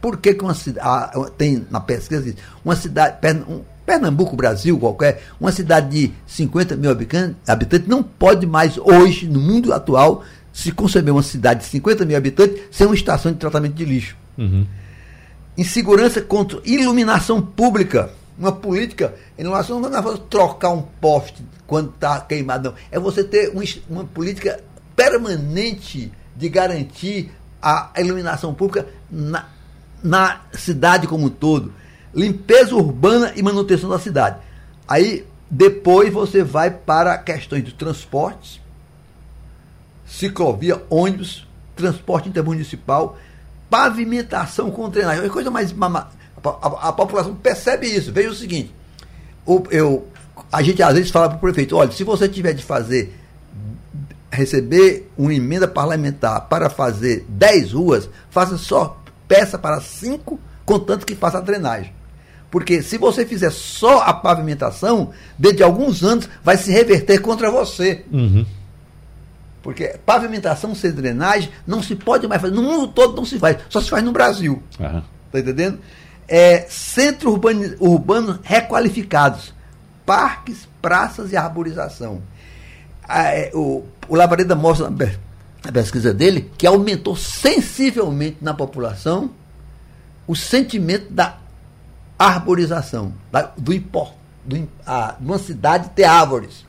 Por 0.00 0.18
que, 0.18 0.34
que 0.34 0.44
uma 0.44 0.54
cidade. 0.54 1.12
Tem 1.36 1.66
na 1.70 1.80
pesquisa 1.80 2.34
uma 2.64 2.76
cidade. 2.76 3.18
Pernambuco, 3.84 4.36
Brasil, 4.36 4.78
qualquer, 4.78 5.22
uma 5.40 5.50
cidade 5.50 5.88
de 5.88 6.14
50 6.26 6.76
mil 6.76 6.90
habitantes 6.90 7.88
não 7.88 8.02
pode 8.02 8.46
mais, 8.46 8.76
hoje, 8.76 9.26
no 9.26 9.40
mundo 9.40 9.72
atual, 9.72 10.22
se 10.52 10.70
conceber 10.72 11.10
uma 11.10 11.22
cidade 11.22 11.60
de 11.60 11.66
50 11.66 12.04
mil 12.04 12.14
habitantes 12.14 12.60
sem 12.70 12.86
uma 12.86 12.94
estação 12.94 13.32
de 13.32 13.38
tratamento 13.38 13.72
de 13.72 13.86
lixo. 13.86 14.14
Uhum 14.36 14.66
insegurança 15.58 16.22
contra 16.22 16.60
iluminação 16.64 17.42
pública. 17.42 18.10
Uma 18.38 18.52
política, 18.52 19.14
iluminação 19.36 19.80
não 19.80 19.88
é 19.88 20.16
trocar 20.30 20.70
um 20.70 20.82
poste 20.82 21.44
quando 21.66 21.90
está 21.90 22.20
queimado, 22.20 22.70
não. 22.70 22.76
É 22.90 22.98
você 22.98 23.24
ter 23.24 23.50
uma, 23.50 23.64
uma 23.88 24.04
política 24.04 24.60
permanente 24.94 26.12
de 26.36 26.48
garantir 26.48 27.32
a 27.60 27.90
iluminação 27.98 28.54
pública 28.54 28.86
na, 29.10 29.46
na 30.02 30.40
cidade 30.52 31.06
como 31.06 31.26
um 31.26 31.30
todo. 31.30 31.72
Limpeza 32.14 32.74
urbana 32.74 33.32
e 33.34 33.42
manutenção 33.42 33.90
da 33.90 33.98
cidade. 33.98 34.38
Aí, 34.86 35.26
depois 35.50 36.12
você 36.12 36.44
vai 36.44 36.70
para 36.70 37.18
questões 37.18 37.64
de 37.64 37.74
transportes, 37.74 38.60
ciclovia, 40.06 40.82
ônibus, 40.88 41.46
transporte 41.74 42.28
intermunicipal 42.28 43.18
pavimentação 43.70 44.70
com 44.70 44.88
drenagem. 44.88 45.24
É 45.24 45.28
coisa 45.28 45.50
mais. 45.50 45.74
A, 46.44 46.48
a, 46.48 46.88
a, 46.88 46.92
população 46.92 47.34
percebe 47.34 47.86
isso. 47.86 48.12
Veja 48.12 48.30
o 48.30 48.34
seguinte: 48.34 48.74
o, 49.46 49.62
eu, 49.70 50.06
a 50.52 50.62
gente 50.62 50.82
às 50.82 50.94
vezes 50.94 51.10
fala 51.10 51.28
para 51.28 51.36
o 51.36 51.40
prefeito: 51.40 51.76
olha, 51.76 51.90
se 51.90 52.04
você 52.04 52.28
tiver 52.28 52.52
de 52.52 52.64
fazer, 52.64 53.14
receber 54.30 55.10
uma 55.16 55.32
emenda 55.32 55.66
parlamentar 55.66 56.48
para 56.48 56.70
fazer 56.70 57.24
10 57.28 57.72
ruas, 57.72 58.08
faça 58.30 58.56
só, 58.56 59.00
peça 59.26 59.58
para 59.58 59.80
5, 59.80 60.38
contanto 60.64 61.06
que 61.06 61.14
faça 61.14 61.38
a 61.38 61.42
drenagem. 61.42 61.92
Porque 62.50 62.82
se 62.82 62.96
você 62.96 63.26
fizer 63.26 63.50
só 63.50 64.00
a 64.00 64.12
pavimentação, 64.12 65.10
dentro 65.38 65.58
de 65.58 65.62
alguns 65.62 66.02
anos 66.02 66.28
vai 66.42 66.56
se 66.56 66.70
reverter 66.70 67.20
contra 67.20 67.50
você. 67.50 68.04
Uhum. 68.10 68.46
Porque 69.62 69.98
pavimentação 70.06 70.74
sem 70.74 70.92
drenagem 70.92 71.50
não 71.66 71.82
se 71.82 71.94
pode 71.94 72.26
mais 72.26 72.40
fazer. 72.40 72.54
No 72.54 72.62
mundo 72.62 72.88
todo 72.88 73.16
não 73.16 73.24
se 73.24 73.38
faz. 73.38 73.58
Só 73.68 73.82
se 73.82 73.90
faz 73.90 74.02
no 74.02 74.12
Brasil. 74.12 74.62
Uhum. 74.80 75.02
Tá 75.30 75.40
entendendo? 75.40 75.78
É, 76.28 76.66
centros 76.68 77.32
urbanos 77.32 77.74
urbano 77.80 78.38
requalificados. 78.42 79.54
Parques, 80.04 80.68
praças 80.80 81.32
e 81.32 81.36
arborização. 81.36 82.22
é, 83.08 83.50
o, 83.54 83.84
o 84.08 84.14
Lavareda 84.14 84.54
mostra 84.54 84.90
na 84.90 85.72
pesquisa 85.72 86.12
dele 86.12 86.50
que 86.56 86.66
aumentou 86.66 87.16
sensivelmente 87.16 88.38
na 88.40 88.54
população 88.54 89.30
o 90.26 90.36
sentimento 90.36 91.10
da 91.12 91.38
arborização, 92.18 93.14
da, 93.32 93.52
do, 93.56 93.72
do 94.44 94.68
a, 94.86 95.16
uma 95.20 95.38
cidade 95.38 95.90
ter 95.90 96.04
árvores. 96.04 96.66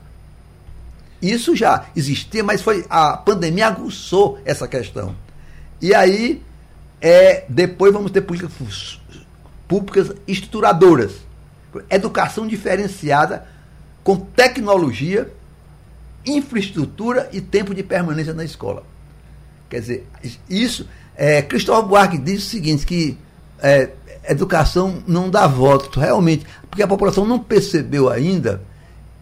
Isso 1.20 1.54
já 1.54 1.84
existia, 1.94 2.42
mas 2.42 2.62
foi 2.62 2.86
a 2.88 3.16
pandemia 3.16 3.66
aguçou 3.66 4.38
essa 4.44 4.66
questão. 4.66 5.14
E 5.80 5.94
aí, 5.94 6.42
é, 7.00 7.44
depois 7.48 7.92
vamos 7.92 8.10
ter 8.10 8.22
políticas 8.22 8.52
públicas 9.70 10.12
estruturadoras. 10.26 11.12
Educação 11.88 12.48
diferenciada 12.48 13.46
com 14.02 14.16
tecnologia, 14.16 15.32
infraestrutura 16.26 17.30
e 17.32 17.40
tempo 17.40 17.72
de 17.72 17.84
permanência 17.84 18.34
na 18.34 18.44
escola. 18.44 18.82
Quer 19.68 19.80
dizer, 19.80 20.06
isso. 20.48 20.88
É, 21.14 21.40
Cristóvão 21.42 21.88
Buarque 21.88 22.18
diz 22.18 22.44
o 22.44 22.48
seguinte: 22.48 22.84
que 22.84 23.16
é, 23.62 23.90
educação 24.28 25.04
não 25.06 25.30
dá 25.30 25.46
voto, 25.46 26.00
realmente, 26.00 26.44
porque 26.68 26.82
a 26.82 26.88
população 26.88 27.24
não 27.24 27.38
percebeu 27.38 28.08
ainda 28.08 28.60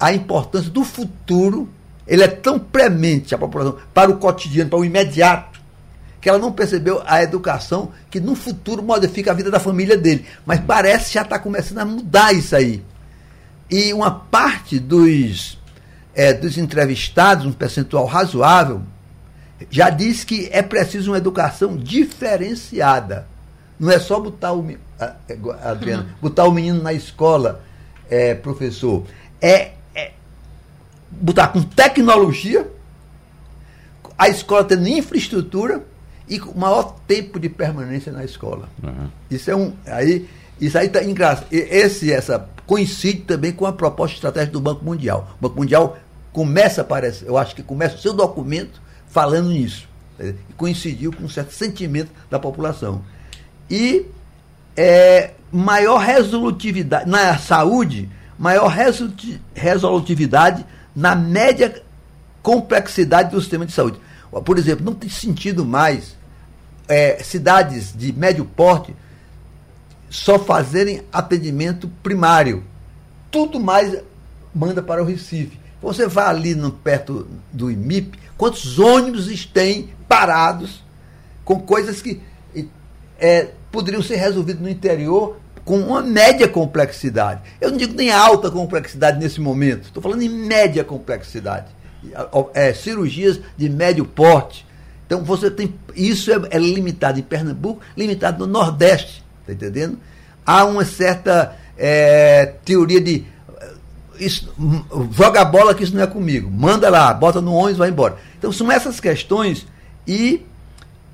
a 0.00 0.14
importância 0.14 0.70
do 0.70 0.82
futuro 0.82 1.68
ele 2.08 2.22
é 2.22 2.28
tão 2.28 2.58
premente 2.58 3.34
a 3.34 3.38
população 3.38 3.76
para 3.92 4.10
o 4.10 4.16
cotidiano, 4.16 4.70
para 4.70 4.78
o 4.78 4.84
imediato, 4.84 5.47
que 6.20 6.28
ela 6.28 6.38
não 6.38 6.52
percebeu 6.52 7.02
a 7.06 7.22
educação 7.22 7.92
que 8.10 8.18
no 8.18 8.34
futuro 8.34 8.82
modifica 8.82 9.30
a 9.30 9.34
vida 9.34 9.50
da 9.50 9.60
família 9.60 9.96
dele. 9.96 10.26
Mas 10.44 10.60
parece 10.60 11.06
que 11.06 11.14
já 11.14 11.22
está 11.22 11.38
começando 11.38 11.78
a 11.78 11.84
mudar 11.84 12.32
isso 12.32 12.56
aí. 12.56 12.82
E 13.70 13.92
uma 13.92 14.10
parte 14.10 14.78
dos, 14.78 15.58
é, 16.14 16.32
dos 16.32 16.58
entrevistados, 16.58 17.46
um 17.46 17.52
percentual 17.52 18.06
razoável, 18.06 18.82
já 19.70 19.90
diz 19.90 20.24
que 20.24 20.48
é 20.52 20.62
preciso 20.62 21.10
uma 21.10 21.18
educação 21.18 21.76
diferenciada. 21.76 23.26
Não 23.78 23.90
é 23.90 23.98
só 23.98 24.18
botar 24.18 24.52
o, 24.52 24.66
Adriana, 25.62 26.16
botar 26.20 26.44
o 26.44 26.52
menino 26.52 26.82
na 26.82 26.92
escola, 26.92 27.62
é, 28.10 28.34
professor. 28.34 29.04
É 29.40 29.72
botar 31.10 31.48
com 31.48 31.62
tecnologia, 31.62 32.70
a 34.16 34.28
escola 34.28 34.64
tendo 34.64 34.88
infraestrutura 34.88 35.84
e 36.28 36.38
com 36.38 36.58
maior 36.58 36.96
tempo 37.06 37.38
de 37.38 37.48
permanência 37.48 38.12
na 38.12 38.24
escola. 38.24 38.68
Uhum. 38.82 39.08
Isso 39.30 39.50
é 39.50 39.56
um. 39.56 39.72
Aí, 39.86 40.28
isso 40.60 40.76
aí 40.76 40.86
está 40.86 41.02
engraçado. 41.02 41.46
Esse, 41.50 42.12
essa 42.12 42.48
coincide 42.66 43.20
também 43.20 43.52
com 43.52 43.64
a 43.66 43.72
proposta 43.72 44.14
estratégica 44.14 44.52
do 44.52 44.60
Banco 44.60 44.84
Mundial. 44.84 45.36
O 45.38 45.42
Banco 45.42 45.56
Mundial 45.56 45.98
começa 46.32 46.82
a 46.82 46.84
aparecer, 46.84 47.26
eu 47.26 47.38
acho 47.38 47.54
que 47.54 47.62
começa 47.62 47.96
o 47.96 47.98
seu 47.98 48.12
documento 48.12 48.80
falando 49.08 49.48
nisso. 49.48 49.88
Coincidiu 50.56 51.12
com 51.12 51.24
um 51.24 51.28
certo 51.28 51.52
sentimento 51.52 52.10
da 52.28 52.38
população. 52.38 53.02
E 53.70 54.06
é, 54.76 55.30
maior 55.50 55.98
resolutividade, 55.98 57.08
na 57.08 57.38
saúde, 57.38 58.08
maior 58.38 58.72
resolutividade 59.54 60.66
na 60.94 61.14
média 61.14 61.82
complexidade 62.42 63.30
do 63.30 63.40
sistema 63.40 63.64
de 63.64 63.72
saúde. 63.72 63.98
Por 64.44 64.58
exemplo, 64.58 64.84
não 64.84 64.94
tem 64.94 65.08
sentido 65.08 65.64
mais 65.64 66.17
é, 66.88 67.22
cidades 67.22 67.94
de 67.96 68.12
médio 68.12 68.44
porte 68.44 68.94
só 70.10 70.38
fazerem 70.38 71.02
atendimento 71.12 71.88
primário. 72.02 72.64
Tudo 73.30 73.60
mais 73.60 73.96
manda 74.54 74.82
para 74.82 75.02
o 75.02 75.06
Recife. 75.06 75.58
Você 75.80 76.08
vai 76.08 76.26
ali 76.26 76.54
no, 76.54 76.72
perto 76.72 77.28
do 77.52 77.70
IMIP, 77.70 78.18
quantos 78.36 78.78
ônibus 78.78 79.46
têm 79.46 79.90
parados 80.08 80.82
com 81.44 81.60
coisas 81.60 82.02
que 82.02 82.20
é, 83.18 83.48
poderiam 83.70 84.02
ser 84.02 84.16
resolvidas 84.16 84.62
no 84.62 84.68
interior 84.68 85.38
com 85.64 85.78
uma 85.78 86.00
média 86.00 86.48
complexidade. 86.48 87.42
Eu 87.60 87.70
não 87.70 87.76
digo 87.76 87.94
nem 87.94 88.10
alta 88.10 88.50
complexidade 88.50 89.18
nesse 89.18 89.40
momento, 89.40 89.84
estou 89.84 90.02
falando 90.02 90.22
em 90.22 90.28
média 90.28 90.82
complexidade. 90.82 91.66
É, 92.54 92.72
cirurgias 92.72 93.40
de 93.56 93.68
médio 93.68 94.04
porte. 94.04 94.66
Então 95.08 95.24
você 95.24 95.50
tem. 95.50 95.74
Isso 95.96 96.30
é, 96.30 96.38
é 96.50 96.58
limitado 96.58 97.18
em 97.18 97.22
Pernambuco, 97.22 97.80
limitado 97.96 98.46
no 98.46 98.52
Nordeste. 98.52 99.24
Está 99.40 99.52
entendendo? 99.54 99.98
Há 100.46 100.64
uma 100.64 100.84
certa 100.84 101.56
é, 101.76 102.54
teoria 102.64 103.00
de. 103.00 103.24
Isso, 104.20 104.52
joga 105.12 105.40
a 105.40 105.44
bola 105.44 105.74
que 105.74 105.82
isso 105.82 105.94
não 105.94 106.02
é 106.02 106.06
comigo. 106.06 106.50
Manda 106.50 106.90
lá, 106.90 107.12
bota 107.14 107.40
no 107.40 107.54
ônibus 107.54 107.78
vai 107.78 107.88
embora. 107.88 108.18
Então 108.38 108.52
são 108.52 108.70
essas 108.70 109.00
questões 109.00 109.66
e 110.06 110.44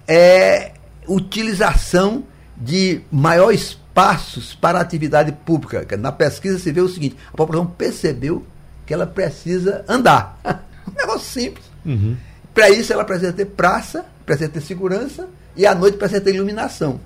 é, 0.08 0.72
utilização 1.06 2.24
de 2.56 3.00
maior 3.10 3.52
espaço 3.52 3.84
passos 3.94 4.54
para 4.54 4.78
a 4.78 4.82
atividade 4.82 5.30
pública. 5.32 5.96
Na 5.96 6.10
pesquisa 6.10 6.58
se 6.58 6.72
vê 6.72 6.80
o 6.80 6.88
seguinte: 6.88 7.16
a 7.32 7.36
população 7.36 7.66
percebeu 7.66 8.44
que 8.84 8.92
ela 8.92 9.06
precisa 9.06 9.84
andar. 9.88 10.38
um 10.86 10.92
negócio 10.94 11.20
simples. 11.20 11.64
Uhum. 11.86 12.16
Para 12.54 12.70
isso, 12.70 12.92
ela 12.92 13.04
precisa 13.04 13.32
ter 13.32 13.46
praça, 13.46 14.04
precisa 14.24 14.48
ter 14.48 14.60
segurança 14.60 15.28
e 15.56 15.66
à 15.66 15.74
noite 15.74 15.98
precisa 15.98 16.20
ter 16.20 16.34
iluminação. 16.34 17.00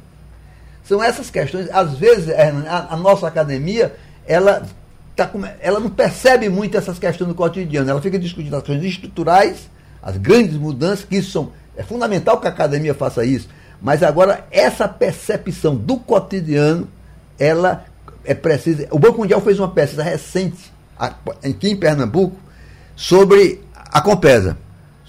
São 0.85 1.03
essas 1.03 1.31
questões. 1.31 1.69
Às 1.71 1.95
vezes, 1.95 2.29
a, 2.31 2.95
a 2.95 2.97
nossa 2.97 3.27
academia, 3.27 3.95
ela, 4.27 4.67
tá, 5.17 5.31
ela 5.61 5.81
não 5.81 5.91
percebe 5.91 6.49
muito 6.49 6.77
essas 6.77 6.99
questões 6.99 7.29
do 7.29 7.35
cotidiano. 7.35 7.91
Ela 7.91 8.01
fica 8.01 8.19
discutindo 8.19 8.55
as 8.55 8.63
questões 8.63 8.85
estruturais, 8.85 9.69
as 10.03 10.17
grandes 10.17 10.57
mudanças, 10.57 11.05
que 11.05 11.23
são, 11.23 11.53
é 11.77 11.83
fundamental 11.83 12.41
que 12.41 12.47
a 12.47 12.51
academia 12.51 12.95
faça 12.95 13.25
isso. 13.25 13.49
Mas 13.81 14.03
agora, 14.03 14.47
essa 14.51 14.89
percepção 14.89 15.75
do 15.75 15.99
cotidiano, 15.99 16.89
ela 17.39 17.85
é 18.25 18.35
precisa. 18.35 18.87
O 18.91 18.99
Banco 18.99 19.19
Mundial 19.19 19.41
fez 19.41 19.59
uma 19.59 19.69
pesquisa 19.69 20.03
recente, 20.03 20.73
aqui 20.99 21.71
em 21.71 21.77
Pernambuco, 21.77 22.37
sobre 22.95 23.63
a 23.75 24.01
Compesa, 24.01 24.59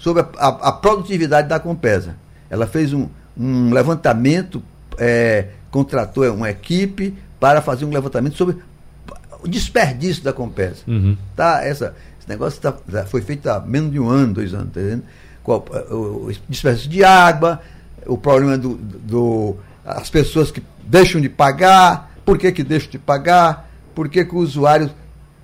sobre 0.00 0.22
a, 0.22 0.28
a, 0.38 0.48
a 0.68 0.72
produtividade 0.72 1.46
da 1.46 1.60
Compesa. 1.60 2.16
Ela 2.48 2.66
fez 2.66 2.92
um, 2.92 3.06
um 3.38 3.72
levantamento, 3.72 4.62
é, 4.98 5.48
contratou 5.70 6.24
uma 6.34 6.50
equipe 6.50 7.14
para 7.38 7.60
fazer 7.60 7.84
um 7.84 7.90
levantamento 7.90 8.36
sobre 8.36 8.56
o 9.42 9.46
desperdício 9.46 10.24
da 10.24 10.32
Compesa. 10.32 10.78
Uhum. 10.88 11.16
Tá, 11.36 11.62
essa, 11.62 11.94
esse 12.18 12.28
negócio 12.28 12.60
tá, 12.60 12.74
foi 13.06 13.20
feito 13.20 13.48
há 13.48 13.60
menos 13.60 13.92
de 13.92 14.00
um 14.00 14.08
ano, 14.08 14.34
dois 14.34 14.54
anos, 14.54 14.72
tá 14.72 14.80
entendendo? 14.80 15.04
O, 15.44 16.26
o 16.26 16.32
desperdício 16.48 16.88
de 16.88 17.04
água, 17.04 17.60
o 18.06 18.16
problema 18.16 18.56
do, 18.56 18.76
do 18.76 19.56
as 19.84 20.08
pessoas 20.08 20.50
que 20.50 20.62
deixam 20.82 21.20
de 21.20 21.28
pagar, 21.28 22.14
por 22.24 22.38
que, 22.38 22.50
que 22.52 22.62
deixam 22.62 22.90
de 22.90 22.98
pagar, 22.98 23.68
por 23.94 24.08
que, 24.08 24.24
que 24.24 24.34
o 24.34 24.38
usuário 24.38 24.90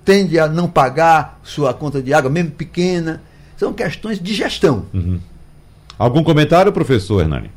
tende 0.03 0.39
a 0.39 0.47
não 0.47 0.67
pagar 0.67 1.39
sua 1.43 1.73
conta 1.73 2.01
de 2.01 2.13
água, 2.13 2.29
mesmo 2.29 2.51
pequena. 2.51 3.21
São 3.57 3.73
questões 3.73 4.19
de 4.19 4.33
gestão. 4.33 4.85
Uhum. 4.93 5.19
Algum 5.97 6.23
comentário, 6.23 6.71
professor 6.71 7.21
Hernani? 7.21 7.49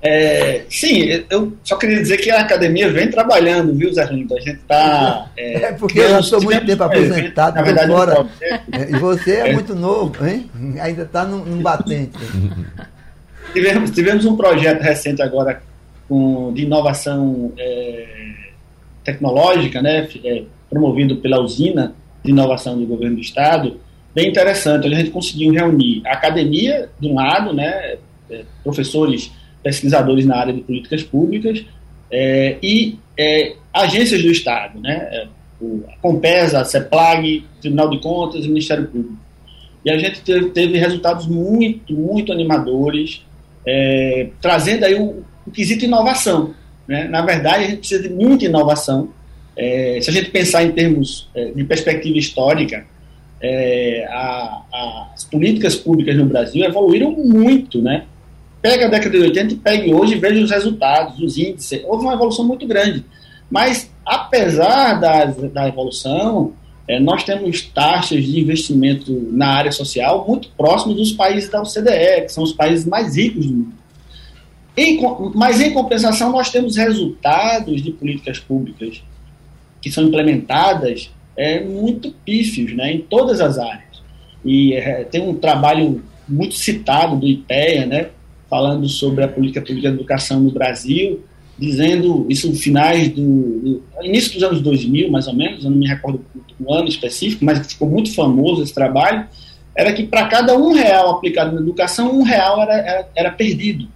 É, 0.00 0.64
sim, 0.70 1.24
eu 1.28 1.52
só 1.64 1.76
queria 1.76 1.96
dizer 1.96 2.18
que 2.18 2.30
a 2.30 2.40
academia 2.40 2.90
vem 2.90 3.10
trabalhando, 3.10 3.74
viu, 3.74 3.92
Zé 3.92 4.04
Lindo? 4.06 4.36
A 4.36 4.40
gente 4.40 4.60
está. 4.60 5.28
É, 5.36 5.54
é, 5.64 5.72
porque 5.72 5.98
eu 5.98 6.22
sou 6.22 6.40
muito 6.40 6.64
tempo 6.64 6.84
apresentado, 6.84 7.56
na 7.56 7.62
verdade, 7.62 7.90
fora. 7.90 8.26
É, 8.40 8.90
e 8.90 8.96
você 8.98 9.32
é, 9.32 9.48
é, 9.48 9.52
muito 9.52 9.74
novo, 9.74 10.24
hein? 10.24 10.48
Ainda 10.80 11.02
está 11.02 11.24
num, 11.24 11.44
num 11.44 11.60
batente. 11.60 12.16
Tivemos, 13.52 13.90
tivemos 13.90 14.26
um 14.26 14.36
projeto 14.36 14.82
recente 14.82 15.22
agora 15.22 15.62
com, 16.06 16.52
de 16.52 16.62
inovação 16.64 17.50
é, 17.58 18.06
tecnológica, 19.02 19.80
né, 19.80 20.06
é, 20.22 20.42
promovido 20.68 21.16
pela 21.16 21.40
usina 21.40 21.94
de 22.22 22.30
inovação 22.30 22.78
do 22.78 22.86
governo 22.86 23.16
do 23.16 23.22
estado, 23.22 23.80
bem 24.18 24.30
interessante. 24.30 24.88
A 24.88 24.90
gente 24.90 25.10
conseguiu 25.10 25.52
reunir 25.52 26.02
a 26.04 26.14
academia, 26.14 26.88
de 26.98 27.06
um 27.06 27.14
lado, 27.14 27.54
né, 27.54 27.98
é, 28.28 28.42
professores, 28.64 29.30
pesquisadores 29.62 30.26
na 30.26 30.36
área 30.36 30.52
de 30.52 30.60
políticas 30.60 31.04
públicas, 31.04 31.64
é, 32.10 32.56
e 32.60 32.98
é, 33.16 33.54
agências 33.72 34.20
do 34.20 34.28
Estado, 34.28 34.80
né, 34.80 35.08
é, 35.12 35.28
a 35.88 35.96
Compesa, 36.00 36.60
a 36.60 36.64
CEPLAG, 36.64 37.44
Tribunal 37.60 37.90
de 37.90 38.00
Contas 38.00 38.44
e 38.44 38.48
Ministério 38.48 38.88
Público. 38.88 39.16
E 39.84 39.90
a 39.90 39.96
gente 39.96 40.20
teve, 40.22 40.50
teve 40.50 40.78
resultados 40.78 41.28
muito, 41.28 41.92
muito 41.92 42.32
animadores, 42.32 43.24
é, 43.64 44.30
trazendo 44.40 44.84
aí 44.84 44.94
o, 44.96 45.22
o, 45.46 45.50
quesito 45.52 45.84
inovação. 45.84 46.54
Né? 46.88 47.04
Na 47.04 47.22
verdade, 47.22 47.64
a 47.64 47.68
gente 47.68 47.78
precisa 47.78 48.02
de 48.02 48.08
muita 48.08 48.46
inovação. 48.46 49.10
É, 49.56 50.00
se 50.00 50.10
a 50.10 50.12
gente 50.12 50.30
pensar 50.30 50.64
em 50.64 50.72
termos 50.72 51.28
é, 51.36 51.52
de 51.52 51.62
perspectiva 51.62 52.18
histórica, 52.18 52.84
é, 53.40 54.06
a, 54.10 54.62
a, 54.72 55.10
as 55.14 55.24
políticas 55.24 55.76
públicas 55.76 56.16
no 56.16 56.26
Brasil 56.26 56.64
evoluíram 56.64 57.12
muito, 57.12 57.80
né? 57.80 58.04
Pega 58.60 58.86
a 58.86 58.90
década 58.90 59.16
de 59.16 59.24
80 59.24 59.54
e 59.54 59.56
pegue 59.56 59.94
hoje 59.94 60.14
e 60.14 60.18
veja 60.18 60.42
os 60.42 60.50
resultados, 60.50 61.20
os 61.20 61.38
índices. 61.38 61.82
Houve 61.84 62.04
uma 62.04 62.14
evolução 62.14 62.44
muito 62.44 62.66
grande. 62.66 63.04
Mas, 63.48 63.90
apesar 64.04 64.94
da, 64.94 65.26
da 65.26 65.68
evolução, 65.68 66.52
é, 66.88 66.98
nós 66.98 67.22
temos 67.22 67.62
taxas 67.62 68.24
de 68.24 68.40
investimento 68.40 69.12
na 69.30 69.48
área 69.48 69.70
social 69.70 70.26
muito 70.26 70.50
próximas 70.56 70.96
dos 70.96 71.12
países 71.12 71.48
da 71.48 71.62
OCDE, 71.62 72.22
que 72.22 72.32
são 72.32 72.42
os 72.42 72.52
países 72.52 72.84
mais 72.84 73.16
ricos 73.16 73.46
do 73.46 73.54
mundo. 73.54 73.72
Em, 74.76 75.00
mas, 75.34 75.60
em 75.60 75.72
compensação, 75.72 76.32
nós 76.32 76.50
temos 76.50 76.76
resultados 76.76 77.82
de 77.82 77.92
políticas 77.92 78.38
públicas 78.38 79.02
que 79.80 79.90
são 79.90 80.04
implementadas 80.04 81.10
é, 81.38 81.60
muito 81.60 82.10
pífios 82.24 82.74
né, 82.74 82.92
em 82.92 82.98
todas 82.98 83.40
as 83.40 83.58
áreas. 83.58 84.02
E 84.44 84.74
é, 84.74 85.04
tem 85.04 85.22
um 85.22 85.34
trabalho 85.34 86.02
muito 86.28 86.54
citado 86.54 87.16
do 87.16 87.26
IPEA, 87.26 87.86
né, 87.86 88.08
falando 88.50 88.88
sobre 88.88 89.22
a 89.22 89.28
política 89.28 89.62
pública 89.62 89.88
de 89.88 89.94
educação 89.94 90.40
no 90.40 90.50
Brasil, 90.50 91.24
dizendo 91.56 92.26
isso 92.28 92.52
finais 92.54 93.08
do, 93.08 93.22
do, 93.22 93.82
início 94.02 94.34
dos 94.34 94.42
anos 94.42 94.60
2000, 94.60 95.10
mais 95.10 95.28
ou 95.28 95.34
menos, 95.34 95.64
eu 95.64 95.70
não 95.70 95.78
me 95.78 95.86
recordo 95.86 96.24
um 96.60 96.74
ano 96.74 96.88
específico, 96.88 97.44
mas 97.44 97.66
ficou 97.66 97.88
muito 97.88 98.12
famoso 98.14 98.62
esse 98.62 98.74
trabalho, 98.74 99.26
era 99.76 99.92
que 99.92 100.04
para 100.04 100.26
cada 100.26 100.56
um 100.56 100.72
real 100.72 101.10
aplicado 101.10 101.54
na 101.54 101.60
educação, 101.60 102.18
um 102.18 102.22
real 102.22 102.60
era, 102.60 102.74
era, 102.74 103.08
era 103.14 103.30
perdido, 103.30 103.86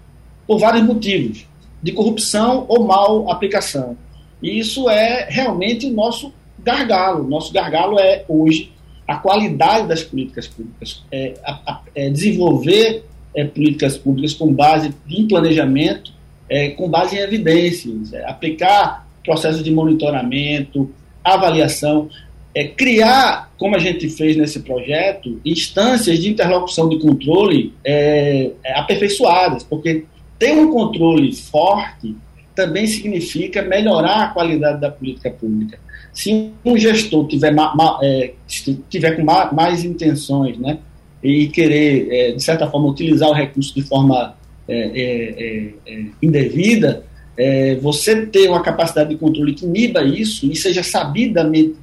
por 0.47 0.59
vários 0.59 0.85
motivos, 0.85 1.45
de 1.83 1.91
corrupção 1.91 2.67
ou 2.69 2.87
mal 2.87 3.31
aplicação. 3.31 3.97
E 4.41 4.59
isso 4.59 4.89
é 4.89 5.27
realmente 5.29 5.87
o 5.87 5.93
nosso 5.93 6.33
gargalo. 6.63 7.29
Nosso 7.29 7.53
gargalo 7.53 7.99
é, 7.99 8.25
hoje, 8.29 8.73
a 9.07 9.17
qualidade 9.17 9.89
das 9.89 10.03
políticas 10.03 10.47
públicas. 10.47 11.03
É, 11.11 11.35
a, 11.45 11.53
a, 11.73 11.81
é 11.95 12.11
desenvolver 12.11 13.05
é, 13.35 13.45
políticas 13.45 13.97
públicas 13.97 14.35
com 14.35 14.53
base 14.53 14.95
em 15.09 15.27
planejamento, 15.27 16.13
é, 16.49 16.71
com 16.71 16.89
base 16.89 17.17
em 17.17 17.21
evidências, 17.21 18.13
é, 18.13 18.29
aplicar 18.29 19.09
processos 19.25 19.63
de 19.63 19.71
monitoramento, 19.71 20.91
avaliação, 21.25 22.09
é, 22.55 22.65
criar, 22.65 23.51
como 23.57 23.77
a 23.77 23.79
gente 23.79 24.09
fez 24.11 24.37
nesse 24.37 24.61
projeto, 24.61 25.41
instâncias 25.45 26.19
de 26.19 26.29
interlocução 26.29 26.89
de 26.89 26.99
controle 26.99 27.73
aperfeiçoadas, 28.75 29.63
porque 29.63 30.05
ter 30.39 30.53
um 30.53 30.71
controle 30.71 31.33
forte 31.35 32.15
também 32.55 32.87
significa 32.87 33.63
melhorar 33.63 34.25
a 34.25 34.29
qualidade 34.29 34.81
da 34.81 34.91
política 34.91 35.31
pública. 35.31 35.79
Se 36.13 36.51
um 36.65 36.77
gestor 36.77 37.27
tiver, 37.27 37.53
ma, 37.53 37.75
ma, 37.75 37.99
é, 38.03 38.35
tiver 38.91 39.17
com 39.17 39.25
ma, 39.25 39.53
mais 39.53 39.85
intenções 39.85 40.59
né, 40.59 40.79
e 41.23 41.49
querer, 41.49 42.09
é, 42.11 42.33
de 42.33 42.43
certa 42.43 42.69
forma, 42.71 42.89
utilizar 42.89 43.31
o 43.31 43.33
recurso 43.33 43.75
de 43.75 43.83
forma 43.83 44.35
é, 44.69 44.75
é, 44.75 45.35
é, 45.39 45.75
é 45.87 46.05
indevida, 46.21 47.05
você 47.81 48.27
ter 48.27 48.49
uma 48.49 48.63
capacidade 48.63 49.09
de 49.09 49.17
controle 49.17 49.55
que 49.55 49.65
iniba 49.65 50.03
isso 50.05 50.47
e 50.47 50.55
seja 50.55 50.83
sabidamente 50.83 51.75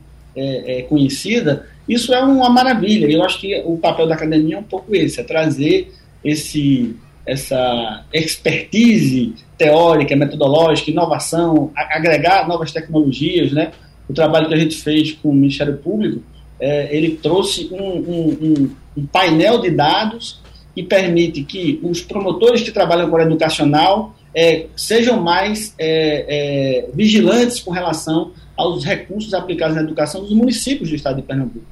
conhecida, 0.88 1.68
isso 1.88 2.14
é 2.14 2.24
uma 2.24 2.50
maravilha. 2.50 3.08
Eu 3.08 3.24
acho 3.24 3.42
que 3.42 3.62
o 3.66 3.76
papel 3.76 4.08
da 4.08 4.14
academia 4.14 4.56
é 4.56 4.60
um 4.60 4.64
pouco 4.64 4.96
esse, 4.96 5.20
é 5.20 5.24
trazer 5.24 5.92
esse, 6.24 6.96
essa 7.26 8.06
expertise 8.14 9.34
teórica, 9.58 10.16
metodológica, 10.16 10.92
inovação, 10.92 11.72
agregar 11.76 12.48
novas 12.48 12.72
tecnologias, 12.72 13.52
né? 13.52 13.72
O 14.10 14.14
trabalho 14.14 14.48
que 14.48 14.54
a 14.54 14.58
gente 14.58 14.76
fez 14.76 15.12
com 15.14 15.30
o 15.30 15.34
Ministério 15.34 15.78
Público, 15.78 16.24
é, 16.60 16.96
ele 16.96 17.12
trouxe 17.22 17.70
um, 17.72 17.78
um, 17.78 18.70
um, 18.98 19.06
painel 19.06 19.62
de 19.62 19.70
dados 19.70 20.40
que 20.76 20.84
permite 20.84 21.44
que 21.44 21.80
os 21.84 22.02
promotores 22.02 22.62
que 22.62 22.72
trabalham 22.72 23.10
com 23.10 23.16
a 23.16 23.24
educacional 23.24 24.16
é, 24.36 24.66
sejam 24.76 25.22
mais 25.22 25.74
é, 25.78 26.26
é, 26.28 26.90
vigilantes 26.94 27.60
com 27.60 27.72
relação 27.72 28.32
aos 28.58 28.84
recursos 28.84 29.34
aplicados 29.34 29.76
na 29.76 29.84
educação 29.84 30.22
dos 30.22 30.32
municípios 30.32 30.90
do 30.90 30.96
estado 30.96 31.18
de 31.18 31.22
Pernambuco. 31.22 31.66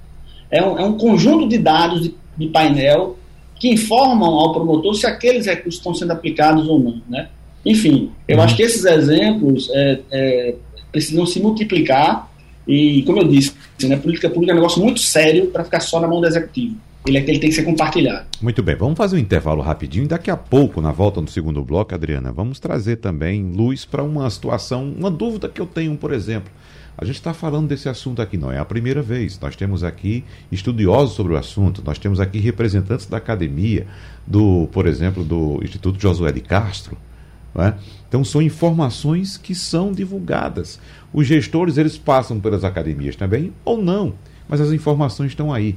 É 0.49 0.63
um, 0.63 0.79
é 0.79 0.83
um 0.83 0.97
conjunto 0.97 1.49
de 1.49 1.57
dados 1.57 2.03
de, 2.03 2.15
de 2.37 2.47
painel 2.47 3.17
que 3.59 3.69
informam 3.69 4.35
ao 4.35 4.53
promotor 4.53 4.95
se 4.95 5.05
aqueles 5.05 5.45
recursos 5.45 5.79
estão 5.79 5.93
sendo 5.93 6.11
aplicados 6.11 6.67
ou 6.67 6.79
não. 6.79 7.01
Né? 7.09 7.27
Enfim, 7.65 8.11
eu 8.27 8.37
uhum. 8.37 8.43
acho 8.43 8.55
que 8.55 8.63
esses 8.63 8.85
exemplos 8.85 9.69
é, 9.73 10.55
precisam 10.97 11.25
se 11.25 11.39
multiplicar 11.39 12.29
e, 12.67 13.03
como 13.03 13.19
eu 13.19 13.27
disse, 13.27 13.53
né, 13.83 13.95
política 13.95 14.29
pública 14.29 14.51
é 14.51 14.55
um 14.55 14.57
negócio 14.57 14.81
muito 14.81 14.99
sério 14.99 15.47
para 15.47 15.63
ficar 15.63 15.79
só 15.79 15.99
na 15.99 16.07
mão 16.07 16.19
do 16.19 16.27
executivo. 16.27 16.75
Ele, 17.05 17.17
é, 17.17 17.21
ele 17.21 17.39
tem 17.39 17.49
que 17.49 17.55
ser 17.55 17.63
compartilhado. 17.63 18.25
Muito 18.41 18.61
bem, 18.61 18.75
vamos 18.75 18.97
fazer 18.97 19.15
um 19.15 19.19
intervalo 19.19 19.61
rapidinho 19.61 20.03
e 20.03 20.07
daqui 20.07 20.29
a 20.29 20.35
pouco, 20.35 20.81
na 20.81 20.91
volta 20.91 21.21
no 21.21 21.27
segundo 21.27 21.63
bloco, 21.63 21.95
Adriana, 21.95 22.31
vamos 22.31 22.59
trazer 22.59 22.97
também 22.97 23.43
luz 23.43 23.85
para 23.85 24.03
uma 24.03 24.29
situação, 24.29 24.93
uma 24.97 25.09
dúvida 25.09 25.47
que 25.47 25.61
eu 25.61 25.65
tenho, 25.65 25.95
por 25.95 26.11
exemplo. 26.11 26.51
A 26.97 27.05
gente 27.05 27.15
está 27.15 27.31
falando 27.31 27.67
desse 27.67 27.87
assunto 27.87 28.23
aqui, 28.23 28.37
não 28.37 28.51
é 28.51 28.57
a 28.57 28.65
primeira 28.65 29.03
vez. 29.03 29.39
Nós 29.39 29.55
temos 29.55 29.83
aqui 29.83 30.23
estudiosos 30.51 31.15
sobre 31.15 31.33
o 31.33 31.37
assunto, 31.37 31.83
nós 31.85 31.99
temos 31.99 32.19
aqui 32.19 32.39
representantes 32.39 33.05
da 33.05 33.17
academia, 33.17 33.85
do, 34.25 34.67
por 34.71 34.87
exemplo, 34.87 35.23
do 35.23 35.59
Instituto 35.63 36.01
Josué 36.01 36.31
de 36.31 36.41
Castro. 36.41 36.97
É? 37.55 37.73
Então 38.07 38.23
são 38.23 38.41
informações 38.41 39.35
que 39.35 39.55
são 39.55 39.91
divulgadas. 39.91 40.79
Os 41.11 41.25
gestores 41.25 41.77
eles 41.77 41.97
passam 41.97 42.39
pelas 42.39 42.63
academias 42.63 43.15
também 43.15 43.51
ou 43.65 43.81
não, 43.81 44.13
mas 44.47 44.61
as 44.61 44.71
informações 44.71 45.31
estão 45.31 45.51
aí. 45.51 45.75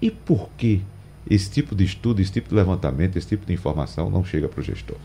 E 0.00 0.10
por 0.10 0.48
que 0.56 0.80
esse 1.28 1.50
tipo 1.50 1.74
de 1.74 1.84
estudo, 1.84 2.22
esse 2.22 2.32
tipo 2.32 2.48
de 2.48 2.54
levantamento, 2.54 3.16
esse 3.16 3.28
tipo 3.28 3.44
de 3.44 3.52
informação 3.52 4.08
não 4.08 4.24
chega 4.24 4.48
para 4.48 4.60
o 4.60 4.64
gestor? 4.64 4.96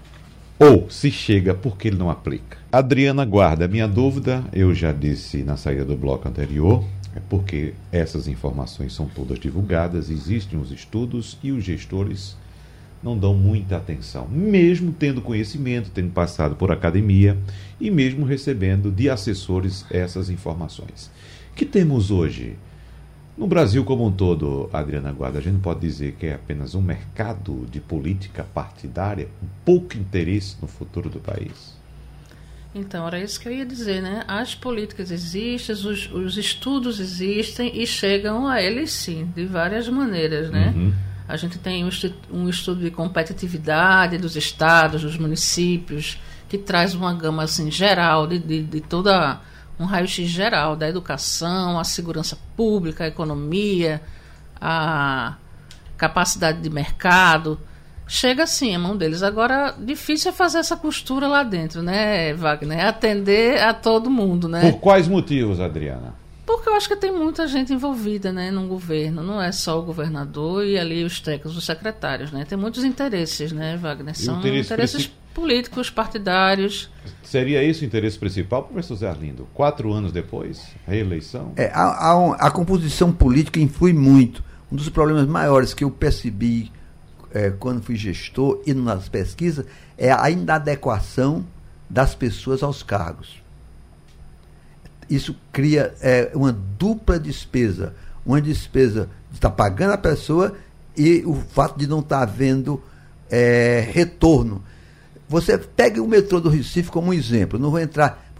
Ou 0.57 0.89
se 0.89 1.11
chega, 1.11 1.53
porque 1.53 1.89
ele 1.89 1.97
não 1.97 2.09
aplica? 2.09 2.57
Adriana 2.71 3.25
Guarda, 3.25 3.67
minha 3.67 3.87
dúvida, 3.87 4.41
eu 4.53 4.73
já 4.73 4.93
disse 4.93 5.43
na 5.43 5.57
saída 5.57 5.83
do 5.83 5.97
bloco 5.97 6.29
anterior, 6.29 6.81
é 7.13 7.19
porque 7.29 7.73
essas 7.91 8.27
informações 8.27 8.93
são 8.93 9.05
todas 9.05 9.37
divulgadas, 9.37 10.09
existem 10.09 10.57
os 10.57 10.71
estudos 10.71 11.37
e 11.43 11.51
os 11.51 11.63
gestores 11.63 12.37
não 13.05 13.15
dão 13.15 13.35
muita 13.35 13.77
atenção, 13.77 14.27
mesmo 14.27 14.91
tendo 14.91 15.21
conhecimento, 15.21 15.91
tendo 15.93 16.11
passado 16.11 16.55
por 16.55 16.71
academia 16.71 17.37
e 17.79 17.91
mesmo 17.91 18.25
recebendo 18.25 18.91
de 18.91 19.11
assessores 19.11 19.85
essas 19.91 20.27
informações. 20.31 21.11
Que 21.55 21.65
temos 21.65 22.09
hoje? 22.09 22.57
No 23.37 23.45
Brasil 23.45 23.83
como 23.85 24.07
um 24.07 24.11
todo, 24.11 24.71
Adriana 24.73 25.11
Guarda, 25.11 25.37
a 25.37 25.41
gente 25.41 25.59
pode 25.59 25.81
dizer 25.81 26.13
que 26.13 26.25
é 26.25 26.33
apenas 26.33 26.73
um 26.73 26.81
mercado 26.81 27.67
de 27.69 27.79
política 27.79 28.43
partidária, 28.43 29.27
um 29.43 29.47
pouco 29.63 29.95
interesse 29.95 30.55
no 30.59 30.67
futuro 30.67 31.07
do 31.07 31.19
país? 31.19 31.75
Então, 32.73 33.05
era 33.07 33.19
isso 33.19 33.39
que 33.39 33.47
eu 33.47 33.53
ia 33.53 33.65
dizer, 33.65 34.01
né? 34.01 34.23
As 34.27 34.55
políticas 34.55 35.11
existem, 35.11 35.75
os, 35.75 36.11
os 36.11 36.37
estudos 36.37 36.99
existem 36.99 37.79
e 37.79 37.85
chegam 37.85 38.47
a 38.47 38.61
eles 38.61 38.91
sim, 38.91 39.29
de 39.35 39.45
várias 39.45 39.87
maneiras, 39.87 40.49
né? 40.49 40.73
Uhum. 40.75 40.93
A 41.27 41.37
gente 41.37 41.57
tem 41.57 41.83
um 42.31 42.47
estudo 42.47 42.81
de 42.81 42.91
competitividade 42.91 44.17
dos 44.17 44.35
estados, 44.35 45.01
dos 45.01 45.17
municípios, 45.17 46.19
que 46.47 46.57
traz 46.57 46.93
uma 46.93 47.13
gama 47.13 47.43
assim, 47.43 47.71
geral 47.71 48.27
de, 48.27 48.37
de, 48.37 48.61
de 48.61 48.81
toda 48.81 49.41
um 49.79 49.85
raio-x 49.85 50.27
geral 50.27 50.75
da 50.75 50.87
educação, 50.87 51.79
a 51.79 51.83
segurança 51.83 52.37
pública, 52.55 53.03
a 53.03 53.07
economia, 53.07 54.01
a 54.59 55.35
capacidade 55.97 56.61
de 56.61 56.69
mercado. 56.69 57.59
Chega 58.07 58.43
assim 58.43 58.75
a 58.75 58.79
mão 58.79 58.95
deles. 58.95 59.23
Agora, 59.23 59.75
difícil 59.79 60.29
é 60.29 60.33
fazer 60.33 60.59
essa 60.59 60.77
costura 60.77 61.27
lá 61.27 61.43
dentro, 61.43 61.81
né, 61.81 62.33
Wagner? 62.35 62.79
É 62.79 62.87
atender 62.87 63.61
a 63.61 63.73
todo 63.73 64.09
mundo, 64.11 64.47
né? 64.47 64.61
Por 64.61 64.79
quais 64.79 65.07
motivos, 65.07 65.59
Adriana? 65.59 66.13
Porque 66.45 66.69
eu 66.69 66.75
acho 66.75 66.87
que 66.87 66.95
tem 66.95 67.11
muita 67.11 67.47
gente 67.47 67.73
envolvida 67.73 68.31
né, 68.31 68.51
no 68.51 68.67
governo. 68.67 69.23
Não 69.23 69.41
é 69.41 69.51
só 69.51 69.79
o 69.79 69.83
governador 69.83 70.65
e 70.65 70.77
ali 70.77 71.03
os 71.03 71.19
técnicos, 71.19 71.57
os 71.57 71.65
secretários. 71.65 72.31
Né? 72.31 72.45
Tem 72.45 72.57
muitos 72.57 72.83
interesses, 72.83 73.51
né, 73.51 73.75
Wagner? 73.77 74.15
São 74.15 74.39
interesse 74.39 74.73
interesses 74.73 75.11
políticos, 75.33 75.89
partidários. 75.89 76.89
Seria 77.23 77.63
esse 77.63 77.83
o 77.83 77.85
interesse 77.85 78.17
principal, 78.17 78.63
professor 78.63 78.95
Zé 78.95 79.09
Arlindo? 79.09 79.47
Quatro 79.53 79.91
anos 79.91 80.11
depois, 80.11 80.67
reeleição? 80.87 81.51
É, 81.57 81.71
a, 81.73 81.83
a, 81.83 82.47
a, 82.47 82.51
composição 82.51 83.11
política 83.11 83.59
influi 83.59 83.91
muito. 83.91 84.43
Um 84.71 84.75
dos 84.75 84.87
problemas 84.89 85.27
maiores 85.27 85.73
que 85.73 85.83
eu 85.83 85.91
percebi 85.91 86.71
é, 87.33 87.49
quando 87.49 87.83
fui 87.83 87.95
gestor 87.95 88.61
e 88.65 88.73
nas 88.73 89.09
pesquisas 89.09 89.65
é 89.97 90.11
a 90.11 90.29
inadequação 90.29 91.45
das 91.89 92.15
pessoas 92.15 92.63
aos 92.63 92.81
cargos. 92.81 93.44
Isso 95.09 95.35
cria 95.51 95.93
é, 96.01 96.31
uma 96.33 96.51
dupla 96.51 97.19
despesa. 97.19 97.93
Uma 98.25 98.41
despesa 98.41 99.09
de 99.29 99.37
estar 99.37 99.49
tá 99.49 99.55
pagando 99.55 99.93
a 99.93 99.97
pessoa 99.97 100.55
e 100.97 101.23
o 101.25 101.35
fato 101.35 101.77
de 101.77 101.87
não 101.87 101.99
estar 101.99 102.17
tá 102.17 102.23
havendo 102.23 102.81
é, 103.29 103.87
retorno. 103.91 104.63
Você 105.27 105.57
pega 105.57 106.01
o 106.01 106.07
metrô 106.07 106.39
do 106.39 106.49
Recife 106.49 106.91
como 106.91 107.09
um 107.09 107.13
exemplo. 107.13 107.57
Não 107.57 107.71
vou 107.71 107.79
entrar. 107.79 108.31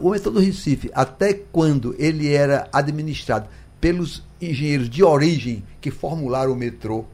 o 0.00 0.10
metrô 0.10 0.32
do 0.32 0.40
Recife, 0.40 0.90
até 0.94 1.32
quando 1.32 1.94
ele 1.98 2.32
era 2.32 2.68
administrado 2.72 3.48
pelos 3.80 4.22
engenheiros 4.40 4.88
de 4.88 5.04
origem 5.04 5.62
que 5.80 5.90
formularam 5.90 6.52
o 6.52 6.56
metrô, 6.56 7.04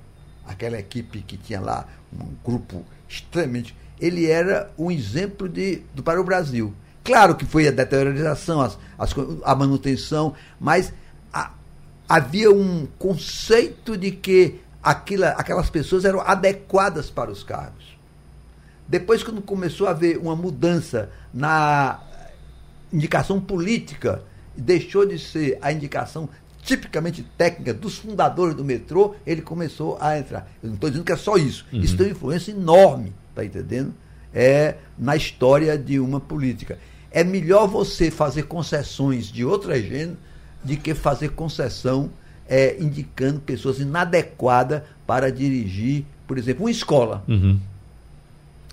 aquela 0.46 0.78
equipe 0.78 1.20
que 1.20 1.36
tinha 1.36 1.60
lá 1.60 1.86
um 2.12 2.28
grupo 2.44 2.84
extremamente. 3.08 3.76
Ele 4.00 4.26
era 4.26 4.70
um 4.78 4.90
exemplo 4.90 5.48
de, 5.48 5.82
do, 5.94 6.02
para 6.02 6.20
o 6.20 6.24
Brasil. 6.24 6.72
Claro 7.02 7.34
que 7.34 7.44
foi 7.44 7.66
a 7.66 7.70
deteriorização, 7.70 8.60
as, 8.60 8.78
as, 8.98 9.14
a 9.44 9.54
manutenção, 9.54 10.34
mas 10.58 10.92
a, 11.32 11.52
havia 12.08 12.50
um 12.50 12.86
conceito 12.98 13.96
de 13.96 14.10
que 14.10 14.60
aquilo, 14.82 15.24
aquelas 15.24 15.70
pessoas 15.70 16.04
eram 16.04 16.20
adequadas 16.20 17.10
para 17.10 17.30
os 17.30 17.42
cargos. 17.42 17.98
Depois, 18.86 19.22
quando 19.22 19.40
começou 19.40 19.86
a 19.86 19.90
haver 19.90 20.18
uma 20.18 20.34
mudança 20.34 21.10
na 21.32 22.00
indicação 22.92 23.40
política, 23.40 24.22
deixou 24.56 25.06
de 25.06 25.18
ser 25.18 25.58
a 25.62 25.72
indicação 25.72 26.28
tipicamente 26.62 27.22
técnica 27.38 27.72
dos 27.72 27.98
fundadores 27.98 28.54
do 28.54 28.64
metrô, 28.64 29.14
ele 29.26 29.40
começou 29.42 29.96
a 30.00 30.18
entrar. 30.18 30.50
Eu 30.62 30.68
não 30.68 30.74
estou 30.74 30.90
dizendo 30.90 31.04
que 31.04 31.12
é 31.12 31.16
só 31.16 31.36
isso. 31.36 31.64
Uhum. 31.72 31.80
Isso 31.80 31.96
tem 31.96 32.06
uma 32.06 32.12
influência 32.12 32.50
enorme, 32.50 33.12
tá 33.34 33.44
entendendo? 33.44 33.94
É 34.34 34.76
na 34.98 35.16
história 35.16 35.76
de 35.76 35.98
uma 35.98 36.20
política. 36.20 36.78
É 37.10 37.24
melhor 37.24 37.66
você 37.66 38.10
fazer 38.10 38.44
concessões 38.44 39.26
de 39.26 39.44
outra 39.44 39.80
gênero 39.80 40.16
de 40.62 40.76
que 40.76 40.94
fazer 40.94 41.30
concessão 41.30 42.10
é, 42.48 42.76
indicando 42.80 43.40
pessoas 43.40 43.80
inadequadas 43.80 44.82
para 45.06 45.30
dirigir, 45.32 46.04
por 46.26 46.38
exemplo, 46.38 46.64
uma 46.64 46.70
escola. 46.70 47.24
Uhum. 47.26 47.58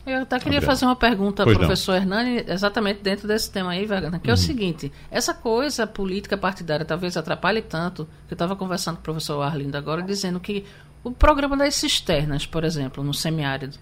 Eu 0.06 0.22
até 0.22 0.40
queria 0.40 0.62
fazer 0.62 0.86
uma 0.86 0.96
pergunta 0.96 1.44
ao 1.44 1.50
professor 1.54 1.92
não. 1.92 2.00
Hernani, 2.00 2.46
exatamente 2.48 3.02
dentro 3.02 3.28
desse 3.28 3.52
tema 3.52 3.72
aí, 3.72 3.86
Vagana, 3.86 4.20
que 4.20 4.28
uhum. 4.28 4.34
é 4.34 4.38
o 4.38 4.40
uhum. 4.40 4.46
seguinte: 4.46 4.92
essa 5.12 5.34
coisa 5.34 5.86
política 5.86 6.38
partidária 6.38 6.86
talvez 6.86 7.18
atrapalhe 7.18 7.62
tanto, 7.62 8.06
que 8.26 8.34
eu 8.34 8.36
estava 8.36 8.56
conversando 8.56 8.96
com 8.96 9.02
o 9.02 9.04
professor 9.04 9.42
Arlindo 9.42 9.78
agora, 9.78 10.02
dizendo 10.02 10.40
que 10.40 10.64
o 11.04 11.12
programa 11.12 11.58
das 11.58 11.76
cisternas, 11.76 12.46
por 12.46 12.64
exemplo, 12.64 13.04
no 13.04 13.14
semiárido, 13.14 13.78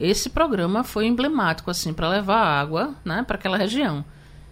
esse 0.00 0.30
programa 0.30 0.82
foi 0.82 1.06
emblemático 1.06 1.70
assim 1.70 1.92
para 1.92 2.08
levar 2.08 2.42
água 2.42 2.94
né, 3.04 3.22
para 3.22 3.36
aquela 3.36 3.58
região. 3.58 4.02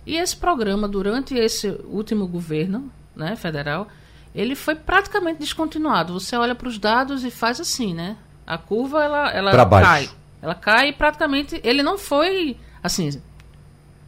E 0.06 0.16
esse 0.16 0.36
programa, 0.36 0.86
durante 0.86 1.34
esse 1.34 1.68
último 1.84 2.26
governo 2.26 2.92
né, 3.16 3.34
federal, 3.34 3.88
ele 4.34 4.54
foi 4.54 4.74
praticamente 4.74 5.40
descontinuado. 5.40 6.12
Você 6.12 6.36
olha 6.36 6.54
para 6.54 6.68
os 6.68 6.78
dados 6.78 7.24
e 7.24 7.30
faz 7.30 7.60
assim, 7.60 7.94
né? 7.94 8.16
A 8.46 8.56
curva 8.56 9.02
ela, 9.02 9.30
ela 9.30 9.66
cai. 9.68 10.10
Ela 10.40 10.54
cai 10.54 10.88
e 10.90 10.92
praticamente 10.92 11.60
ele 11.64 11.82
não 11.82 11.98
foi 11.98 12.56
assim 12.82 13.20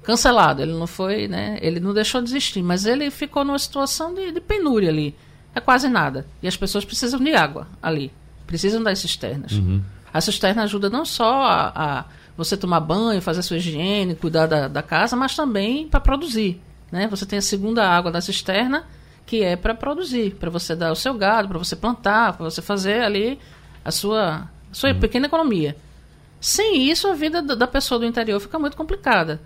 cancelado, 0.02 0.62
ele 0.62 0.72
não 0.72 0.86
foi, 0.86 1.28
né? 1.28 1.58
Ele 1.60 1.80
não 1.80 1.92
deixou 1.92 2.22
de 2.22 2.30
existir, 2.30 2.62
mas 2.62 2.86
ele 2.86 3.10
ficou 3.10 3.44
numa 3.44 3.58
situação 3.58 4.14
de, 4.14 4.32
de 4.32 4.40
penúria 4.40 4.88
ali. 4.88 5.14
É 5.54 5.60
quase 5.60 5.88
nada. 5.88 6.26
E 6.42 6.48
as 6.48 6.56
pessoas 6.56 6.84
precisam 6.84 7.20
de 7.20 7.34
água 7.34 7.66
ali. 7.82 8.12
Precisam 8.46 8.82
das 8.82 8.98
cisternas. 8.98 9.52
Uhum. 9.52 9.82
A 10.12 10.20
cisterna 10.20 10.62
ajuda 10.62 10.90
não 10.90 11.04
só 11.04 11.42
a, 11.44 11.72
a, 11.74 12.04
você 12.36 12.56
tomar 12.56 12.80
banho, 12.80 13.20
fazer 13.22 13.42
sua 13.42 13.58
higiene, 13.58 14.14
cuidar 14.14 14.46
da, 14.46 14.68
da 14.68 14.82
casa, 14.82 15.16
mas 15.16 15.36
também 15.36 15.88
para 15.88 16.00
produzir. 16.00 16.60
Né? 16.90 17.06
Você 17.08 17.24
tem 17.24 17.38
a 17.38 17.42
segunda 17.42 17.86
água 17.86 18.10
da 18.10 18.20
cisterna, 18.20 18.84
que 19.24 19.42
é 19.42 19.56
para 19.56 19.74
produzir, 19.74 20.34
para 20.34 20.50
você 20.50 20.74
dar 20.74 20.90
o 20.90 20.96
seu 20.96 21.14
gado, 21.14 21.48
para 21.48 21.58
você 21.58 21.76
plantar, 21.76 22.32
para 22.32 22.44
você 22.44 22.60
fazer 22.60 23.02
ali 23.02 23.38
a 23.84 23.90
sua, 23.90 24.48
a 24.70 24.74
sua 24.74 24.90
uhum. 24.90 25.00
pequena 25.00 25.26
economia. 25.26 25.76
Sem 26.40 26.90
isso, 26.90 27.06
a 27.06 27.14
vida 27.14 27.42
da 27.42 27.66
pessoa 27.66 27.98
do 28.00 28.06
interior 28.06 28.40
fica 28.40 28.58
muito 28.58 28.76
complicada. 28.76 29.40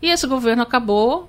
E 0.00 0.08
esse 0.08 0.26
governo 0.26 0.62
acabou 0.62 1.28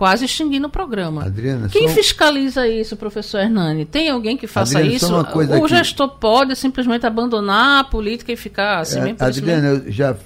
quase 0.00 0.24
extinguindo 0.24 0.66
o 0.66 0.70
programa. 0.70 1.26
Adriana, 1.26 1.68
Quem 1.68 1.86
só... 1.86 1.92
fiscaliza 1.92 2.66
isso, 2.66 2.96
professor 2.96 3.36
Hernani? 3.36 3.84
Tem 3.84 4.08
alguém 4.08 4.34
que 4.34 4.46
faça 4.46 4.78
Adriana, 4.78 4.96
isso? 4.96 5.62
o 5.62 5.68
gestor 5.68 6.08
pode 6.16 6.56
simplesmente 6.56 7.04
abandonar 7.04 7.80
a 7.80 7.84
política 7.84 8.32
e 8.32 8.36
ficar 8.36 8.78
assim 8.78 8.98
é, 8.98 9.02
mesmo? 9.02 9.18
Adriana, 9.20 9.68
eu 9.68 9.92
já, 9.92 10.16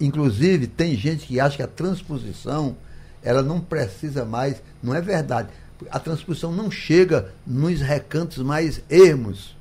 inclusive, 0.00 0.68
tem 0.68 0.94
gente 0.94 1.26
que 1.26 1.40
acha 1.40 1.56
que 1.56 1.62
a 1.64 1.66
transposição 1.66 2.76
ela 3.20 3.42
não 3.42 3.58
precisa 3.58 4.24
mais, 4.24 4.62
não 4.80 4.94
é 4.94 5.00
verdade. 5.00 5.48
A 5.90 5.98
transposição 5.98 6.52
não 6.52 6.70
chega 6.70 7.32
nos 7.44 7.80
recantos 7.80 8.38
mais 8.38 8.80
ermos. 8.88 9.56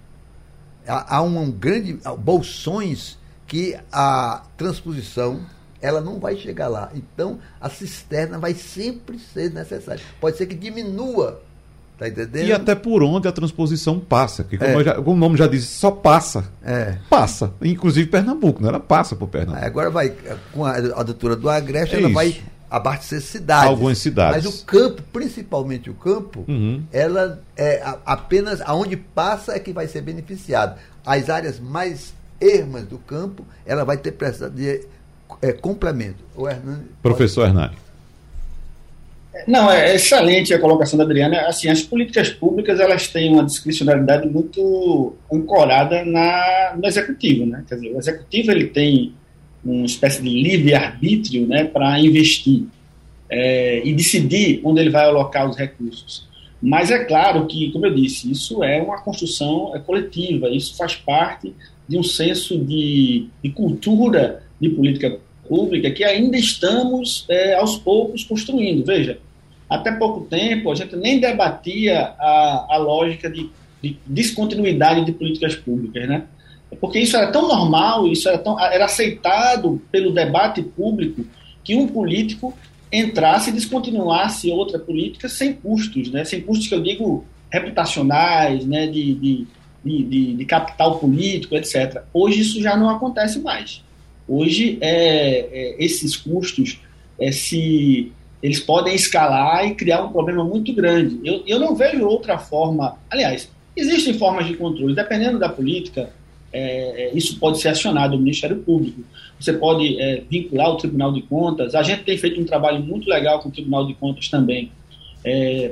Há, 0.87 1.15
há 1.15 1.21
um 1.23 1.49
grande 1.49 1.97
bolsões 2.19 3.17
que 3.47 3.75
a 3.91 4.43
transposição 4.55 5.41
ela 5.85 6.01
não 6.01 6.19
vai 6.19 6.35
chegar 6.35 6.67
lá. 6.67 6.89
Então, 6.95 7.37
a 7.61 7.69
cisterna 7.69 8.39
vai 8.39 8.53
sempre 8.53 9.19
ser 9.19 9.53
necessária. 9.53 10.01
Pode 10.19 10.37
ser 10.37 10.47
que 10.47 10.55
diminua. 10.55 11.41
Tá 11.97 12.09
entendendo? 12.09 12.47
E 12.47 12.51
até 12.51 12.75
por 12.75 13.03
onde 13.03 13.27
a 13.27 13.31
transposição 13.31 13.99
passa. 13.99 14.43
Que 14.43 14.57
como, 14.57 14.81
é. 14.81 14.83
já, 14.83 14.95
como 14.95 15.11
o 15.11 15.19
nome 15.19 15.37
já 15.37 15.47
diz, 15.47 15.65
só 15.65 15.91
passa. 15.91 16.43
É. 16.63 16.97
Passa. 17.09 17.53
Inclusive 17.61 18.09
Pernambuco, 18.09 18.61
né? 18.61 18.69
Ela 18.69 18.79
passa 18.79 19.15
por 19.15 19.27
Pernambuco. 19.27 19.65
Agora 19.65 19.89
vai, 19.89 20.13
com 20.51 20.65
a, 20.65 20.75
a 20.75 21.03
doutora 21.03 21.35
do 21.35 21.49
Agreste, 21.49 21.95
é 21.95 21.99
ela 21.99 22.07
isso. 22.07 22.15
vai 22.15 22.41
abastecer 22.69 23.21
cidades. 23.21 23.69
Algumas 23.69 23.97
cidades. 23.99 24.43
Mas 24.43 24.61
o 24.61 24.65
campo, 24.65 25.01
principalmente 25.13 25.89
o 25.89 25.93
campo, 25.93 26.43
uhum. 26.47 26.83
ela 26.91 27.41
é 27.55 27.81
apenas 28.05 28.59
aonde 28.61 28.97
passa 28.97 29.53
é 29.53 29.59
que 29.59 29.71
vai 29.71 29.87
ser 29.87 30.01
beneficiado. 30.01 30.77
As 31.05 31.29
áreas 31.29 31.59
mais 31.59 32.13
ermas 32.41 32.83
do 32.83 32.97
campo, 32.97 33.45
ela 33.65 33.85
vai 33.85 33.97
ter 33.97 34.11
precisado 34.11 34.53
de 34.53 34.85
é, 35.49 35.53
complemento. 35.53 36.23
O 36.35 36.47
Hernani, 36.47 36.83
Professor 37.01 37.45
pode... 37.45 37.57
Hernani. 37.57 37.75
Não, 39.47 39.69
é 39.69 39.95
excelente 39.95 40.53
a 40.53 40.59
colocação 40.59 40.97
da 40.97 41.03
Adriana. 41.03 41.41
Assim, 41.41 41.67
as 41.69 41.81
políticas 41.81 42.29
públicas 42.29 42.79
elas 42.79 43.07
têm 43.09 43.31
uma 43.31 43.43
discricionalidade 43.43 44.27
muito 44.27 45.13
ancorada 45.31 46.03
na, 46.05 46.73
no 46.77 46.87
executivo, 46.87 47.45
né? 47.45 47.63
Quer 47.67 47.75
dizer, 47.75 47.93
o 47.93 47.99
executivo 47.99 48.51
ele 48.51 48.67
tem 48.67 49.13
uma 49.63 49.85
espécie 49.85 50.21
de 50.21 50.29
livre 50.29 50.73
arbítrio, 50.73 51.47
né, 51.47 51.63
para 51.63 51.99
investir 51.99 52.65
é, 53.29 53.81
e 53.83 53.91
decidir 53.93 54.61
onde 54.63 54.79
ele 54.79 54.91
vai 54.91 55.05
alocar 55.05 55.49
os 55.49 55.57
recursos. 55.57 56.27
Mas 56.61 56.91
é 56.91 57.03
claro 57.03 57.45
que, 57.47 57.71
como 57.71 57.85
eu 57.85 57.93
disse, 57.93 58.31
isso 58.31 58.63
é 58.63 58.81
uma 58.81 59.01
construção 59.01 59.75
é 59.75 59.79
coletiva. 59.79 60.49
Isso 60.49 60.77
faz 60.77 60.95
parte 60.95 61.53
de 61.87 61.97
um 61.97 62.03
senso 62.03 62.57
de, 62.57 63.27
de 63.43 63.49
cultura 63.49 64.43
de 64.59 64.69
política 64.69 65.19
pública 65.47 65.91
que 65.91 66.03
ainda 66.03 66.37
estamos 66.37 67.25
é, 67.29 67.55
aos 67.55 67.77
poucos 67.77 68.23
construindo. 68.23 68.85
Veja, 68.85 69.19
até 69.69 69.91
pouco 69.91 70.21
tempo 70.21 70.71
a 70.71 70.75
gente 70.75 70.95
nem 70.95 71.19
debatia 71.19 72.13
a, 72.19 72.67
a 72.71 72.77
lógica 72.77 73.29
de, 73.29 73.49
de 73.81 73.97
descontinuidade 74.05 75.05
de 75.05 75.11
políticas 75.11 75.55
públicas, 75.55 76.07
né? 76.07 76.23
Porque 76.79 76.99
isso 76.99 77.15
era 77.15 77.31
tão 77.31 77.47
normal, 77.47 78.07
isso 78.07 78.27
era, 78.27 78.37
tão, 78.37 78.59
era 78.59 78.85
aceitado 78.85 79.81
pelo 79.91 80.11
debate 80.11 80.61
público 80.61 81.25
que 81.63 81.75
um 81.75 81.87
político 81.87 82.53
entrasse 82.91 83.49
e 83.49 83.53
descontinuasse 83.53 84.49
outra 84.51 84.77
política 84.77 85.29
sem 85.29 85.53
custos, 85.53 86.11
né? 86.11 86.25
Sem 86.25 86.41
custos 86.41 86.67
que 86.67 86.75
eu 86.75 86.81
digo 86.81 87.25
reputacionais, 87.49 88.65
né? 88.65 88.87
De, 88.87 89.13
de 89.13 89.47
de, 89.85 90.03
de, 90.03 90.33
de, 90.33 90.45
capital 90.45 90.97
político, 90.97 91.55
etc. 91.55 92.01
Hoje 92.11 92.41
isso 92.41 92.59
já 92.59 92.75
não 92.75 92.89
acontece 92.89 93.39
mais. 93.39 93.83
Hoje 94.27 94.77
é, 94.81 95.39
é, 95.51 95.75
esses 95.83 96.15
custos 96.15 96.79
é, 97.19 97.31
se 97.31 98.11
eles 98.41 98.59
podem 98.59 98.93
escalar 98.93 99.65
e 99.65 99.75
criar 99.75 100.03
um 100.03 100.11
problema 100.11 100.43
muito 100.43 100.73
grande. 100.73 101.19
Eu, 101.23 101.43
eu 101.47 101.59
não 101.59 101.75
vejo 101.75 102.05
outra 102.05 102.37
forma. 102.37 102.97
Aliás, 103.09 103.51
existem 103.75 104.13
formas 104.13 104.45
de 104.47 104.55
controle. 104.55 104.93
Dependendo 104.93 105.39
da 105.39 105.49
política, 105.49 106.09
é, 106.51 107.05
é 107.05 107.17
isso 107.17 107.39
pode 107.39 107.59
ser 107.59 107.69
acionado 107.69 108.15
o 108.15 108.19
Ministério 108.19 108.57
Público. 108.57 109.01
Você 109.39 109.53
pode 109.53 109.99
é, 109.99 110.21
vincular 110.29 110.71
o 110.71 110.77
Tribunal 110.77 111.11
de 111.13 111.21
Contas. 111.21 111.75
A 111.75 111.83
gente 111.83 112.03
tem 112.03 112.17
feito 112.17 112.39
um 112.39 112.45
trabalho 112.45 112.81
muito 112.81 113.09
legal 113.09 113.39
com 113.39 113.49
o 113.49 113.51
Tribunal 113.51 113.87
de 113.87 113.93
Contas 113.93 114.29
também, 114.29 114.71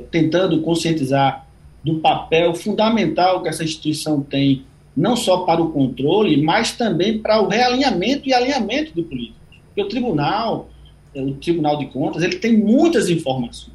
tentando 0.10 0.62
conscientizar 0.62 1.46
do 1.84 2.00
papel 2.00 2.56
fundamental 2.56 3.44
que 3.44 3.50
essa 3.50 3.64
instituição 3.64 4.22
tem, 4.22 4.64
não 4.96 5.16
só 5.16 5.40
para 5.40 5.62
o 5.62 5.72
controle, 5.72 6.42
mas 6.42 6.74
também 6.74 7.18
para 7.18 7.42
o 7.42 7.48
realinhamento 7.48 8.28
e 8.28 8.34
alinhamento 8.34 8.94
de 8.94 9.02
políticos. 9.02 9.58
Porque 9.68 9.82
o 9.82 9.88
tribunal, 9.88 10.70
é, 11.16 11.22
o 11.22 11.34
Tribunal 11.34 11.78
de 11.78 11.88
Contas, 11.88 12.22
ele 12.24 12.38
tem 12.38 12.56
muitas 12.58 13.10
informações. 13.10 13.74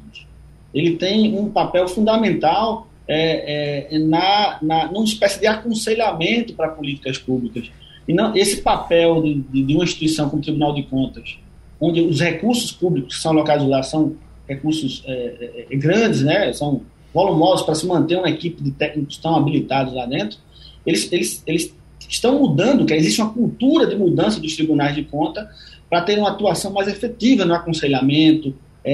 Ele 0.73 0.95
tem 0.95 1.37
um 1.37 1.49
papel 1.49 1.87
fundamental 1.87 2.87
é, 3.07 3.87
é, 3.91 3.99
na, 3.99 4.59
na, 4.61 4.91
numa 4.91 5.03
espécie 5.03 5.39
de 5.39 5.47
aconselhamento 5.47 6.53
para 6.53 6.69
políticas 6.69 7.17
públicas. 7.17 7.69
E 8.07 8.13
não, 8.13 8.35
esse 8.35 8.61
papel 8.61 9.21
de, 9.21 9.35
de, 9.35 9.63
de 9.63 9.75
uma 9.75 9.83
instituição 9.83 10.29
como 10.29 10.41
o 10.41 10.43
Tribunal 10.43 10.73
de 10.73 10.83
Contas, 10.83 11.37
onde 11.81 12.01
os 12.01 12.19
recursos 12.19 12.71
públicos 12.71 13.15
que 13.15 13.21
são 13.21 13.31
alocados 13.31 13.67
lá 13.67 13.81
são 13.83 14.15
recursos 14.47 15.03
é, 15.05 15.11
é, 15.11 15.67
é 15.71 15.75
grandes, 15.75 16.21
né, 16.21 16.51
são 16.53 16.81
volumosos 17.13 17.65
para 17.65 17.75
se 17.75 17.85
manter 17.87 18.17
uma 18.17 18.29
equipe 18.29 18.61
de 18.61 18.71
técnicos 18.71 19.17
tão 19.17 19.35
habilitados 19.35 19.93
lá 19.93 20.05
dentro, 20.05 20.37
eles, 20.85 21.11
eles, 21.11 21.43
eles 21.45 21.73
estão 22.07 22.39
mudando, 22.39 22.85
que 22.85 22.93
existe 22.93 23.21
uma 23.21 23.33
cultura 23.33 23.85
de 23.85 23.95
mudança 23.95 24.39
dos 24.39 24.55
tribunais 24.55 24.95
de 24.95 25.03
conta 25.03 25.49
para 25.89 26.01
ter 26.01 26.17
uma 26.17 26.29
atuação 26.29 26.71
mais 26.71 26.87
efetiva 26.87 27.45
no 27.45 27.53
aconselhamento, 27.53 28.55
é, 28.83 28.93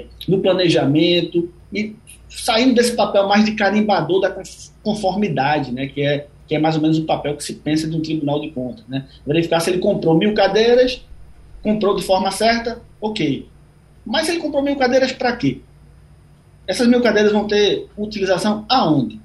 é, 0.00 0.04
no 0.28 0.40
planejamento 0.40 1.50
e 1.72 1.94
saindo 2.28 2.74
desse 2.74 2.96
papel 2.96 3.28
mais 3.28 3.44
de 3.44 3.52
carimbador 3.52 4.20
da 4.20 4.34
conformidade, 4.82 5.72
né, 5.72 5.86
que 5.86 6.02
é 6.02 6.26
que 6.46 6.54
é 6.54 6.58
mais 6.58 6.76
ou 6.76 6.82
menos 6.82 6.98
o 6.98 7.04
papel 7.04 7.36
que 7.36 7.44
se 7.44 7.54
pensa 7.54 7.88
de 7.88 7.96
um 7.96 8.02
tribunal 8.02 8.40
de 8.40 8.50
contas, 8.50 8.84
né? 8.86 9.06
Verificar 9.26 9.60
se 9.60 9.70
ele 9.70 9.78
comprou 9.78 10.16
mil 10.16 10.34
cadeiras, 10.34 11.02
comprou 11.62 11.96
de 11.96 12.02
forma 12.02 12.30
certa, 12.30 12.82
ok. 13.00 13.48
Mas 14.04 14.28
ele 14.28 14.38
comprou 14.38 14.62
mil 14.62 14.76
cadeiras 14.76 15.10
para 15.12 15.34
quê? 15.36 15.60
Essas 16.66 16.86
mil 16.86 17.00
cadeiras 17.00 17.32
vão 17.32 17.46
ter 17.46 17.88
utilização 17.96 18.66
aonde? 18.68 19.18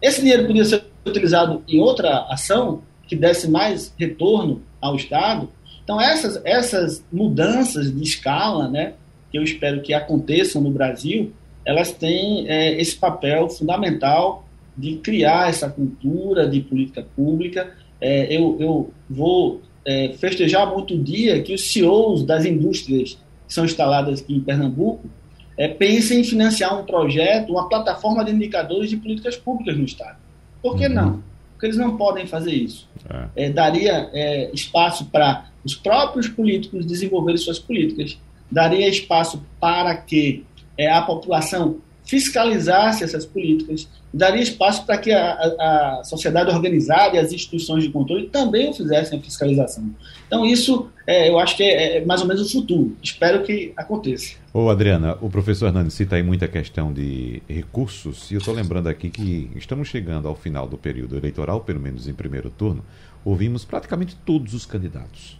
Esse 0.00 0.20
dinheiro 0.22 0.46
podia 0.46 0.64
ser 0.64 0.84
utilizado 1.06 1.62
em 1.68 1.80
outra 1.80 2.26
ação 2.28 2.82
que 3.06 3.14
desse 3.14 3.50
mais 3.50 3.94
retorno 3.98 4.62
ao 4.80 4.96
Estado. 4.96 5.48
Então, 5.82 6.00
essas, 6.00 6.40
essas 6.44 7.04
mudanças 7.12 7.94
de 7.94 8.02
escala, 8.02 8.68
né, 8.68 8.94
que 9.30 9.38
eu 9.38 9.42
espero 9.42 9.82
que 9.82 9.92
aconteçam 9.92 10.62
no 10.62 10.70
Brasil, 10.70 11.32
elas 11.64 11.92
têm 11.92 12.48
é, 12.48 12.80
esse 12.80 12.96
papel 12.96 13.48
fundamental 13.48 14.46
de 14.76 14.96
criar 14.96 15.48
essa 15.48 15.68
cultura 15.68 16.48
de 16.48 16.60
política 16.60 17.06
pública. 17.14 17.72
É, 18.00 18.34
eu, 18.34 18.56
eu 18.58 18.90
vou 19.08 19.60
é, 19.84 20.14
festejar 20.18 20.70
muito 20.72 20.94
o 20.94 21.02
dia 21.02 21.42
que 21.42 21.54
os 21.54 21.72
CEOs 21.72 22.24
das 22.24 22.44
indústrias 22.44 23.18
que 23.46 23.52
são 23.52 23.64
instaladas 23.64 24.20
aqui 24.20 24.34
em 24.34 24.40
Pernambuco 24.40 25.08
é, 25.56 25.68
pensem 25.68 26.20
em 26.20 26.24
financiar 26.24 26.78
um 26.78 26.84
projeto, 26.84 27.52
uma 27.52 27.68
plataforma 27.68 28.24
de 28.24 28.32
indicadores 28.32 28.90
de 28.90 28.96
políticas 28.96 29.36
públicas 29.36 29.76
no 29.76 29.84
Estado. 29.84 30.23
Por 30.64 30.78
que 30.78 30.86
uhum. 30.86 30.94
não? 30.94 31.22
Porque 31.52 31.66
eles 31.66 31.76
não 31.76 31.94
podem 31.98 32.26
fazer 32.26 32.54
isso. 32.54 32.88
É. 33.36 33.44
É, 33.44 33.50
daria 33.50 34.08
é, 34.14 34.50
espaço 34.54 35.04
para 35.04 35.50
os 35.62 35.74
próprios 35.74 36.26
políticos 36.26 36.86
desenvolverem 36.86 37.36
suas 37.36 37.58
políticas, 37.58 38.18
daria 38.50 38.88
espaço 38.88 39.44
para 39.60 39.94
que 39.94 40.42
é, 40.78 40.90
a 40.90 41.02
população 41.02 41.80
fiscalizasse 42.14 43.02
essas 43.02 43.26
políticas, 43.26 43.88
daria 44.12 44.40
espaço 44.40 44.86
para 44.86 44.96
que 44.98 45.10
a, 45.10 45.32
a, 45.32 46.02
sociedade 46.04 46.48
organizada 46.48 47.16
e 47.16 47.18
as 47.18 47.32
instituições 47.32 47.82
de 47.82 47.90
controle 47.90 48.28
também 48.28 48.72
fizessem 48.72 49.18
a 49.18 49.22
fiscalização. 49.22 49.90
Então, 50.28 50.46
isso 50.46 50.88
é, 51.08 51.28
eu 51.28 51.36
acho 51.40 51.56
que 51.56 51.64
é, 51.64 51.96
é, 51.96 52.04
mais 52.04 52.20
ou 52.20 52.28
menos 52.28 52.46
o 52.46 52.52
futuro. 52.52 52.96
Espero 53.02 53.42
que 53.42 53.72
aconteça. 53.76 54.36
Ô, 54.52 54.70
Adriana, 54.70 55.18
o 55.20 55.28
professor 55.28 55.66
Hernandes 55.66 55.94
cita 55.94 56.14
aí 56.14 56.22
muita 56.22 56.46
questão 56.46 56.92
de 56.92 57.42
recursos, 57.48 58.30
e 58.30 58.34
eu 58.34 58.38
estou 58.38 58.54
lembrando 58.54 58.88
aqui 58.88 59.10
que 59.10 59.50
estamos 59.56 59.88
chegando 59.88 60.28
ao 60.28 60.36
final 60.36 60.68
do 60.68 60.78
período 60.78 61.16
eleitoral, 61.16 61.62
pelo 61.62 61.80
menos 61.80 62.06
em 62.06 62.14
primeiro 62.14 62.48
turno, 62.48 62.84
ouvimos 63.24 63.64
praticamente 63.64 64.14
todos 64.24 64.54
os 64.54 64.64
candidatos. 64.64 65.36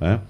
Né? 0.00 0.20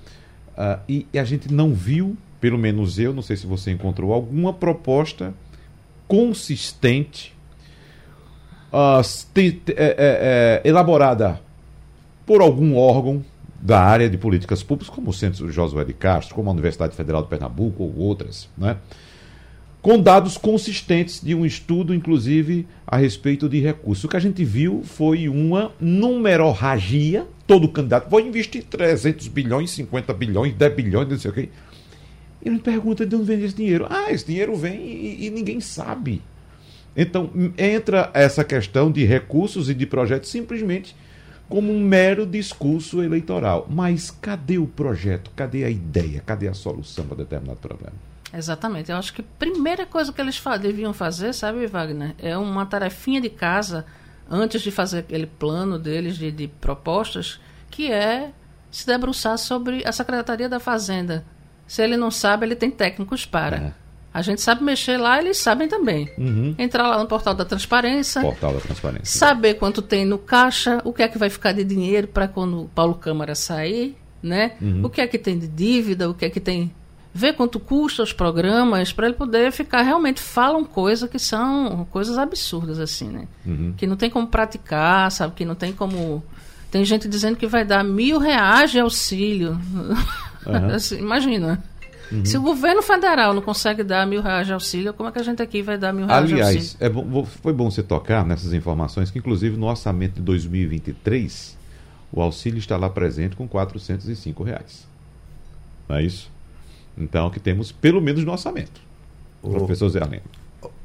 Uh, 0.59 0.81
e, 0.87 1.07
e 1.11 1.19
a 1.19 1.25
gente 1.25 1.51
não 1.51 1.73
viu, 1.73 2.15
pelo 2.39 2.59
menos 2.59 2.99
eu, 2.99 3.15
não 3.15 3.23
sei 3.23 3.37
se 3.37 3.47
você 3.47 3.71
encontrou, 3.71 4.13
alguma 4.13 4.53
proposta 4.53 5.33
consistente, 6.09 7.35
uh, 8.73 9.01
é, 9.37 10.63
é, 10.65 10.69
elaborada 10.69 11.41
por 12.25 12.41
algum 12.41 12.77
órgão 12.77 13.25
da 13.61 13.81
área 13.81 14.09
de 14.09 14.19
políticas 14.19 14.63
públicas, 14.63 14.95
como 14.95 15.11
o 15.11 15.13
Centro 15.13 15.51
Josué 15.51 15.85
de 15.85 15.93
Castro, 15.93 16.35
como 16.35 16.51
a 16.51 16.53
Universidade 16.53 16.95
Federal 16.95 17.23
de 17.23 17.29
Pernambuco 17.29 17.83
ou 17.83 17.99
outras, 17.99 18.49
né? 18.57 18.77
com 19.87 20.01
dados 20.01 20.37
consistentes 20.37 21.21
de 21.23 21.33
um 21.33 21.47
estudo, 21.47 21.95
inclusive, 21.95 22.67
a 22.85 22.97
respeito 22.97 23.49
de 23.49 23.61
recursos. 23.61 24.03
O 24.03 24.09
que 24.09 24.17
a 24.17 24.21
gente 24.21 24.45
viu 24.45 24.83
foi 24.83 25.29
uma 25.29 25.71
numerorragia, 25.81 27.25
todo 27.47 27.69
candidato, 27.69 28.11
vou 28.11 28.19
investir 28.19 28.65
300 28.65 29.29
bilhões, 29.29 29.71
50 29.71 30.13
bilhões, 30.13 30.55
10 30.55 30.75
bilhões, 30.75 31.09
não 31.09 31.17
sei 31.17 31.31
o 31.31 31.35
quê. 31.35 31.49
E 32.47 32.49
ele 32.49 32.61
pergunta 32.61 33.05
de 33.05 33.17
onde 33.17 33.25
vem 33.25 33.43
esse 33.43 33.57
dinheiro. 33.57 33.89
Ah, 33.91 34.13
esse 34.13 34.25
dinheiro 34.25 34.55
vem 34.55 34.81
e, 34.81 35.27
e 35.27 35.31
ninguém 35.31 35.61
sabe. 35.61 36.23
Então, 36.97 37.29
entra 37.59 38.09
essa 38.15 38.45
questão 38.45 38.89
de 38.89 39.05
recursos 39.05 39.69
e 39.69 39.75
de 39.75 39.85
projetos 39.85 40.31
simplesmente 40.31 40.95
como 41.49 41.73
um 41.73 41.81
mero 41.81 42.25
discurso 42.25 43.03
eleitoral. 43.03 43.67
Mas 43.69 44.13
cadê 44.13 44.59
o 44.59 44.67
projeto? 44.69 45.33
Cadê 45.35 45.65
a 45.65 45.71
ideia? 45.71 46.23
Cadê 46.25 46.47
a 46.47 46.55
solução 46.55 47.05
para 47.05 47.17
determinado 47.17 47.59
problema? 47.59 47.95
Exatamente. 48.33 48.93
Eu 48.93 48.97
acho 48.97 49.13
que 49.13 49.23
a 49.23 49.25
primeira 49.41 49.85
coisa 49.85 50.13
que 50.13 50.21
eles 50.21 50.41
deviam 50.61 50.93
fazer, 50.93 51.33
sabe, 51.33 51.67
Wagner, 51.67 52.15
é 52.17 52.39
uma 52.39 52.65
tarefinha 52.65 53.21
de 53.21 53.29
casa 53.29 53.85
antes 54.31 54.63
de 54.63 54.71
fazer 54.71 55.01
aquele 55.01 55.27
plano 55.27 55.81
deles 55.81 56.17
de, 56.17 56.31
de 56.31 56.47
propostas, 56.47 57.41
que 57.73 57.91
é 57.91 58.31
se 58.71 58.87
debruçar 58.87 59.37
sobre 59.37 59.83
a 59.85 59.91
Secretaria 59.91 60.49
da 60.49 60.61
Fazenda, 60.61 61.25
se 61.67 61.83
ele 61.83 61.97
não 61.97 62.11
sabe, 62.11 62.47
ele 62.47 62.57
tem 62.57 62.71
técnicos 62.71 63.27
para. 63.27 63.57
É. 63.57 63.87
A 64.17 64.23
gente 64.23 64.41
sabe 64.41 64.65
mexer 64.65 64.97
lá, 64.97 65.19
eles 65.19 65.37
sabem 65.37 65.69
também. 65.69 66.11
Uhum. 66.17 66.55
Entrar 66.59 66.89
lá 66.89 66.99
no 66.99 67.07
portal 67.07 67.35
da 67.35 67.45
transparência. 67.45 68.23
Portal 68.23 68.55
da 68.55 68.61
transparência. 68.61 69.19
Saber 69.19 69.55
quanto 69.55 69.83
tem 69.83 70.07
no 70.07 70.17
caixa, 70.17 70.81
o 70.85 70.93
que 70.95 71.03
é 71.03 71.09
que 71.09 71.19
vai 71.19 71.29
ficar 71.29 71.53
de 71.53 71.63
dinheiro 71.63 72.09
para 72.09 72.27
quando 72.27 72.63
o 72.63 72.69
Paulo 72.69 72.95
Câmara 72.95 73.35
sair, 73.35 73.95
né? 74.23 74.53
Uhum. 74.59 74.87
O 74.87 74.89
que 74.89 75.03
é 75.03 75.07
que 75.07 75.19
tem 75.19 75.39
de 75.39 75.47
dívida, 75.47 76.09
o 76.09 76.15
que 76.15 76.25
é 76.25 76.31
que 76.31 76.41
tem. 76.41 76.73
Ver 77.13 77.35
quanto 77.35 77.61
custa 77.61 78.03
os 78.03 78.13
programas, 78.15 78.91
para 78.91 79.07
ele 79.07 79.17
poder 79.17 79.53
ficar. 79.53 79.83
Realmente 79.83 80.23
falam 80.23 80.65
coisas 80.65 81.11
que 81.11 81.19
são 81.19 81.87
coisas 81.91 82.17
absurdas, 82.17 82.79
assim, 82.79 83.09
né? 83.09 83.29
Uhum. 83.45 83.75
Que 83.77 83.87
não 83.87 83.97
tem 83.97 84.09
como 84.09 84.29
praticar, 84.29 85.13
sabe? 85.13 85.35
Que 85.35 85.45
não 85.45 85.55
tem 85.55 85.75
como. 85.75 86.25
Tem 86.71 86.83
gente 86.87 87.07
dizendo 87.07 87.37
que 87.37 87.47
vai 87.47 87.67
dar 87.67 87.85
mil 87.85 88.19
reais 88.19 88.71
de 88.71 88.81
auxílio. 88.81 89.61
Uhum. 90.47 90.75
assim, 90.75 90.99
imagina. 90.99 91.63
Uhum. 92.11 92.25
Se 92.25 92.39
o 92.39 92.41
governo 92.41 92.83
federal 92.83 93.35
não 93.35 93.43
consegue 93.43 93.83
dar 93.83 94.07
mil 94.07 94.23
reais 94.23 94.47
de 94.47 94.53
auxílio, 94.53 94.95
como 94.95 95.09
é 95.09 95.13
que 95.13 95.19
a 95.19 95.23
gente 95.23 95.43
aqui 95.43 95.61
vai 95.61 95.77
dar 95.77 95.93
mil 95.93 96.07
reais 96.07 96.25
Aliás, 96.25 96.53
de 96.53 96.59
auxílio? 96.59 96.77
Aliás, 96.81 97.05
é 97.05 97.11
bom, 97.13 97.25
foi 97.25 97.53
bom 97.53 97.71
você 97.71 97.83
tocar 97.83 98.25
nessas 98.25 98.53
informações, 98.53 99.11
que 99.11 99.19
inclusive 99.19 99.57
no 99.57 99.67
orçamento 99.67 100.15
de 100.15 100.23
2023, 100.23 101.57
o 102.13 102.21
auxílio 102.21 102.59
está 102.59 102.77
lá 102.77 102.89
presente 102.89 103.35
com 103.35 103.49
405 103.49 104.43
reais. 104.45 104.87
Não 105.89 105.97
é 105.97 106.03
isso? 106.03 106.31
Então, 106.97 107.29
que 107.31 107.41
temos 107.41 107.73
pelo 107.73 108.01
menos 108.01 108.25
no 108.25 108.33
orçamento. 108.33 108.81
O 109.43 109.51
professor 109.51 109.89
Zé 109.89 110.03
Além. 110.03 110.21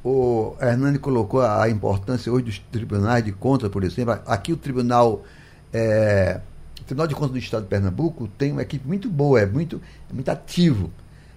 O 0.03 0.55
Hernani 0.59 0.99
colocou 0.99 1.41
a 1.41 1.69
importância 1.69 2.31
hoje 2.31 2.45
dos 2.45 2.59
tribunais 2.59 3.23
de 3.23 3.31
contas, 3.31 3.69
por 3.69 3.83
exemplo. 3.83 4.19
Aqui 4.25 4.51
o 4.51 4.57
tribunal 4.57 5.23
é, 5.71 6.41
o 6.81 6.85
Tribunal 6.85 7.07
de 7.07 7.15
Contas 7.15 7.31
do 7.31 7.37
Estado 7.37 7.63
de 7.63 7.69
Pernambuco 7.69 8.27
tem 8.37 8.51
uma 8.51 8.61
equipe 8.61 8.87
muito 8.87 9.09
boa, 9.09 9.39
é 9.39 9.45
muito, 9.45 9.81
é 10.09 10.13
muito 10.13 10.29
ativo. 10.29 10.91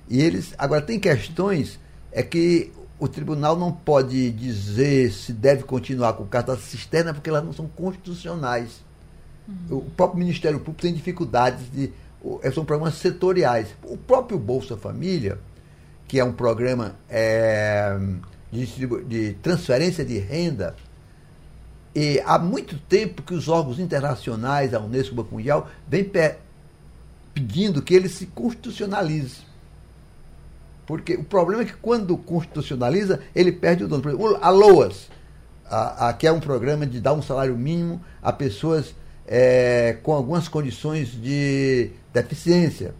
E 0.09 0.20
eles. 0.20 0.55
Agora, 0.59 0.82
tem 0.82 0.99
questões 0.99 1.78
é 2.12 2.22
que 2.22 2.72
o 2.99 3.09
tribunal 3.09 3.59
não 3.59 3.72
pode 3.72 4.30
dizer 4.30 5.12
se 5.12 5.32
deve 5.32 5.64
continuar 5.64 6.12
com 6.14 6.24
carta 6.24 6.57
cisterna 6.57 7.12
porque 7.12 7.28
elas 7.28 7.45
não 7.45 7.53
são 7.53 7.66
constitucionais. 7.66 8.82
Uhum. 9.49 9.78
O 9.78 9.90
próprio 9.90 10.20
Ministério 10.20 10.59
Público 10.59 10.82
tem 10.82 10.95
dificuldades 10.95 11.70
de. 11.70 11.92
São 12.55 12.64
programas 12.64 12.95
setoriais. 12.95 13.68
O 13.82 13.99
próprio 13.99 14.38
Bolsa 14.38 14.78
Família, 14.78 15.38
que 16.09 16.18
é 16.18 16.24
um 16.24 16.32
programa 16.32 16.95
é, 17.11 17.99
de, 18.51 18.66
de 19.05 19.32
transferência 19.42 20.03
de 20.05 20.18
renda, 20.18 20.74
e 21.95 22.20
há 22.24 22.38
muito 22.38 22.76
tempo 22.78 23.22
que 23.22 23.34
os 23.34 23.49
órgãos 23.49 23.78
internacionais, 23.78 24.74
a 24.74 24.80
Unesco, 24.80 25.12
o 25.12 25.16
Banco 25.16 25.34
Mundial, 25.34 25.68
vêm 25.86 26.11
pedindo 27.32 27.80
que 27.80 27.95
ele 27.95 28.09
se 28.09 28.26
constitucionalize. 28.26 29.42
Porque 30.86 31.14
o 31.14 31.24
problema 31.24 31.62
é 31.62 31.66
que 31.66 31.74
quando 31.74 32.16
constitucionaliza, 32.16 33.20
ele 33.34 33.53
perde 33.53 33.84
o 33.84 33.88
dono. 33.88 34.07
Exemplo, 34.09 34.38
a 34.42 34.51
LOAS, 34.51 35.09
a, 35.64 36.09
a, 36.09 36.12
que 36.12 36.26
é 36.26 36.32
um 36.32 36.40
programa 36.40 36.84
de 36.84 37.01
dar 37.01 37.14
um 37.14 37.22
salário 37.22 37.57
mínimo 37.57 38.01
a 38.20 38.32
pessoas 38.32 38.95
é, 39.26 39.97
com 40.03 40.12
algumas 40.12 40.49
condições 40.49 41.12
de 41.12 41.90
deficiência. 42.12 42.95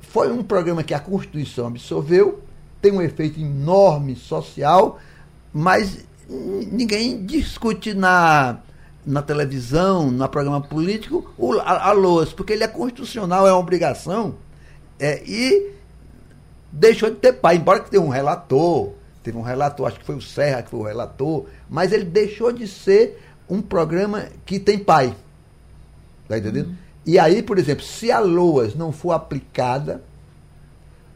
Foi 0.00 0.32
um 0.32 0.42
programa 0.42 0.82
que 0.82 0.94
a 0.94 0.98
Constituição 0.98 1.66
absorveu, 1.66 2.42
tem 2.80 2.92
um 2.92 3.02
efeito 3.02 3.38
enorme 3.38 4.16
social, 4.16 4.98
mas 5.52 6.04
ninguém 6.30 7.24
discute 7.24 7.92
na, 7.92 8.58
na 9.04 9.22
televisão, 9.22 10.10
no 10.10 10.28
programa 10.28 10.60
político, 10.60 11.32
o, 11.36 11.54
a, 11.54 11.88
a 11.88 11.92
LOAS, 11.92 12.32
porque 12.32 12.52
ele 12.52 12.64
é 12.64 12.68
constitucional, 12.68 13.46
é 13.46 13.52
uma 13.52 13.58
obrigação. 13.58 14.36
É, 14.98 15.22
e 15.24 15.72
deixou 16.70 17.10
de 17.10 17.16
ter 17.16 17.32
pai, 17.32 17.56
embora 17.56 17.80
que 17.80 17.90
tenha 17.90 18.02
um 18.02 18.08
relator, 18.08 18.92
teve 19.22 19.36
um 19.36 19.42
relator, 19.42 19.88
acho 19.88 19.98
que 19.98 20.04
foi 20.04 20.14
o 20.14 20.20
Serra 20.20 20.62
que 20.62 20.70
foi 20.70 20.80
o 20.80 20.84
relator, 20.84 21.46
mas 21.68 21.92
ele 21.92 22.04
deixou 22.04 22.52
de 22.52 22.68
ser 22.68 23.20
um 23.48 23.60
programa 23.60 24.26
que 24.46 24.60
tem 24.60 24.78
pai. 24.78 25.14
Tá 26.28 26.38
entendendo? 26.38 26.68
Uhum. 26.68 26.74
E 27.04 27.18
aí, 27.18 27.42
por 27.42 27.58
exemplo, 27.58 27.84
se 27.84 28.12
a 28.12 28.20
LOAS 28.20 28.74
não 28.74 28.92
for 28.92 29.12
aplicada, 29.12 30.02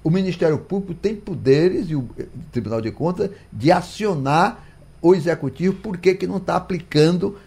o 0.02 0.10
Ministério 0.10 0.58
Público 0.58 0.94
tem 0.94 1.14
poderes, 1.14 1.88
e 1.88 1.94
o 1.94 2.08
Tribunal 2.50 2.80
de 2.80 2.90
Contas, 2.90 3.30
de 3.52 3.70
acionar 3.70 4.64
o 5.04 5.14
executivo 5.14 5.76
por 5.76 5.98
que, 5.98 6.14
que 6.14 6.26
não 6.26 6.38
está 6.38 6.56
aplicando 6.56 7.38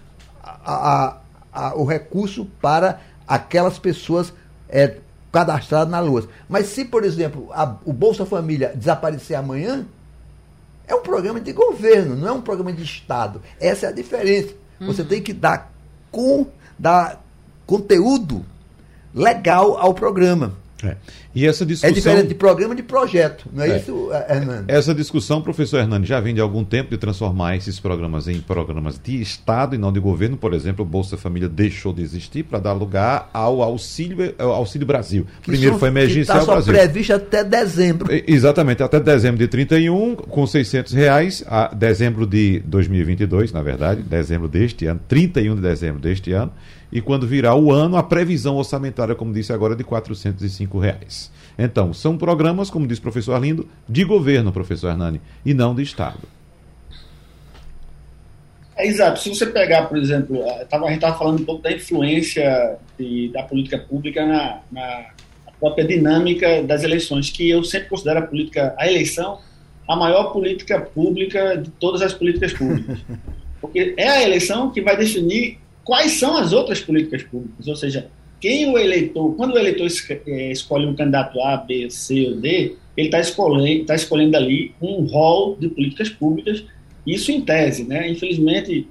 a, 0.43 0.61
a, 0.73 1.17
a, 1.51 1.75
o 1.75 1.83
recurso 1.83 2.45
para 2.61 3.01
aquelas 3.27 3.79
pessoas 3.79 4.31
é, 4.69 4.97
cadastradas 5.31 5.89
na 5.89 5.99
Lua. 5.99 6.29
Mas 6.47 6.67
se, 6.67 6.85
por 6.85 7.03
exemplo, 7.03 7.49
o 7.83 7.91
Bolsa 7.91 8.25
Família 8.27 8.73
desaparecer 8.75 9.35
amanhã, 9.35 9.85
É 10.87 10.95
um 10.95 11.01
programa 11.01 11.41
de 11.41 11.51
governo, 11.51 12.15
não 12.15 12.27
é 12.27 12.31
um 12.31 12.41
programa 12.41 12.71
de 12.71 12.83
Estado. 12.83 13.41
Essa 13.59 13.87
é 13.87 13.89
a 13.89 13.91
diferença. 13.91 14.53
Uhum. 14.79 14.87
Você 14.87 15.03
tem 15.03 15.21
que 15.21 15.33
dar, 15.33 15.69
com, 16.09 16.47
dar 16.79 17.21
conteúdo 17.65 18.45
legal 19.13 19.77
ao 19.77 19.93
programa. 19.93 20.53
É. 20.83 20.95
E 21.33 21.45
essa 21.45 21.65
discussão... 21.65 21.89
É 21.89 21.93
diferente 21.93 22.27
de 22.27 22.35
programa 22.35 22.75
de 22.75 22.83
projeto, 22.83 23.47
não 23.51 23.63
é, 23.63 23.69
é. 23.69 23.77
isso, 23.77 24.09
Hernani? 24.29 24.65
Essa 24.67 24.93
discussão, 24.93 25.41
professor 25.41 25.79
Hernani, 25.79 26.05
já 26.05 26.19
vem 26.19 26.33
de 26.33 26.41
algum 26.41 26.63
tempo 26.63 26.89
de 26.89 26.97
transformar 26.97 27.55
esses 27.55 27.79
programas 27.79 28.27
em 28.27 28.39
programas 28.39 28.99
de 29.03 29.21
Estado 29.21 29.75
e 29.75 29.77
não 29.77 29.91
de 29.91 29.99
governo. 29.99 30.37
Por 30.37 30.53
exemplo, 30.53 30.83
o 30.83 30.87
Bolsa 30.87 31.17
Família 31.17 31.49
deixou 31.49 31.93
de 31.93 32.01
existir 32.01 32.43
para 32.43 32.59
dar 32.59 32.73
lugar 32.73 33.29
ao 33.33 33.61
Auxílio, 33.61 34.33
ao 34.37 34.51
Auxílio 34.51 34.85
Brasil. 34.85 35.25
Que 35.41 35.51
Primeiro 35.51 35.73
só, 35.73 35.79
foi 35.79 35.89
emergencial 35.89 36.39
que 36.39 36.45
tá 36.45 36.51
Brasil. 36.51 36.73
previsto 36.73 37.13
até 37.13 37.43
dezembro. 37.43 38.07
Exatamente, 38.27 38.83
até 38.83 38.99
dezembro 38.99 39.39
de 39.39 39.47
31, 39.47 40.15
com 40.15 40.45
600 40.45 40.93
reais, 40.93 41.43
a 41.47 41.73
dezembro 41.73 42.25
de 42.25 42.59
2022, 42.65 43.51
na 43.51 43.61
verdade, 43.61 44.01
dezembro 44.01 44.47
deste 44.47 44.85
ano, 44.85 44.99
31 45.07 45.55
de 45.55 45.61
dezembro 45.61 46.01
deste 46.01 46.31
ano 46.31 46.51
e 46.91 47.01
quando 47.01 47.27
virar 47.27 47.55
o 47.55 47.71
ano, 47.71 47.97
a 47.97 48.03
previsão 48.03 48.55
orçamentária, 48.55 49.13
como 49.13 49.33
disse 49.33 49.51
agora, 49.51 49.73
é 49.73 49.77
de 49.77 49.83
405 49.83 50.79
reais. 50.79 51.31
Então, 51.57 51.93
são 51.93 52.17
programas, 52.17 52.69
como 52.69 52.87
disse 52.87 52.99
o 52.99 53.03
professor 53.03 53.33
Arlindo, 53.33 53.67
de 53.87 54.03
governo, 54.03 54.51
professor 54.51 54.89
Hernani, 54.89 55.19
e 55.45 55.53
não 55.53 55.75
de 55.75 55.83
Estado. 55.83 56.19
É, 58.77 58.87
exato. 58.87 59.19
Se 59.19 59.29
você 59.29 59.47
pegar, 59.47 59.87
por 59.87 59.97
exemplo, 59.97 60.41
a, 60.43 60.77
a 60.77 60.87
gente 60.87 60.95
estava 60.95 61.17
falando 61.17 61.41
um 61.41 61.45
pouco 61.45 61.63
da 61.63 61.71
influência 61.71 62.77
de, 62.97 63.29
da 63.29 63.43
política 63.43 63.79
pública 63.79 64.25
na, 64.25 64.59
na 64.71 65.05
própria 65.59 65.85
dinâmica 65.85 66.61
das 66.63 66.83
eleições, 66.83 67.29
que 67.29 67.49
eu 67.49 67.63
sempre 67.63 67.89
considero 67.89 68.19
a 68.19 68.21
política, 68.21 68.75
a 68.77 68.87
eleição, 68.87 69.39
a 69.89 69.95
maior 69.95 70.31
política 70.31 70.79
pública 70.79 71.57
de 71.57 71.69
todas 71.71 72.01
as 72.01 72.13
políticas 72.13 72.53
públicas. 72.53 72.99
Porque 73.59 73.95
é 73.97 74.07
a 74.07 74.23
eleição 74.23 74.69
que 74.69 74.81
vai 74.81 74.95
definir 74.95 75.59
quais 75.87 76.19
são 76.19 76.35
as 76.35 76.51
outras 76.51 76.81
políticas 76.81 77.23
públicas, 77.23 77.65
ou 77.65 77.75
seja, 77.77 78.09
quem 78.41 78.69
o 78.69 78.77
eleitor, 78.77 79.33
quando 79.37 79.53
o 79.53 79.57
eleitor 79.57 79.87
é, 80.27 80.51
escolhe 80.51 80.85
um 80.85 80.93
candidato 80.93 81.39
A, 81.39 81.55
B, 81.55 81.89
C 81.89 82.27
ou 82.27 82.35
D, 82.35 82.75
ele 82.97 83.07
está 83.07 83.21
escolhendo, 83.21 83.85
tá 83.85 83.95
escolhendo 83.95 84.35
ali 84.35 84.73
um 84.81 85.05
rol 85.05 85.55
de 85.55 85.69
políticas 85.69 86.09
públicas, 86.09 86.65
isso 87.05 87.31
em 87.31 87.39
tese, 87.39 87.85
né? 87.85 88.09
Infelizmente, 88.09 88.85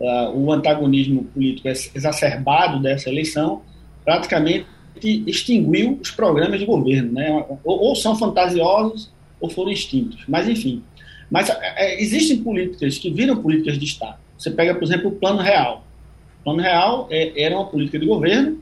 uh, 0.00 0.30
o 0.34 0.50
antagonismo 0.50 1.24
político 1.24 1.68
exacerbado 1.68 2.80
dessa 2.80 3.10
eleição 3.10 3.60
praticamente 4.02 4.64
extinguiu 5.26 5.98
os 6.00 6.10
programas 6.10 6.58
de 6.58 6.64
governo, 6.64 7.12
né? 7.12 7.44
Ou, 7.62 7.78
ou 7.78 7.94
são 7.94 8.16
fantasiosos 8.16 9.12
ou 9.38 9.50
foram 9.50 9.70
extintos, 9.70 10.24
mas 10.26 10.48
enfim. 10.48 10.82
Mas 11.30 11.50
é, 11.50 12.00
existem 12.00 12.38
políticas 12.38 12.96
que 12.96 13.10
viram 13.10 13.36
políticas 13.36 13.78
de 13.78 13.84
Estado. 13.84 14.16
Você 14.38 14.50
pega, 14.50 14.74
por 14.74 14.84
exemplo, 14.84 15.08
o 15.08 15.12
Plano 15.12 15.42
Real. 15.42 15.84
Plano 16.44 16.60
Real 16.60 17.06
é, 17.10 17.42
era 17.42 17.56
uma 17.56 17.66
política 17.66 17.98
de 17.98 18.06
governo, 18.06 18.58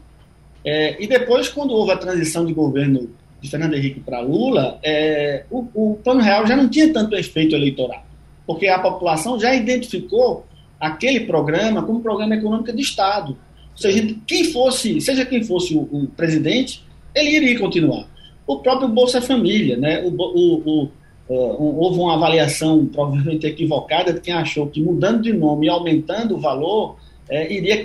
é, 0.64 1.00
e 1.00 1.06
depois, 1.06 1.48
quando 1.48 1.70
houve 1.72 1.92
a 1.92 1.96
transição 1.96 2.44
de 2.44 2.52
governo 2.52 3.08
de 3.40 3.48
Fernando 3.48 3.74
Henrique 3.74 4.00
para 4.00 4.20
Lula, 4.20 4.80
é, 4.82 5.44
o, 5.48 5.64
o, 5.72 5.94
Plano 6.02 6.20
Real 6.20 6.44
já 6.44 6.56
não 6.56 6.68
tinha 6.68 6.92
tanto 6.92 7.14
efeito 7.14 7.54
eleitoral, 7.54 8.04
porque 8.44 8.66
a 8.66 8.80
população 8.80 9.38
já 9.38 9.54
identificou 9.54 10.44
aquele 10.80 11.20
programa 11.20 11.82
como 11.82 12.00
um 12.00 12.02
programa 12.02 12.34
econômico 12.34 12.72
de 12.72 12.82
Estado. 12.82 13.30
Ou 13.72 13.78
seja, 13.78 14.16
quem 14.26 14.44
fosse, 14.44 15.00
seja 15.00 15.24
quem 15.24 15.44
fosse 15.44 15.74
o, 15.74 15.82
o 15.82 16.06
presidente, 16.08 16.82
ele 17.14 17.36
iria 17.36 17.58
continuar. 17.60 18.08
O 18.44 18.58
próprio 18.58 18.88
Bolsa 18.88 19.20
Família, 19.20 19.76
né? 19.76 20.02
o, 20.02 20.10
o 20.10 20.90
Uh, 21.28 21.80
houve 21.80 21.98
uma 21.98 22.14
avaliação 22.14 22.86
provavelmente 22.86 23.44
equivocada 23.48 24.12
de 24.12 24.20
quem 24.20 24.32
achou 24.32 24.68
que 24.68 24.80
mudando 24.80 25.22
de 25.22 25.32
nome 25.32 25.66
e 25.66 25.68
aumentando 25.68 26.36
o 26.36 26.40
valor 26.40 26.98
é, 27.28 27.52
iria 27.52 27.82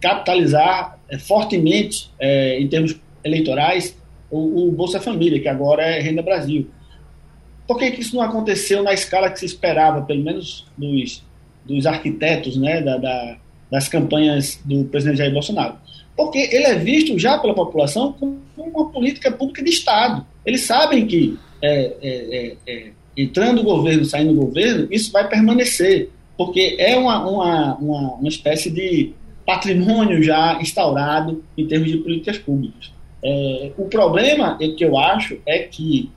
capitalizar 0.00 0.98
é, 1.08 1.18
fortemente, 1.18 2.10
é, 2.18 2.60
em 2.60 2.68
termos 2.68 2.96
eleitorais, 3.22 3.96
o, 4.30 4.68
o, 4.68 4.72
Bolsa 4.72 5.00
Família, 5.00 5.40
que 5.40 5.48
agora 5.48 5.82
é 5.82 6.00
Renda 6.00 6.22
Brasil. 6.22 6.68
Por 7.66 7.78
que, 7.78 7.90
que 7.90 8.00
isso 8.00 8.16
não 8.16 8.22
aconteceu 8.22 8.82
na 8.82 8.92
escala 8.92 9.30
que 9.30 9.38
se 9.38 9.46
esperava, 9.46 10.02
pelo 10.02 10.22
menos 10.22 10.66
dos, 10.76 11.22
dos 11.64 11.86
arquitetos 11.86 12.56
né, 12.56 12.80
da, 12.80 12.96
da, 12.96 13.36
das 13.70 13.88
campanhas 13.88 14.60
do 14.64 14.84
presidente 14.84 15.18
Jair 15.18 15.32
Bolsonaro? 15.32 15.76
Porque 16.16 16.38
ele 16.38 16.64
é 16.64 16.74
visto 16.74 17.18
já 17.18 17.38
pela 17.38 17.54
população 17.54 18.12
como 18.12 18.40
uma 18.56 18.90
política 18.90 19.30
pública 19.30 19.62
de 19.62 19.70
Estado. 19.70 20.26
Eles 20.44 20.62
sabem 20.62 21.06
que 21.06 21.38
é, 21.62 21.92
é, 22.02 22.56
é, 22.66 22.90
entrando 23.16 23.60
o 23.60 23.64
governo, 23.64 24.04
saindo 24.04 24.32
o 24.32 24.46
governo, 24.46 24.88
isso 24.90 25.12
vai 25.12 25.28
permanecer 25.28 26.10
porque 26.40 26.74
é 26.78 26.96
uma, 26.96 27.28
uma, 27.28 27.74
uma, 27.76 28.14
uma 28.14 28.28
espécie 28.28 28.70
de 28.70 29.12
patrimônio 29.44 30.22
já 30.22 30.58
instaurado 30.58 31.44
em 31.54 31.66
termos 31.66 31.90
de 31.90 31.98
políticas 31.98 32.38
públicas. 32.38 32.90
É, 33.22 33.72
o 33.76 33.84
problema 33.84 34.56
é 34.58 34.68
que 34.68 34.82
eu 34.82 34.96
acho 34.96 35.36
é 35.44 35.58
que 35.58 36.10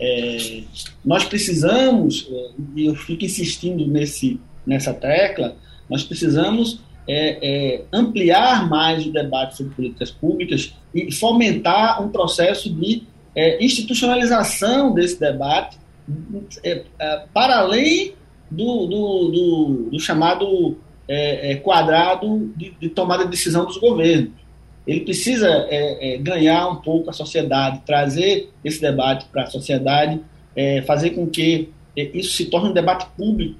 é, 0.00 0.62
nós 1.04 1.22
precisamos, 1.22 2.28
é, 2.28 2.50
e 2.74 2.86
eu 2.86 2.96
fico 2.96 3.24
insistindo 3.24 3.86
nesse, 3.86 4.40
nessa 4.66 4.92
tecla, 4.92 5.54
nós 5.88 6.02
precisamos 6.02 6.80
é, 7.06 7.38
é, 7.40 7.84
ampliar 7.92 8.68
mais 8.68 9.06
o 9.06 9.12
debate 9.12 9.58
sobre 9.58 9.76
políticas 9.76 10.10
públicas 10.10 10.74
e 10.92 11.12
fomentar 11.12 12.02
um 12.02 12.08
processo 12.08 12.68
de 12.68 13.04
é, 13.32 13.64
institucionalização 13.64 14.92
desse 14.92 15.20
debate 15.20 15.78
para 17.32 17.58
além 17.58 18.17
do, 18.50 18.86
do, 18.86 19.28
do, 19.28 19.88
do 19.90 20.00
chamado 20.00 20.76
é, 21.08 21.52
é, 21.52 21.56
quadrado 21.56 22.52
de, 22.54 22.74
de, 22.78 22.88
tomada 22.90 23.24
de 23.24 23.30
decisão 23.30 23.64
dos 23.64 23.78
governos. 23.78 24.30
Ele 24.86 25.00
precisa 25.00 25.48
é, 25.70 26.14
é 26.14 26.18
ganhar 26.18 26.68
um 26.68 26.76
pouco 26.76 27.08
a 27.08 27.12
sociedade, 27.12 27.82
trazer 27.86 28.50
esse 28.64 28.80
debate 28.80 29.26
para 29.26 29.44
a 29.44 29.46
sociedade, 29.46 30.20
é, 30.54 30.82
fazer 30.82 31.10
com 31.10 31.26
que 31.26 31.70
é, 31.96 32.10
isso 32.14 32.32
se 32.36 32.46
torne 32.46 32.70
um 32.70 32.72
debate 32.74 33.06
público. 33.16 33.58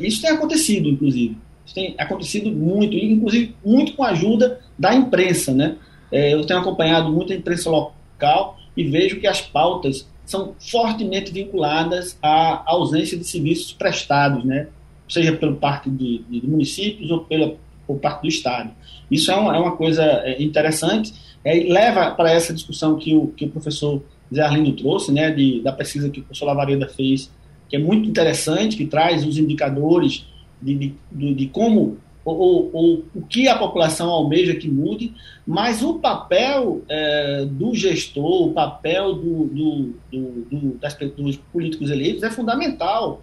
isso 0.00 0.20
tem 0.20 0.30
acontecido, 0.30 0.88
inclusive. 0.88 1.36
Isso 1.64 1.74
tem 1.74 1.94
acontecido 1.98 2.50
muito, 2.50 2.94
inclusive 2.94 3.54
muito 3.64 3.94
com 3.94 4.02
a 4.02 4.10
ajuda 4.10 4.60
da 4.78 4.94
imprensa. 4.94 5.54
Né? 5.54 5.76
eu 6.12 6.44
tenho 6.44 6.58
acompanhado 6.58 7.12
muito 7.12 7.32
a 7.32 7.36
imprensa 7.36 7.70
local 7.70 8.58
e 8.76 8.82
vejo 8.82 9.20
que 9.20 9.28
as 9.28 9.40
pautas 9.40 10.08
são 10.30 10.54
fortemente 10.60 11.32
vinculadas 11.32 12.16
à 12.22 12.62
ausência 12.64 13.18
de 13.18 13.24
serviços 13.24 13.72
prestados, 13.72 14.44
né? 14.44 14.68
seja 15.08 15.32
pelo 15.32 15.56
parte 15.56 15.90
de, 15.90 16.22
de 16.28 16.46
municípios 16.46 17.10
ou 17.10 17.24
pela, 17.24 17.56
por 17.84 17.98
parte 17.98 18.22
do 18.22 18.28
Estado. 18.28 18.70
Isso 19.10 19.32
é 19.32 19.34
uma, 19.34 19.56
é 19.56 19.58
uma 19.58 19.76
coisa 19.76 20.04
é, 20.04 20.40
interessante 20.40 21.12
é, 21.44 21.58
e 21.58 21.72
leva 21.72 22.12
para 22.12 22.30
essa 22.30 22.54
discussão 22.54 22.96
que 22.96 23.12
o, 23.12 23.26
que 23.28 23.44
o 23.44 23.50
professor 23.50 24.00
Zé 24.32 24.40
Arlindo 24.40 24.72
trouxe, 24.74 25.10
né, 25.10 25.32
de, 25.32 25.60
da 25.62 25.72
pesquisa 25.72 26.08
que 26.08 26.20
o 26.20 26.22
professor 26.22 26.46
Lavareda 26.46 26.86
fez, 26.86 27.28
que 27.68 27.74
é 27.74 27.78
muito 27.80 28.08
interessante, 28.08 28.76
que 28.76 28.86
traz 28.86 29.26
os 29.26 29.36
indicadores 29.36 30.26
de, 30.62 30.94
de, 31.10 31.34
de 31.34 31.46
como 31.48 31.98
ou, 32.38 32.70
ou, 32.72 33.04
o 33.14 33.22
que 33.22 33.48
a 33.48 33.58
população 33.58 34.10
almeja 34.10 34.54
que 34.54 34.68
mude, 34.68 35.12
mas 35.46 35.82
o 35.82 35.98
papel 35.98 36.82
é, 36.88 37.46
do 37.50 37.74
gestor, 37.74 38.48
o 38.48 38.52
papel 38.52 39.14
do, 39.14 39.44
do, 39.46 39.94
do, 40.12 40.20
do 40.50 40.78
das, 40.78 40.94
dos 40.94 41.36
políticos 41.52 41.90
eleitos 41.90 42.22
é 42.22 42.30
fundamental. 42.30 43.22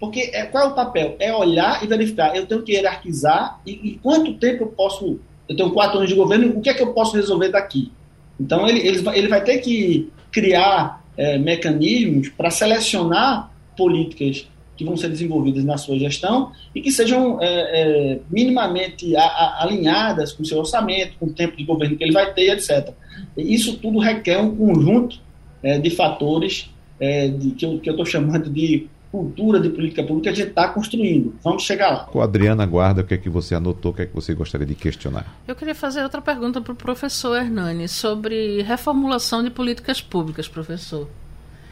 Porque 0.00 0.30
é, 0.32 0.44
qual 0.44 0.64
é 0.64 0.68
o 0.68 0.74
papel? 0.74 1.16
É 1.18 1.34
olhar 1.34 1.82
e 1.82 1.86
verificar. 1.86 2.36
Eu 2.36 2.46
tenho 2.46 2.62
que 2.62 2.72
hierarquizar 2.72 3.60
e, 3.66 3.72
e 3.72 3.98
quanto 4.02 4.34
tempo 4.34 4.64
eu 4.64 4.68
posso. 4.68 5.18
Eu 5.48 5.56
tenho 5.56 5.70
quatro 5.70 5.98
anos 5.98 6.10
de 6.10 6.14
governo, 6.14 6.56
o 6.56 6.60
que 6.60 6.68
é 6.68 6.74
que 6.74 6.82
eu 6.82 6.92
posso 6.92 7.16
resolver 7.16 7.48
daqui? 7.48 7.90
Então, 8.38 8.68
ele, 8.68 8.86
ele, 8.86 9.02
ele 9.14 9.28
vai 9.28 9.42
ter 9.42 9.58
que 9.58 10.10
criar 10.30 11.02
é, 11.16 11.38
mecanismos 11.38 12.28
para 12.28 12.50
selecionar 12.50 13.50
políticas 13.76 14.46
que 14.78 14.84
vão 14.84 14.96
ser 14.96 15.08
desenvolvidas 15.08 15.64
na 15.64 15.76
sua 15.76 15.98
gestão 15.98 16.52
e 16.72 16.80
que 16.80 16.92
sejam 16.92 17.38
é, 17.42 17.46
é, 17.46 18.20
minimamente 18.30 19.14
a, 19.16 19.24
a, 19.24 19.64
alinhadas 19.64 20.32
com 20.32 20.44
o 20.44 20.46
seu 20.46 20.58
orçamento, 20.58 21.16
com 21.18 21.26
o 21.26 21.32
tempo 21.32 21.56
de 21.56 21.64
governo 21.64 21.96
que 21.96 22.04
ele 22.04 22.12
vai 22.12 22.32
ter, 22.32 22.52
etc. 22.52 22.94
E 23.36 23.52
isso 23.52 23.76
tudo 23.78 23.98
requer 23.98 24.38
um 24.38 24.54
conjunto 24.54 25.18
é, 25.62 25.78
de 25.78 25.90
fatores 25.90 26.70
é, 27.00 27.26
de, 27.26 27.50
que 27.50 27.66
eu 27.66 27.80
estou 27.82 28.06
chamando 28.06 28.48
de 28.48 28.86
cultura 29.10 29.58
de 29.58 29.70
política 29.70 30.02
pública 30.02 30.24
que 30.24 30.28
a 30.28 30.32
gente 30.34 30.50
está 30.50 30.68
construindo. 30.68 31.34
Vamos 31.42 31.64
chegar 31.64 31.90
lá. 31.90 32.04
Com 32.04 32.20
a 32.20 32.24
Adriana 32.24 32.64
Guarda, 32.64 33.00
o 33.00 33.04
que 33.04 33.14
é 33.14 33.18
que 33.18 33.28
você 33.28 33.54
anotou, 33.54 33.90
o 33.90 33.94
que 33.94 34.02
é 34.02 34.06
que 34.06 34.14
você 34.14 34.32
gostaria 34.34 34.66
de 34.66 34.74
questionar? 34.74 35.26
Eu 35.48 35.56
queria 35.56 35.74
fazer 35.74 36.02
outra 36.02 36.20
pergunta 36.22 36.60
para 36.60 36.72
o 36.72 36.76
professor 36.76 37.36
Hernani 37.36 37.88
sobre 37.88 38.62
reformulação 38.62 39.42
de 39.42 39.50
políticas 39.50 40.00
públicas, 40.00 40.46
professor. 40.46 41.08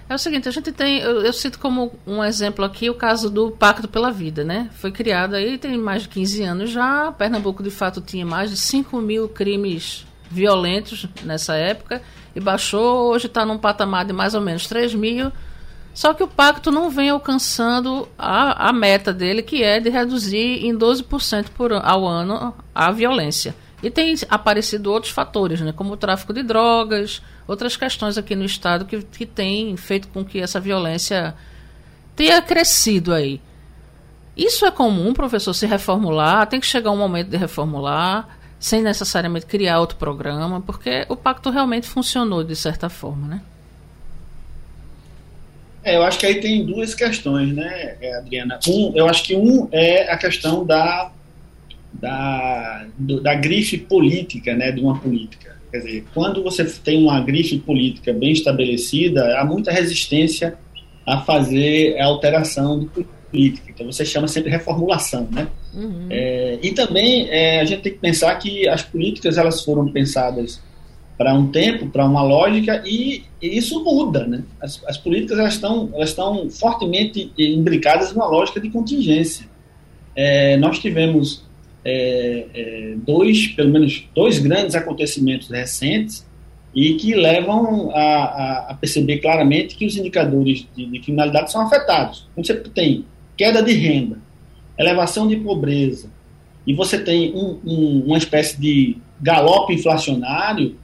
É 0.09 0.15
o 0.15 0.19
seguinte, 0.19 0.49
a 0.49 0.53
gente 0.53 0.71
tem, 0.71 0.99
eu, 0.99 1.23
eu, 1.23 1.33
cito 1.33 1.59
como 1.59 1.93
um 2.07 2.23
exemplo 2.23 2.65
aqui 2.65 2.89
o 2.89 2.95
caso 2.95 3.29
do 3.29 3.51
Pacto 3.51 3.89
pela 3.89 4.13
Vida, 4.13 4.45
né? 4.45 4.71
Foi 4.75 4.93
criado 4.93 5.35
aí 5.35 5.59
tem 5.59 5.77
mais 5.77 6.03
de 6.03 6.09
15 6.09 6.43
anos 6.45 6.71
já. 6.71 7.11
Pernambuco, 7.11 7.61
de 7.61 7.71
fato, 7.71 8.01
tinha 8.01 8.25
mais 8.25 8.51
de 8.51 8.57
5 8.57 8.97
mil 8.99 9.29
crimes 9.29 10.07
violentos 10.31 11.07
nessa 11.25 11.55
época 11.55 12.03
e 12.35 12.41
baixou, 12.41 13.11
hoje 13.11 13.27
está 13.27 13.45
num 13.45 13.59
patamar 13.59 14.05
de 14.05 14.13
mais 14.13 14.35
ou 14.35 14.41
menos 14.41 14.67
3 14.69 14.95
mil. 14.95 15.33
Só 15.93 16.13
que 16.15 16.23
o 16.23 16.29
pacto 16.29 16.71
não 16.71 16.91
vem 16.91 17.09
alcançando 17.09 18.07
a, 18.19 18.69
a 18.69 18.73
meta 18.73 19.13
dele, 19.13 19.43
que 19.43 19.65
é 19.65 19.81
de 19.81 19.89
reduzir 19.89 20.67
em 20.67 20.77
12% 20.77 21.47
por, 21.57 21.73
ao 21.73 22.07
ano 22.07 22.55
a 22.75 22.93
violência. 22.93 23.55
E 23.83 23.91
tem 23.91 24.15
aparecido 24.29 24.91
outros 24.91 25.13
fatores, 25.13 25.61
né, 25.61 25.73
como 25.73 25.93
o 25.93 25.97
tráfico 25.97 26.33
de 26.33 26.43
drogas, 26.43 27.21
outras 27.47 27.77
questões 27.77 28.17
aqui 28.17 28.35
no 28.35 28.45
Estado 28.45 28.85
que, 28.85 29.03
que 29.03 29.27
têm 29.27 29.77
feito 29.77 30.09
com 30.09 30.25
que 30.25 30.41
essa 30.41 30.59
violência 30.59 31.35
tenha 32.15 32.41
crescido 32.41 33.13
aí. 33.13 33.41
Isso 34.37 34.67
é 34.67 34.71
comum, 34.71 35.13
professor, 35.13 35.53
se 35.55 35.67
reformular, 35.67 36.47
tem 36.47 36.61
que 36.61 36.67
chegar 36.67 36.91
um 36.91 36.97
momento 36.97 37.29
de 37.29 37.37
reformular, 37.37 38.29
sem 38.59 38.83
necessariamente 38.83 39.47
criar 39.47 39.81
outro 39.81 39.97
programa, 39.97 40.61
porque 40.61 41.07
o 41.09 41.17
pacto 41.17 41.51
realmente 41.51 41.87
funcionou 41.87 42.43
de 42.43 42.57
certa 42.57 42.89
forma, 42.89 43.29
né? 43.29 43.41
É, 45.85 45.97
eu 45.97 46.03
acho 46.03 46.19
que 46.19 46.27
aí 46.27 46.41
tem 46.41 46.67
duas 46.67 46.95
questões, 46.95 47.55
né, 47.55 47.97
Adriana? 48.19 48.59
Um, 48.67 48.93
eu 48.95 49.07
acho 49.09 49.23
que 49.23 49.37
um 49.37 49.69
é 49.71 50.11
a 50.11 50.19
questão 50.19 50.67
da, 50.67 51.13
da, 52.01 52.87
do, 52.99 53.21
da 53.21 53.35
grife 53.35 53.79
política, 53.79 54.55
né, 54.55 54.73
de 54.73 54.81
uma 54.81 54.99
política. 54.99 55.57
Quer 55.71 55.79
dizer, 55.79 56.05
quando 56.15 56.43
você 56.43 56.65
tem 56.65 57.03
uma 57.03 57.21
grife 57.21 57.59
política 57.59 58.13
bem 58.13 58.33
estabelecida, 58.33 59.39
há 59.39 59.45
muita 59.45 59.71
resistência 59.71 60.57
a 61.07 61.21
fazer 61.21 61.99
a 61.99 62.07
alteração 62.07 62.81
de 62.81 63.07
política. 63.31 63.71
Então 63.71 63.87
você 63.87 64.05
chama 64.05 64.29
sempre 64.29 64.51
reformulação, 64.51 65.29
né? 65.31 65.49
Uhum. 65.75 66.07
É, 66.11 66.59
e 66.63 66.73
também 66.73 67.29
é, 67.29 67.61
a 67.61 67.65
gente 67.65 67.83
tem 67.83 67.93
que 67.93 67.99
pensar 67.99 68.35
que 68.37 68.69
as 68.69 68.83
políticas 68.83 69.37
elas 69.37 69.63
foram 69.63 69.89
pensadas 69.89 70.61
para 71.19 71.33
um 71.35 71.49
tempo, 71.49 71.89
para 71.89 72.05
uma 72.05 72.23
lógica, 72.23 72.83
e, 72.85 73.25
e, 73.41 73.57
isso 73.57 73.83
muda. 73.83 74.27
Né? 74.27 74.43
As, 74.61 74.83
as 74.87 74.99
políticas 74.99 75.39
elas 75.39 75.55
estão, 75.55 75.91
elas 75.95 76.11
estão 76.11 76.49
fortemente 76.51 77.33
imbricadas 77.39 78.13
numa 78.13 78.27
lógica 78.27 78.61
de 78.61 78.71
contingência. 78.71 79.47
É, 80.15 80.57
nós 80.57 80.79
tivemos 80.79 81.46
é, 81.89 82.47
é, 82.53 82.95
dois, 82.97 83.47
pelo 83.47 83.71
menos 83.71 84.09
dois 84.13 84.41
grandes 84.41 84.75
acontecimentos 84.75 85.49
recentes 85.49 86.27
e 86.75 86.95
que 86.95 87.15
levam 87.15 87.91
a, 87.95 88.01
a, 88.01 88.67
a 88.71 88.75
perceber 88.75 89.19
claramente 89.19 89.77
que 89.77 89.87
os 89.87 89.97
indicadores 89.97 90.67
de, 90.77 90.85
de, 90.85 90.99
criminalidade 90.99 91.53
são 91.53 91.61
afetados. 91.61 92.29
Quando 92.35 92.45
você 92.45 92.55
tem 92.55 93.05
queda 93.37 93.63
de 93.63 93.73
renda, 93.73 94.19
elevação 94.77 95.29
de 95.29 95.37
pobreza, 95.37 96.11
e 96.67 96.75
você 96.75 96.99
tem 96.99 97.33
um, 97.33 97.61
um, 97.65 98.03
uma 98.07 98.19
espécie 98.19 98.61
de 98.61 98.99
galope 99.21 99.73
inflacionário, 99.73 100.75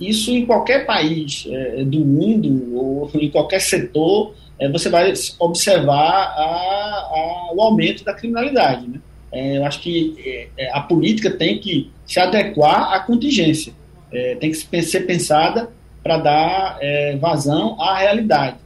isso 0.00 0.30
em 0.30 0.46
qualquer 0.46 0.86
país 0.86 1.46
é, 1.50 1.84
do 1.84 1.98
mundo 1.98 2.76
ou 2.76 3.10
em 3.14 3.28
qualquer 3.28 3.60
setor, 3.60 4.34
é, 4.58 4.68
você 4.68 4.88
vai 4.88 5.12
observar 5.40 6.32
a, 6.36 6.42
a, 6.42 7.50
o 7.54 7.60
aumento 7.60 8.04
da 8.04 8.14
criminalidade. 8.14 8.86
Né? 8.86 9.00
É, 9.34 9.58
eu 9.58 9.64
acho 9.64 9.80
que 9.80 10.14
é, 10.24 10.64
é, 10.64 10.72
a 10.72 10.80
política 10.80 11.28
tem 11.28 11.58
que 11.58 11.90
se 12.06 12.20
adequar 12.20 12.92
à 12.92 13.00
contingência, 13.00 13.72
é, 14.12 14.36
tem 14.36 14.52
que 14.52 14.82
ser 14.82 15.00
pensada 15.00 15.70
para 16.04 16.18
dar 16.18 16.78
é, 16.80 17.16
vazão 17.16 17.80
à 17.80 17.98
realidade. 17.98 18.56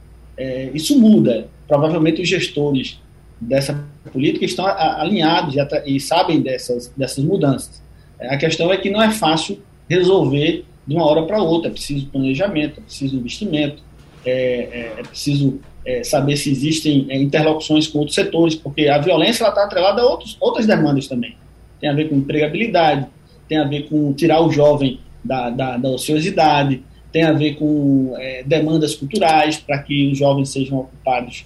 isso 0.73 0.97
muda. 0.97 1.47
Provavelmente 1.67 2.21
os 2.21 2.29
gestores 2.29 2.99
dessa 3.41 3.83
política 4.11 4.45
estão 4.45 4.65
alinhados 4.65 5.55
e, 5.55 5.95
e 5.95 5.99
sabem 5.99 6.41
dessas, 6.41 6.87
dessas 6.95 7.23
mudanças. 7.23 7.81
a 8.19 8.37
questão 8.37 8.71
é 8.71 8.77
que 8.77 8.89
não 8.89 9.01
é 9.01 9.11
fácil 9.11 9.59
resolver 9.89 10.65
de 10.85 10.95
uma 10.95 11.05
hora 11.05 11.23
para 11.23 11.41
outra. 11.41 11.69
É 11.69 11.71
preciso 11.71 12.05
planejamento, 12.07 12.79
é 12.79 12.83
preciso 12.83 13.15
investimento, 13.15 13.81
é, 14.25 14.31
é, 14.31 14.93
é 14.99 15.03
preciso 15.03 15.59
é, 15.85 16.03
saber 16.03 16.37
se 16.37 16.51
existem 16.51 17.05
é, 17.09 17.17
interlocuções 17.17 17.87
com 17.87 17.99
outros 17.99 18.15
setores, 18.15 18.55
porque 18.55 18.87
a 18.87 18.97
violência 18.97 19.47
está 19.47 19.63
atrelada 19.63 20.01
a 20.01 20.05
outros, 20.05 20.37
outras 20.39 20.65
demandas 20.65 21.07
também. 21.07 21.35
Tem 21.79 21.89
a 21.89 21.93
ver 21.93 22.09
com 22.09 22.15
empregabilidade, 22.15 23.07
tem 23.47 23.57
a 23.57 23.63
ver 23.63 23.87
com 23.89 24.13
tirar 24.13 24.41
o 24.41 24.51
jovem 24.51 24.99
da, 25.23 25.49
da, 25.49 25.77
da 25.77 25.89
ociosidade, 25.89 26.81
tem 27.11 27.23
a 27.23 27.33
ver 27.33 27.55
com 27.55 28.13
é, 28.17 28.43
demandas 28.43 28.95
culturais 28.95 29.57
para 29.57 29.79
que 29.79 30.11
os 30.11 30.17
jovens 30.17 30.49
sejam 30.49 30.79
ocupados 30.79 31.45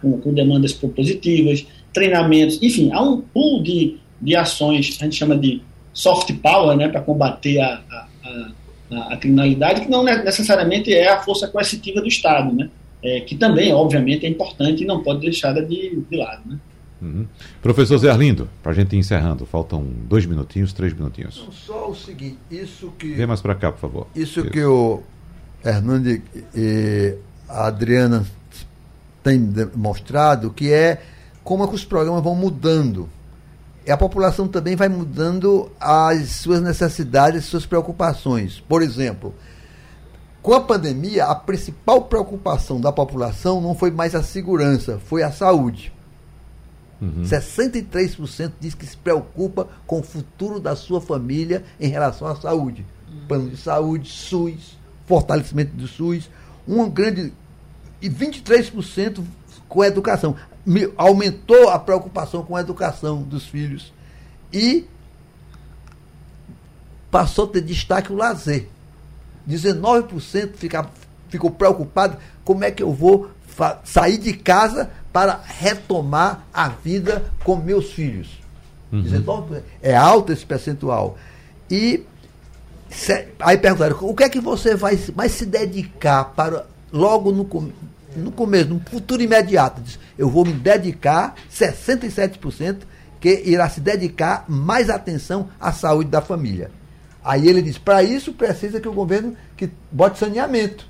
com, 0.00 0.18
com, 0.18 0.32
demandas 0.32 0.72
propositivas, 0.72 1.66
treinamentos, 1.92 2.58
enfim, 2.62 2.90
há 2.90 3.02
um 3.02 3.20
pool 3.20 3.62
de, 3.62 3.98
de 4.18 4.34
ações, 4.34 4.96
a 4.98 5.04
gente 5.04 5.16
chama 5.16 5.36
de 5.36 5.60
soft 5.92 6.32
power, 6.36 6.74
né, 6.74 6.88
para 6.88 7.02
combater 7.02 7.60
a, 7.60 7.82
a 7.90 8.06
a, 8.90 9.14
a, 9.14 9.16
criminalidade, 9.16 9.82
que 9.82 9.90
não 9.90 10.02
necessariamente 10.02 10.92
é 10.92 11.08
a 11.08 11.20
força 11.20 11.46
coercitiva 11.46 12.00
do 12.00 12.08
Estado, 12.08 12.52
né? 12.52 12.68
É, 13.02 13.20
que 13.20 13.36
também, 13.36 13.72
obviamente, 13.72 14.26
é 14.26 14.28
importante 14.28 14.82
e 14.82 14.86
não 14.86 15.02
pode 15.02 15.20
deixada 15.20 15.64
de, 15.64 16.02
de 16.10 16.16
lado. 16.16 16.42
Né? 16.46 16.58
Uhum. 17.00 17.26
Professor 17.62 17.96
Zé 17.96 18.10
Arlindo, 18.10 18.48
para 18.62 18.72
a 18.72 18.74
gente 18.74 18.94
ir 18.94 18.98
encerrando, 18.98 19.46
faltam 19.46 19.86
dois 20.06 20.26
minutinhos, 20.26 20.72
três 20.72 20.92
minutinhos. 20.92 21.48
Só 21.50 21.90
o 21.90 21.94
seguinte, 21.94 22.36
isso 22.50 22.92
que. 22.98 23.14
Vem 23.14 23.26
mais 23.26 23.40
para 23.40 23.54
cá, 23.54 23.72
por 23.72 23.80
favor. 23.80 24.06
Isso, 24.14 24.40
isso. 24.40 24.50
que 24.50 24.62
o 24.62 25.02
Hernando 25.64 26.20
e 26.54 27.14
a 27.48 27.66
Adriana 27.68 28.26
têm 29.22 29.40
mostrado, 29.74 30.50
que 30.50 30.70
é 30.70 31.02
como 31.42 31.64
é 31.64 31.66
que 31.66 31.74
os 31.74 31.84
programas 31.84 32.22
vão 32.22 32.34
mudando 32.34 33.08
a 33.88 33.96
população 33.96 34.46
também 34.46 34.76
vai 34.76 34.88
mudando 34.88 35.70
as 35.80 36.30
suas 36.30 36.60
necessidades, 36.60 37.40
as 37.40 37.46
suas 37.46 37.66
preocupações. 37.66 38.60
Por 38.60 38.82
exemplo, 38.82 39.34
com 40.42 40.54
a 40.54 40.60
pandemia, 40.60 41.26
a 41.26 41.34
principal 41.34 42.02
preocupação 42.02 42.80
da 42.80 42.90
população 42.90 43.60
não 43.60 43.74
foi 43.74 43.90
mais 43.90 44.14
a 44.14 44.22
segurança, 44.22 44.98
foi 45.06 45.22
a 45.22 45.30
saúde. 45.30 45.92
Uhum. 47.00 47.22
63% 47.22 48.52
diz 48.60 48.74
que 48.74 48.86
se 48.86 48.96
preocupa 48.96 49.68
com 49.86 50.00
o 50.00 50.02
futuro 50.02 50.60
da 50.60 50.76
sua 50.76 51.00
família 51.00 51.64
em 51.78 51.88
relação 51.88 52.26
à 52.26 52.36
saúde. 52.36 52.86
Uhum. 53.10 53.26
Plano 53.26 53.50
de 53.50 53.56
saúde, 53.56 54.08
SUS, 54.10 54.78
fortalecimento 55.06 55.72
do 55.74 55.86
SUS, 55.86 56.30
um 56.66 56.88
grande. 56.88 57.32
E 58.00 58.08
23% 58.08 59.22
com 59.68 59.82
a 59.82 59.86
educação 59.86 60.36
aumentou 60.96 61.68
a 61.68 61.78
preocupação 61.78 62.42
com 62.42 62.56
a 62.56 62.60
educação 62.60 63.22
dos 63.22 63.46
filhos 63.46 63.92
e 64.52 64.86
passou 67.10 67.46
a 67.46 67.48
ter 67.48 67.60
destaque 67.62 68.12
o 68.12 68.16
lazer. 68.16 68.68
19% 69.50 70.54
fica, 70.54 70.88
ficou 71.28 71.50
preocupado 71.50 72.16
como 72.44 72.64
é 72.64 72.70
que 72.70 72.82
eu 72.82 72.92
vou 72.92 73.30
sair 73.84 74.18
de 74.18 74.32
casa 74.32 74.90
para 75.12 75.40
retomar 75.44 76.44
a 76.52 76.68
vida 76.68 77.24
com 77.44 77.56
meus 77.56 77.92
filhos. 77.92 78.40
Uhum. 78.92 79.02
19%. 79.02 79.62
É 79.82 79.94
alto 79.94 80.32
esse 80.32 80.46
percentual. 80.46 81.18
E 81.70 82.04
aí 83.38 83.58
perguntaram, 83.58 83.96
o 84.00 84.14
que 84.14 84.24
é 84.24 84.28
que 84.28 84.40
você 84.40 84.74
vai, 84.74 84.96
vai 84.96 85.28
se 85.28 85.46
dedicar 85.46 86.24
para 86.24 86.66
logo 86.92 87.30
no, 87.30 87.48
no 88.16 88.32
começo, 88.32 88.68
no 88.68 88.80
futuro 88.80 89.22
imediato, 89.22 89.80
diz, 89.80 89.98
eu 90.18 90.28
vou 90.28 90.44
me 90.44 90.52
dedicar, 90.52 91.34
67%, 91.52 92.78
que 93.20 93.42
irá 93.44 93.68
se 93.68 93.80
dedicar 93.80 94.44
mais 94.48 94.88
atenção 94.90 95.48
à 95.60 95.72
saúde 95.72 96.10
da 96.10 96.20
família. 96.20 96.70
Aí 97.24 97.46
ele 97.48 97.60
diz, 97.60 97.78
para 97.78 98.02
isso 98.02 98.32
precisa 98.32 98.80
que 98.80 98.88
o 98.88 98.92
governo 98.92 99.36
que 99.56 99.70
bote 99.90 100.18
saneamento. 100.18 100.86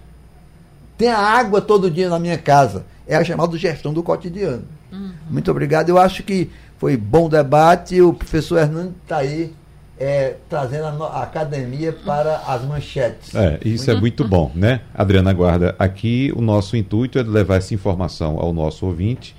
Tenha 0.96 1.16
água 1.16 1.60
todo 1.60 1.90
dia 1.90 2.08
na 2.08 2.18
minha 2.18 2.38
casa. 2.38 2.84
É 3.06 3.16
a 3.16 3.24
chamada 3.24 3.56
gestão 3.56 3.92
do 3.92 4.02
cotidiano. 4.02 4.64
Uhum. 4.92 5.12
Muito 5.28 5.50
obrigado. 5.50 5.88
Eu 5.88 5.98
acho 5.98 6.22
que 6.22 6.50
foi 6.78 6.96
bom 6.96 7.28
debate. 7.28 8.00
O 8.00 8.12
professor 8.12 8.58
Hernando 8.58 8.94
está 9.02 9.18
aí 9.18 9.52
é, 9.98 10.36
trazendo 10.48 10.84
a, 10.84 11.06
a, 11.06 11.22
academia 11.22 11.92
para 11.92 12.38
as 12.46 12.62
manchetes. 12.64 13.34
É, 13.34 13.58
isso 13.64 13.86
muito... 13.86 13.90
é 13.90 14.00
muito 14.00 14.28
bom, 14.28 14.50
né? 14.54 14.80
Adriana 14.94 15.32
Guarda, 15.32 15.74
aqui 15.78 16.32
o 16.34 16.40
nosso 16.40 16.76
intuito 16.76 17.18
é 17.18 17.22
de 17.22 17.28
levar 17.28 17.56
essa 17.56 17.74
informação 17.74 18.38
ao 18.38 18.52
nosso 18.52 18.86
ouvinte 18.86 19.36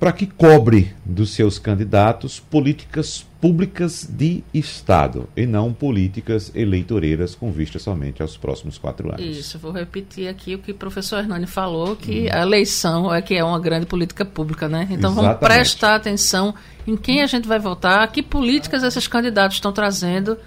para 0.00 0.12
que 0.12 0.26
cobre 0.26 0.94
dos 1.04 1.34
seus 1.34 1.58
candidatos 1.58 2.40
políticas 2.40 3.26
públicas 3.38 4.08
de 4.10 4.42
Estado 4.52 5.28
e 5.36 5.44
não 5.44 5.74
políticas 5.74 6.50
eleitoreiras 6.54 7.34
com 7.34 7.52
vista 7.52 7.78
somente 7.78 8.22
aos 8.22 8.34
próximos 8.34 8.78
quatro 8.78 9.12
anos. 9.12 9.20
Isso, 9.20 9.58
vou 9.58 9.70
repetir 9.70 10.26
aqui 10.26 10.54
o 10.54 10.58
que 10.58 10.72
o 10.72 10.74
professor 10.74 11.18
Hernani 11.18 11.46
falou, 11.46 11.94
que 11.96 12.22
hum. 12.22 12.28
a 12.32 12.40
eleição 12.40 13.14
é 13.14 13.20
que 13.20 13.34
é 13.34 13.44
uma 13.44 13.60
grande 13.60 13.84
política 13.84 14.24
pública, 14.24 14.70
né? 14.70 14.88
Então 14.90 15.12
Exatamente. 15.12 15.38
vamos 15.38 15.38
prestar 15.38 15.94
atenção 15.96 16.54
em 16.86 16.96
quem 16.96 17.20
a 17.20 17.26
gente 17.26 17.46
vai 17.46 17.58
votar, 17.58 18.10
que 18.10 18.22
políticas 18.22 18.82
esses 18.82 19.06
candidatos 19.06 19.58
estão 19.58 19.70
trazendo 19.70 20.38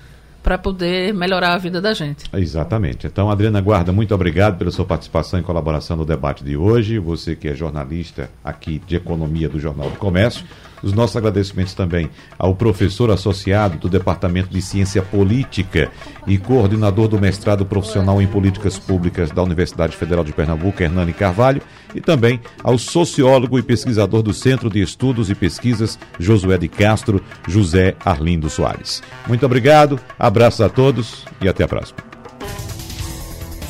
para 0.44 0.58
poder 0.58 1.14
melhorar 1.14 1.54
a 1.54 1.58
vida 1.58 1.82
da 1.82 1.94
gente. 1.94 2.26
Exatamente. 2.34 3.08
Então, 3.08 3.32
Adriana 3.32 3.62
Guarda, 3.62 3.94
muito 3.94 4.14
obrigado 4.14 4.58
pela 4.58 4.70
sua 4.70 4.84
participação 4.84 5.40
e 5.40 5.44
colaboração 5.44 5.96
no 5.96 6.06
debate 6.06 6.44
de 6.44 6.58
hoje. 6.58 7.00
Você 7.00 7.36
que 7.36 7.48
é 7.48 7.56
jornalista 7.56 8.30
aqui 8.44 8.82
de 8.86 8.98
economia 8.98 9.48
do 9.48 9.60
Jornal 9.60 9.90
do 9.90 9.98
Comércio, 9.98 10.46
Os 10.84 10.94
nossos 10.94 11.16
agradecimentos 11.16 11.74
também 11.74 12.10
ao 12.38 12.54
professor 12.54 13.10
associado 13.10 13.78
do 13.78 13.90
Departamento 13.90 14.50
de 14.50 14.62
Ciência 14.62 15.02
Política 15.02 15.90
e 16.28 16.38
coordenador 16.38 17.08
do 17.08 17.20
mestrado 17.20 17.66
profissional 17.66 18.22
em 18.22 18.28
Políticas 18.28 18.78
Públicas 18.78 19.32
da 19.32 19.42
Universidade 19.42 19.96
Federal 19.96 20.24
de 20.24 20.34
Pernambuco, 20.34 20.84
Hernani 20.84 21.14
Carvalho, 21.14 21.62
e 21.96 22.02
também 22.02 22.40
ao 22.64 22.78
sociólogo 22.78 23.58
e 23.58 23.64
pesquisador 23.64 24.22
do 24.22 24.34
Centro 24.34 24.70
de 24.70 24.82
Estudos 24.82 25.30
e 25.30 25.36
Pesquisas, 25.36 25.98
Josué 26.20 26.58
de 26.58 26.68
Castro, 26.68 27.24
José 27.48 27.96
Arlindo 28.04 28.50
Soares. 28.50 29.02
Muito 29.28 29.46
obrigado, 29.46 30.00
abraços 30.20 30.62
a 30.62 30.70
todos 30.70 31.26
e 31.42 31.48
até 31.48 31.64
a 31.64 31.68
próxima. 31.68 32.13